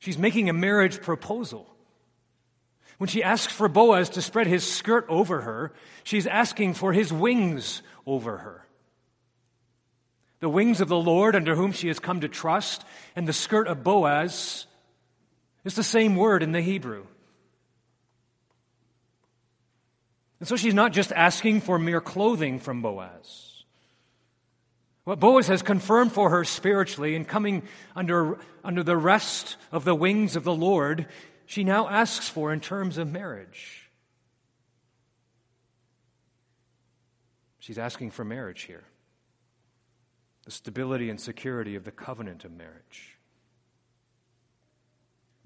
She's 0.00 0.18
making 0.18 0.48
a 0.48 0.52
marriage 0.52 1.00
proposal. 1.00 1.69
When 3.00 3.08
she 3.08 3.22
asks 3.22 3.50
for 3.50 3.66
Boaz 3.66 4.10
to 4.10 4.20
spread 4.20 4.46
his 4.46 4.62
skirt 4.62 5.06
over 5.08 5.40
her, 5.40 5.72
she's 6.04 6.26
asking 6.26 6.74
for 6.74 6.92
his 6.92 7.10
wings 7.10 7.80
over 8.04 8.36
her. 8.36 8.66
The 10.40 10.50
wings 10.50 10.82
of 10.82 10.88
the 10.88 11.00
Lord 11.00 11.34
under 11.34 11.54
whom 11.54 11.72
she 11.72 11.88
has 11.88 11.98
come 11.98 12.20
to 12.20 12.28
trust, 12.28 12.84
and 13.16 13.26
the 13.26 13.32
skirt 13.32 13.68
of 13.68 13.82
Boaz 13.82 14.66
is 15.64 15.76
the 15.76 15.82
same 15.82 16.14
word 16.14 16.42
in 16.42 16.52
the 16.52 16.60
Hebrew. 16.60 17.06
And 20.38 20.46
so 20.46 20.56
she's 20.56 20.74
not 20.74 20.92
just 20.92 21.10
asking 21.10 21.62
for 21.62 21.78
mere 21.78 22.02
clothing 22.02 22.58
from 22.58 22.82
Boaz. 22.82 23.64
What 25.04 25.20
Boaz 25.20 25.48
has 25.48 25.62
confirmed 25.62 26.12
for 26.12 26.28
her 26.28 26.44
spiritually 26.44 27.14
in 27.14 27.24
coming 27.24 27.62
under, 27.96 28.36
under 28.62 28.82
the 28.82 28.98
rest 28.98 29.56
of 29.72 29.86
the 29.86 29.94
wings 29.94 30.36
of 30.36 30.44
the 30.44 30.54
Lord 30.54 31.06
she 31.50 31.64
now 31.64 31.88
asks 31.88 32.28
for 32.28 32.52
in 32.52 32.60
terms 32.60 32.96
of 32.96 33.10
marriage. 33.10 33.90
She's 37.58 37.76
asking 37.76 38.12
for 38.12 38.24
marriage 38.24 38.62
here 38.62 38.84
the 40.44 40.52
stability 40.52 41.10
and 41.10 41.20
security 41.20 41.74
of 41.74 41.82
the 41.82 41.90
covenant 41.90 42.44
of 42.44 42.52
marriage. 42.52 43.18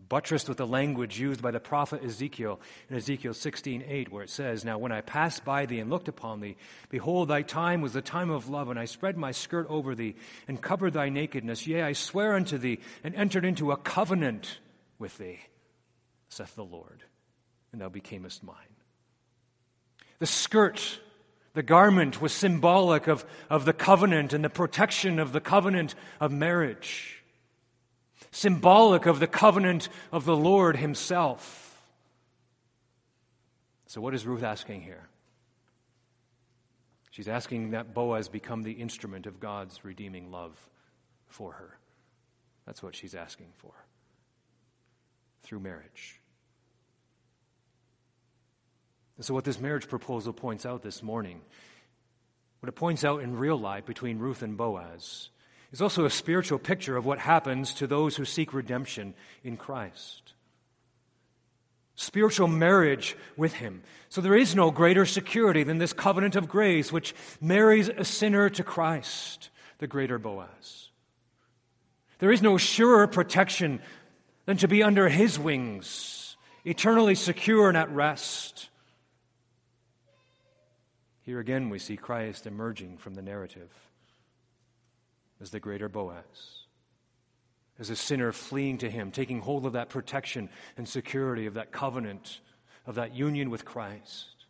Buttressed 0.07 0.46
with 0.46 0.59
the 0.59 0.66
language 0.66 1.18
used 1.18 1.40
by 1.40 1.52
the 1.52 1.59
prophet 1.59 2.05
Ezekiel 2.05 2.61
in 2.90 2.96
Ezekiel 2.96 3.32
16:8, 3.32 4.11
where 4.11 4.24
it 4.24 4.28
says, 4.28 4.62
Now 4.62 4.76
when 4.76 4.92
I 4.92 5.00
passed 5.00 5.42
by 5.42 5.64
thee 5.64 5.80
and 5.80 5.88
looked 5.88 6.09
upon 6.09 6.40
thee, 6.40 6.59
behold, 6.90 7.28
thy 7.28 7.40
time 7.40 7.80
was 7.80 7.94
the 7.94 8.02
time 8.02 8.28
of 8.28 8.50
love, 8.50 8.68
and 8.68 8.78
I 8.78 8.84
spread 8.84 9.16
my 9.16 9.30
skirt 9.30 9.66
over 9.70 9.94
thee 9.94 10.16
and 10.48 10.61
covered 10.61 10.92
thy 10.92 11.09
nakedness. 11.09 11.66
Yea, 11.66 11.80
I 11.80 11.94
swear 11.94 12.34
unto 12.34 12.59
thee 12.59 12.80
and 13.02 13.14
entered 13.14 13.46
into 13.46 13.72
a 13.72 13.78
covenant 13.78 14.59
with 14.98 15.16
thee, 15.16 15.40
saith 16.35 16.55
the 16.55 16.64
Lord, 16.64 17.03
and 17.72 17.80
thou 17.80 17.89
becamest 17.89 18.43
mine. 18.43 18.57
The 20.18 20.26
skirt 20.26 21.01
the 21.55 21.62
garment 21.62 22.20
was 22.20 22.32
symbolic 22.32 23.07
of, 23.07 23.24
of 23.49 23.64
the 23.64 23.72
covenant 23.72 24.32
and 24.32 24.45
the 24.45 24.51
protection 24.51 25.20
of 25.20 25.32
the 25.32 25.41
covenant 25.41 25.95
of 26.20 26.32
marriage, 26.32 27.22
symbolic 28.32 29.07
of 29.07 29.20
the 29.20 29.28
covenant 29.28 29.89
of 30.11 30.24
the 30.24 30.37
Lord 30.37 30.76
Himself. 30.76 31.61
So, 33.87 34.01
what 34.01 34.14
is 34.14 34.26
Ruth 34.26 34.43
asking 34.43 34.82
here? 34.82 35.09
She's 37.12 37.28
asking 37.28 37.70
that 37.70 37.95
Boaz 37.95 38.28
become 38.28 38.64
the 38.64 38.72
instrument 38.72 39.26
of 39.26 39.39
God's 39.39 39.85
redeeming 39.85 40.32
love 40.32 40.59
for 41.28 41.53
her. 41.53 41.78
That's 42.66 42.82
what 42.82 42.97
she's 42.97 43.14
asking 43.14 43.53
for 43.59 43.72
through 45.45 45.61
marriage. 45.61 46.20
And 49.16 49.24
so, 49.24 49.34
what 49.34 49.44
this 49.44 49.60
marriage 49.60 49.88
proposal 49.88 50.32
points 50.32 50.66
out 50.66 50.82
this 50.82 51.02
morning, 51.02 51.40
what 52.60 52.68
it 52.68 52.72
points 52.72 53.04
out 53.04 53.22
in 53.22 53.36
real 53.36 53.58
life 53.58 53.86
between 53.86 54.18
Ruth 54.18 54.42
and 54.42 54.56
Boaz, 54.56 55.30
is 55.70 55.80
also 55.80 56.04
a 56.04 56.10
spiritual 56.10 56.58
picture 56.58 56.96
of 56.96 57.06
what 57.06 57.18
happens 57.18 57.74
to 57.74 57.86
those 57.86 58.16
who 58.16 58.24
seek 58.24 58.52
redemption 58.52 59.14
in 59.44 59.56
Christ. 59.56 60.32
Spiritual 61.96 62.48
marriage 62.48 63.16
with 63.36 63.52
Him. 63.52 63.82
So, 64.08 64.20
there 64.20 64.34
is 64.34 64.56
no 64.56 64.72
greater 64.72 65.06
security 65.06 65.62
than 65.62 65.78
this 65.78 65.92
covenant 65.92 66.34
of 66.34 66.48
grace 66.48 66.90
which 66.90 67.14
marries 67.40 67.88
a 67.88 68.04
sinner 68.04 68.50
to 68.50 68.64
Christ, 68.64 69.50
the 69.78 69.86
greater 69.86 70.18
Boaz. 70.18 70.90
There 72.18 72.32
is 72.32 72.42
no 72.42 72.56
surer 72.58 73.06
protection 73.06 73.80
than 74.46 74.56
to 74.56 74.66
be 74.66 74.82
under 74.82 75.08
His 75.08 75.38
wings, 75.38 76.36
eternally 76.64 77.14
secure 77.14 77.68
and 77.68 77.76
at 77.76 77.90
rest. 77.90 78.70
Here 81.25 81.41
again, 81.41 81.70
we 81.70 81.79
see 81.79 81.97
Christ 81.97 82.47
emerging 82.47 82.99
from 82.99 83.14
the 83.14 83.22
narrative 83.22 83.72
as 85.41 85.51
the 85.51 85.59
greater 85.61 85.89
Boaz, 85.89 86.66
as 87.79 87.91
a 87.91 87.97
sinner 87.97 88.31
fleeing 88.31 88.79
to 88.79 88.91
him, 88.91 89.11
taking 89.11 89.41
hold 89.41 89.64
of 89.64 89.72
that 89.72 89.89
protection 89.89 90.51
and 90.77 90.87
security 90.87 91.47
of 91.47 91.55
that 91.55 91.72
covenant, 91.72 92.41
of 92.87 92.97
that 92.97 93.14
union 93.14 93.49
with 93.49 93.64
Christ, 93.64 94.47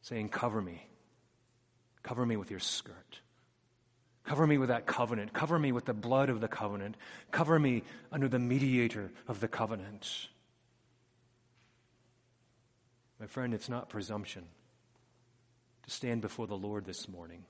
saying, 0.00 0.30
Cover 0.30 0.62
me. 0.62 0.88
Cover 2.02 2.24
me 2.24 2.36
with 2.36 2.50
your 2.50 2.60
skirt. 2.60 3.20
Cover 4.24 4.46
me 4.46 4.56
with 4.56 4.70
that 4.70 4.86
covenant. 4.86 5.34
Cover 5.34 5.58
me 5.58 5.72
with 5.72 5.84
the 5.84 5.94
blood 5.94 6.30
of 6.30 6.40
the 6.40 6.48
covenant. 6.48 6.96
Cover 7.30 7.58
me 7.58 7.82
under 8.10 8.28
the 8.28 8.38
mediator 8.38 9.10
of 9.26 9.40
the 9.40 9.48
covenant. 9.48 10.28
My 13.20 13.26
friend, 13.26 13.52
it's 13.52 13.68
not 13.68 13.88
presumption 13.88 14.44
to 15.82 15.90
stand 15.90 16.20
before 16.20 16.46
the 16.46 16.56
Lord 16.56 16.84
this 16.84 17.08
morning, 17.08 17.44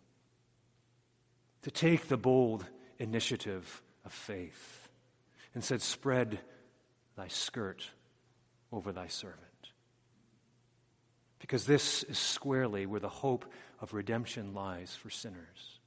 to 1.62 1.70
take 1.70 2.08
the 2.08 2.16
bold 2.16 2.64
initiative 2.98 3.82
of 4.04 4.12
faith 4.12 4.88
and 5.54 5.62
said, 5.62 5.82
Spread 5.82 6.38
thy 7.16 7.28
skirt 7.28 7.84
over 8.72 8.92
thy 8.92 9.08
servant. 9.08 9.42
Because 11.38 11.66
this 11.66 12.02
is 12.04 12.18
squarely 12.18 12.86
where 12.86 13.00
the 13.00 13.08
hope 13.08 13.44
of 13.80 13.92
redemption 13.92 14.54
lies 14.54 14.94
for 14.94 15.10
sinners. 15.10 15.78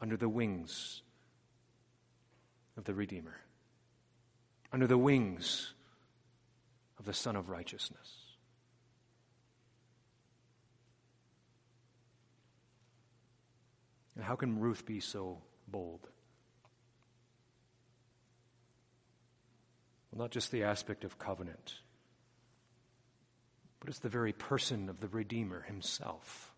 Under 0.00 0.16
the 0.16 0.28
wings 0.28 1.02
of 2.76 2.84
the 2.84 2.94
Redeemer, 2.94 3.36
under 4.72 4.86
the 4.86 4.98
wings 4.98 5.74
of 6.98 7.04
the 7.04 7.12
Sun 7.12 7.36
of 7.36 7.48
Righteousness. 7.48 8.28
And 14.16 14.24
how 14.24 14.34
can 14.34 14.58
Ruth 14.58 14.84
be 14.84 14.98
so 14.98 15.38
bold? 15.68 16.08
Well, 20.10 20.20
not 20.24 20.32
just 20.32 20.50
the 20.50 20.64
aspect 20.64 21.04
of 21.04 21.18
covenant, 21.18 21.74
but 23.78 23.88
it's 23.88 24.00
the 24.00 24.08
very 24.08 24.32
person 24.32 24.88
of 24.88 24.98
the 25.00 25.06
Redeemer 25.06 25.62
himself 25.62 26.52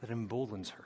that 0.00 0.10
emboldens 0.10 0.70
her. 0.70 0.84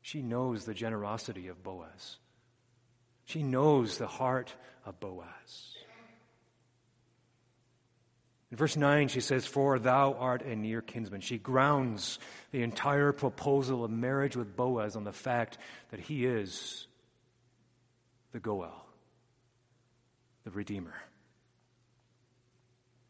She 0.00 0.22
knows 0.22 0.64
the 0.64 0.72
generosity 0.72 1.48
of 1.48 1.62
Boaz. 1.62 2.16
She 3.26 3.42
knows 3.42 3.98
the 3.98 4.06
heart 4.06 4.54
of 4.86 4.98
Boaz. 5.00 5.74
In 8.50 8.56
verse 8.56 8.76
9, 8.76 9.08
she 9.08 9.20
says, 9.20 9.46
For 9.46 9.78
thou 9.78 10.14
art 10.14 10.42
a 10.42 10.56
near 10.56 10.80
kinsman. 10.80 11.20
She 11.20 11.36
grounds 11.36 12.18
the 12.50 12.62
entire 12.62 13.12
proposal 13.12 13.84
of 13.84 13.90
marriage 13.90 14.36
with 14.36 14.56
Boaz 14.56 14.96
on 14.96 15.04
the 15.04 15.12
fact 15.12 15.58
that 15.90 16.00
he 16.00 16.24
is 16.24 16.86
the 18.32 18.40
Goel, 18.40 18.86
the 20.44 20.50
Redeemer, 20.50 20.94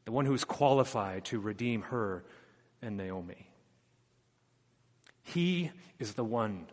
the 0.06 0.12
one 0.12 0.26
who 0.26 0.34
is 0.34 0.44
qualified 0.44 1.24
to 1.26 1.38
redeem 1.38 1.82
her 1.82 2.24
and 2.82 2.96
Naomi. 2.96 3.48
He 5.22 5.70
is 5.98 6.14
the 6.14 6.24
one 6.24 6.66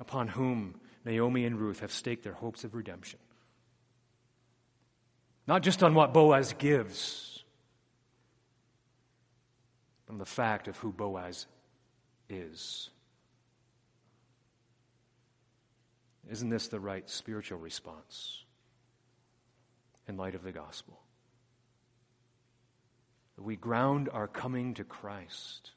upon 0.00 0.28
whom 0.28 0.80
Naomi 1.04 1.44
and 1.44 1.58
Ruth 1.58 1.80
have 1.80 1.92
staked 1.92 2.24
their 2.24 2.32
hopes 2.32 2.64
of 2.64 2.74
redemption. 2.74 3.20
Not 5.50 5.64
just 5.64 5.82
on 5.82 5.96
what 5.96 6.12
Boaz 6.12 6.54
gives, 6.56 7.42
but 10.06 10.12
on 10.12 10.18
the 10.20 10.24
fact 10.24 10.68
of 10.68 10.76
who 10.76 10.92
Boaz 10.92 11.48
is. 12.28 12.88
Isn't 16.30 16.50
this 16.50 16.68
the 16.68 16.78
right 16.78 17.10
spiritual 17.10 17.58
response 17.58 18.44
in 20.06 20.16
light 20.16 20.36
of 20.36 20.44
the 20.44 20.52
gospel? 20.52 21.00
We 23.36 23.56
ground 23.56 24.08
our 24.12 24.28
coming 24.28 24.74
to 24.74 24.84
Christ 24.84 25.72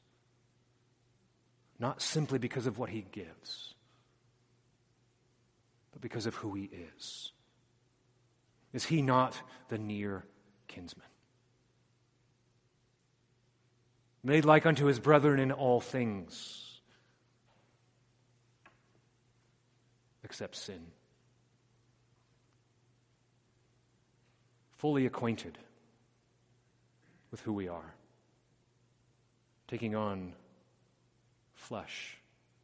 not 1.80 2.00
simply 2.00 2.38
because 2.38 2.68
of 2.68 2.78
what 2.78 2.90
he 2.90 3.04
gives, 3.10 3.74
but 5.90 6.00
because 6.00 6.26
of 6.26 6.36
who 6.36 6.54
he 6.54 6.70
is. 6.96 7.33
Is 8.74 8.84
he 8.84 9.02
not 9.02 9.40
the 9.68 9.78
near 9.78 10.24
kinsman? 10.66 11.06
Made 14.24 14.44
like 14.44 14.66
unto 14.66 14.86
his 14.86 14.98
brethren 14.98 15.38
in 15.38 15.52
all 15.52 15.80
things, 15.80 16.80
except 20.24 20.56
sin. 20.56 20.80
Fully 24.72 25.06
acquainted 25.06 25.56
with 27.30 27.40
who 27.42 27.52
we 27.52 27.68
are, 27.68 27.94
taking 29.68 29.94
on 29.94 30.32
flesh 31.54 32.16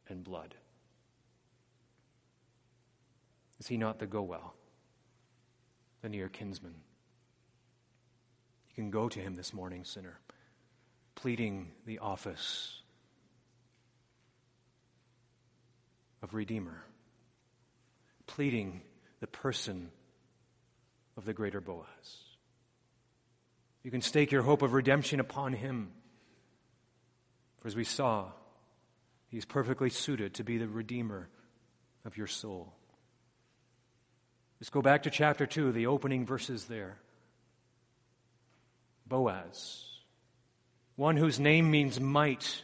and 0.09 0.25
blood. 0.25 0.55
Is 3.59 3.67
he 3.67 3.77
not 3.77 3.99
the 3.99 4.07
The 6.01 6.09
near 6.09 6.29
kinsman. 6.29 6.75
You 8.69 8.75
can 8.75 8.89
go 8.89 9.09
to 9.09 9.19
him 9.19 9.35
this 9.35 9.53
morning, 9.53 9.83
sinner, 9.83 10.19
pleading 11.15 11.71
the 11.85 11.99
office 11.99 12.81
of 16.23 16.33
Redeemer, 16.33 16.83
pleading 18.25 18.81
the 19.19 19.27
person 19.27 19.91
of 21.17 21.25
the 21.25 21.33
greater 21.33 21.61
Boaz. 21.61 21.85
You 23.83 23.91
can 23.91 24.01
stake 24.01 24.31
your 24.31 24.43
hope 24.43 24.61
of 24.61 24.73
redemption 24.73 25.19
upon 25.19 25.53
him. 25.53 25.91
For 27.59 27.67
as 27.67 27.75
we 27.75 27.83
saw, 27.83 28.31
he 29.27 29.37
is 29.37 29.45
perfectly 29.45 29.89
suited 29.89 30.35
to 30.35 30.43
be 30.43 30.57
the 30.57 30.67
Redeemer 30.67 31.29
of 32.05 32.17
your 32.17 32.27
soul. 32.27 32.73
Let's 34.61 34.69
go 34.69 34.83
back 34.83 35.03
to 35.03 35.09
chapter 35.09 35.47
2, 35.47 35.71
the 35.71 35.87
opening 35.87 36.23
verses 36.23 36.65
there. 36.65 36.95
Boaz, 39.07 39.83
one 40.95 41.17
whose 41.17 41.39
name 41.39 41.71
means 41.71 41.99
might, 41.99 42.63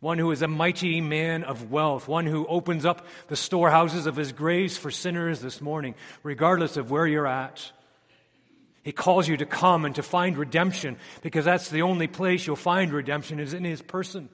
one 0.00 0.18
who 0.18 0.30
is 0.30 0.42
a 0.42 0.48
mighty 0.48 1.00
man 1.00 1.44
of 1.44 1.70
wealth, 1.70 2.08
one 2.08 2.26
who 2.26 2.46
opens 2.46 2.84
up 2.84 3.06
the 3.28 3.36
storehouses 3.36 4.04
of 4.04 4.14
his 4.14 4.32
grace 4.32 4.76
for 4.76 4.90
sinners 4.90 5.40
this 5.40 5.62
morning, 5.62 5.94
regardless 6.22 6.76
of 6.76 6.90
where 6.90 7.06
you're 7.06 7.26
at. 7.26 7.72
He 8.82 8.92
calls 8.92 9.26
you 9.26 9.38
to 9.38 9.46
come 9.46 9.86
and 9.86 9.94
to 9.94 10.02
find 10.02 10.36
redemption 10.36 10.98
because 11.22 11.46
that's 11.46 11.70
the 11.70 11.82
only 11.82 12.06
place 12.06 12.46
you'll 12.46 12.56
find 12.56 12.92
redemption 12.92 13.40
is 13.40 13.54
in 13.54 13.64
his 13.64 13.80
person. 13.80 14.28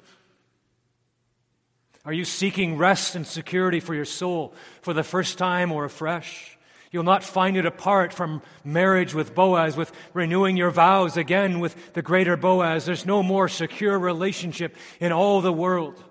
Are 2.08 2.14
you 2.14 2.24
seeking 2.24 2.78
rest 2.78 3.16
and 3.16 3.26
security 3.26 3.80
for 3.80 3.94
your 3.94 4.06
soul 4.06 4.54
for 4.80 4.94
the 4.94 5.02
first 5.02 5.36
time 5.36 5.70
or 5.70 5.84
afresh? 5.84 6.56
You'll 6.90 7.02
not 7.02 7.22
find 7.22 7.54
it 7.58 7.66
apart 7.66 8.14
from 8.14 8.40
marriage 8.64 9.12
with 9.12 9.34
Boaz, 9.34 9.76
with 9.76 9.92
renewing 10.14 10.56
your 10.56 10.70
vows 10.70 11.18
again 11.18 11.60
with 11.60 11.92
the 11.92 12.00
greater 12.00 12.38
Boaz. 12.38 12.86
There's 12.86 13.04
no 13.04 13.22
more 13.22 13.46
secure 13.46 13.98
relationship 13.98 14.74
in 15.00 15.12
all 15.12 15.42
the 15.42 15.52
world 15.52 16.02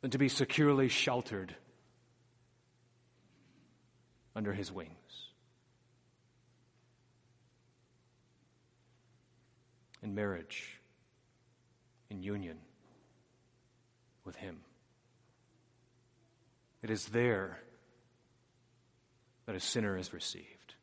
than 0.00 0.12
to 0.12 0.18
be 0.18 0.28
securely 0.28 0.86
sheltered 0.86 1.56
under 4.36 4.52
his 4.52 4.70
wings. 4.70 4.92
In 10.04 10.14
marriage, 10.14 10.78
in 12.10 12.22
union 12.22 12.58
with 14.24 14.36
Him. 14.36 14.60
It 16.82 16.90
is 16.90 17.06
there 17.06 17.60
that 19.46 19.54
a 19.54 19.60
sinner 19.60 19.96
is 19.96 20.12
received. 20.12 20.74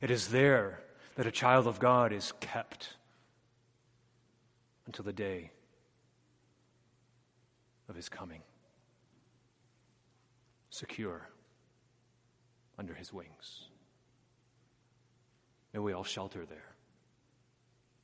It 0.00 0.10
is 0.10 0.28
there 0.28 0.80
that 1.16 1.26
a 1.26 1.30
child 1.30 1.66
of 1.66 1.78
God 1.78 2.12
is 2.12 2.32
kept 2.40 2.94
until 4.86 5.04
the 5.04 5.12
day 5.12 5.50
of 7.88 7.96
His 7.96 8.08
coming, 8.08 8.42
secure 10.70 11.28
under 12.78 12.94
His 12.94 13.12
wings. 13.12 13.68
May 15.72 15.80
we 15.80 15.92
all 15.92 16.04
shelter 16.04 16.44
there 16.46 16.74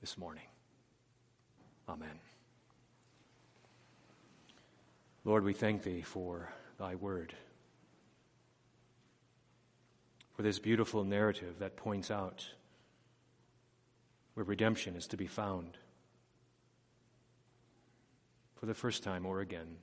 this 0.01 0.17
morning. 0.19 0.47
Amen. 1.89 2.30
Lord, 5.25 5.45
we 5.45 5.53
thank 5.53 5.83
thee 5.83 6.01
for 6.01 6.51
thy 6.79 6.95
word, 6.95 7.35
for 10.35 10.43
this 10.43 10.59
beautiful 10.59 11.05
narrative 11.05 11.59
that 11.59 11.77
points 11.77 12.11
out 12.11 12.47
where 14.35 14.45
redemption 14.45 14.97
is 14.97 15.09
to 15.09 15.19
be 15.19 15.27
found 15.27 15.77
for 18.59 18.67
the 18.67 18.75
first 18.75 19.03
time 19.03 19.27
or 19.27 19.41
again. 19.41 19.77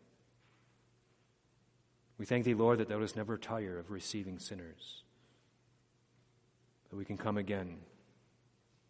We 2.17 2.25
thank 2.25 2.45
thee, 2.45 2.55
Lord, 2.55 2.79
that 2.79 2.89
thou 2.89 2.97
dost 2.97 3.15
never 3.15 3.37
tire 3.37 3.77
of 3.77 3.91
receiving 3.91 4.39
sinners, 4.39 5.03
that 6.89 6.95
we 6.95 7.05
can 7.05 7.17
come 7.17 7.37
again 7.37 7.77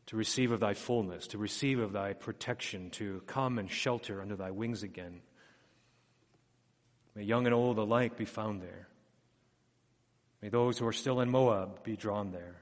to 0.05 0.15
receive 0.15 0.53
of 0.53 0.61
thy 0.61 0.73
fullness, 0.73 1.27
to 1.27 1.37
receive 1.37 1.79
of 1.79 1.91
thy 1.91 2.13
protection, 2.13 2.89
to 2.91 3.21
come 3.27 3.59
and 3.59 3.69
shelter 3.69 4.21
under 4.21 4.37
thy 4.37 4.51
wings 4.51 4.83
again. 4.83 5.19
May 7.17 7.23
young 7.23 7.47
and 7.47 7.55
old 7.55 7.79
alike 7.79 8.15
be 8.15 8.25
found 8.25 8.61
there. 8.61 8.87
May 10.39 10.49
those 10.49 10.77
who 10.77 10.85
are 10.85 10.93
still 10.93 11.19
in 11.19 11.31
Moab 11.31 11.83
be 11.83 11.95
drawn 11.95 12.31
there. 12.31 12.57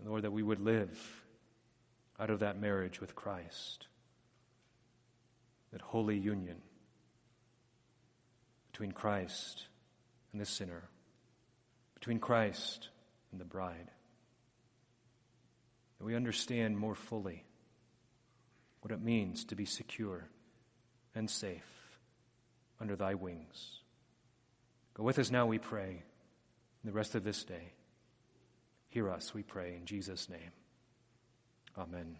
And 0.00 0.08
Lord, 0.08 0.22
that 0.22 0.32
we 0.32 0.42
would 0.42 0.58
live 0.58 0.98
out 2.18 2.30
of 2.30 2.40
that 2.40 2.60
marriage 2.60 3.00
with 3.00 3.14
Christ, 3.14 3.86
that 5.70 5.80
holy 5.80 6.18
union 6.18 6.56
between 8.72 8.90
Christ 8.90 9.62
and 10.32 10.40
the 10.40 10.44
sinner, 10.44 10.88
between 11.94 12.18
Christ 12.18 12.88
and 13.30 13.40
the 13.40 13.44
bride. 13.44 13.92
That 15.98 16.04
we 16.04 16.16
understand 16.16 16.76
more 16.76 16.96
fully 16.96 17.44
what 18.80 18.90
it 18.90 19.00
means 19.00 19.44
to 19.44 19.54
be 19.54 19.66
secure 19.66 20.28
and 21.16 21.28
safe 21.28 21.64
under 22.80 22.94
thy 22.94 23.14
wings. 23.14 23.80
Go 24.94 25.02
with 25.02 25.18
us 25.18 25.30
now, 25.30 25.46
we 25.46 25.58
pray, 25.58 26.02
the 26.84 26.92
rest 26.92 27.14
of 27.14 27.24
this 27.24 27.42
day. 27.42 27.72
Hear 28.90 29.10
us, 29.10 29.34
we 29.34 29.42
pray, 29.42 29.74
in 29.74 29.86
Jesus' 29.86 30.28
name. 30.28 30.52
Amen. 31.76 32.16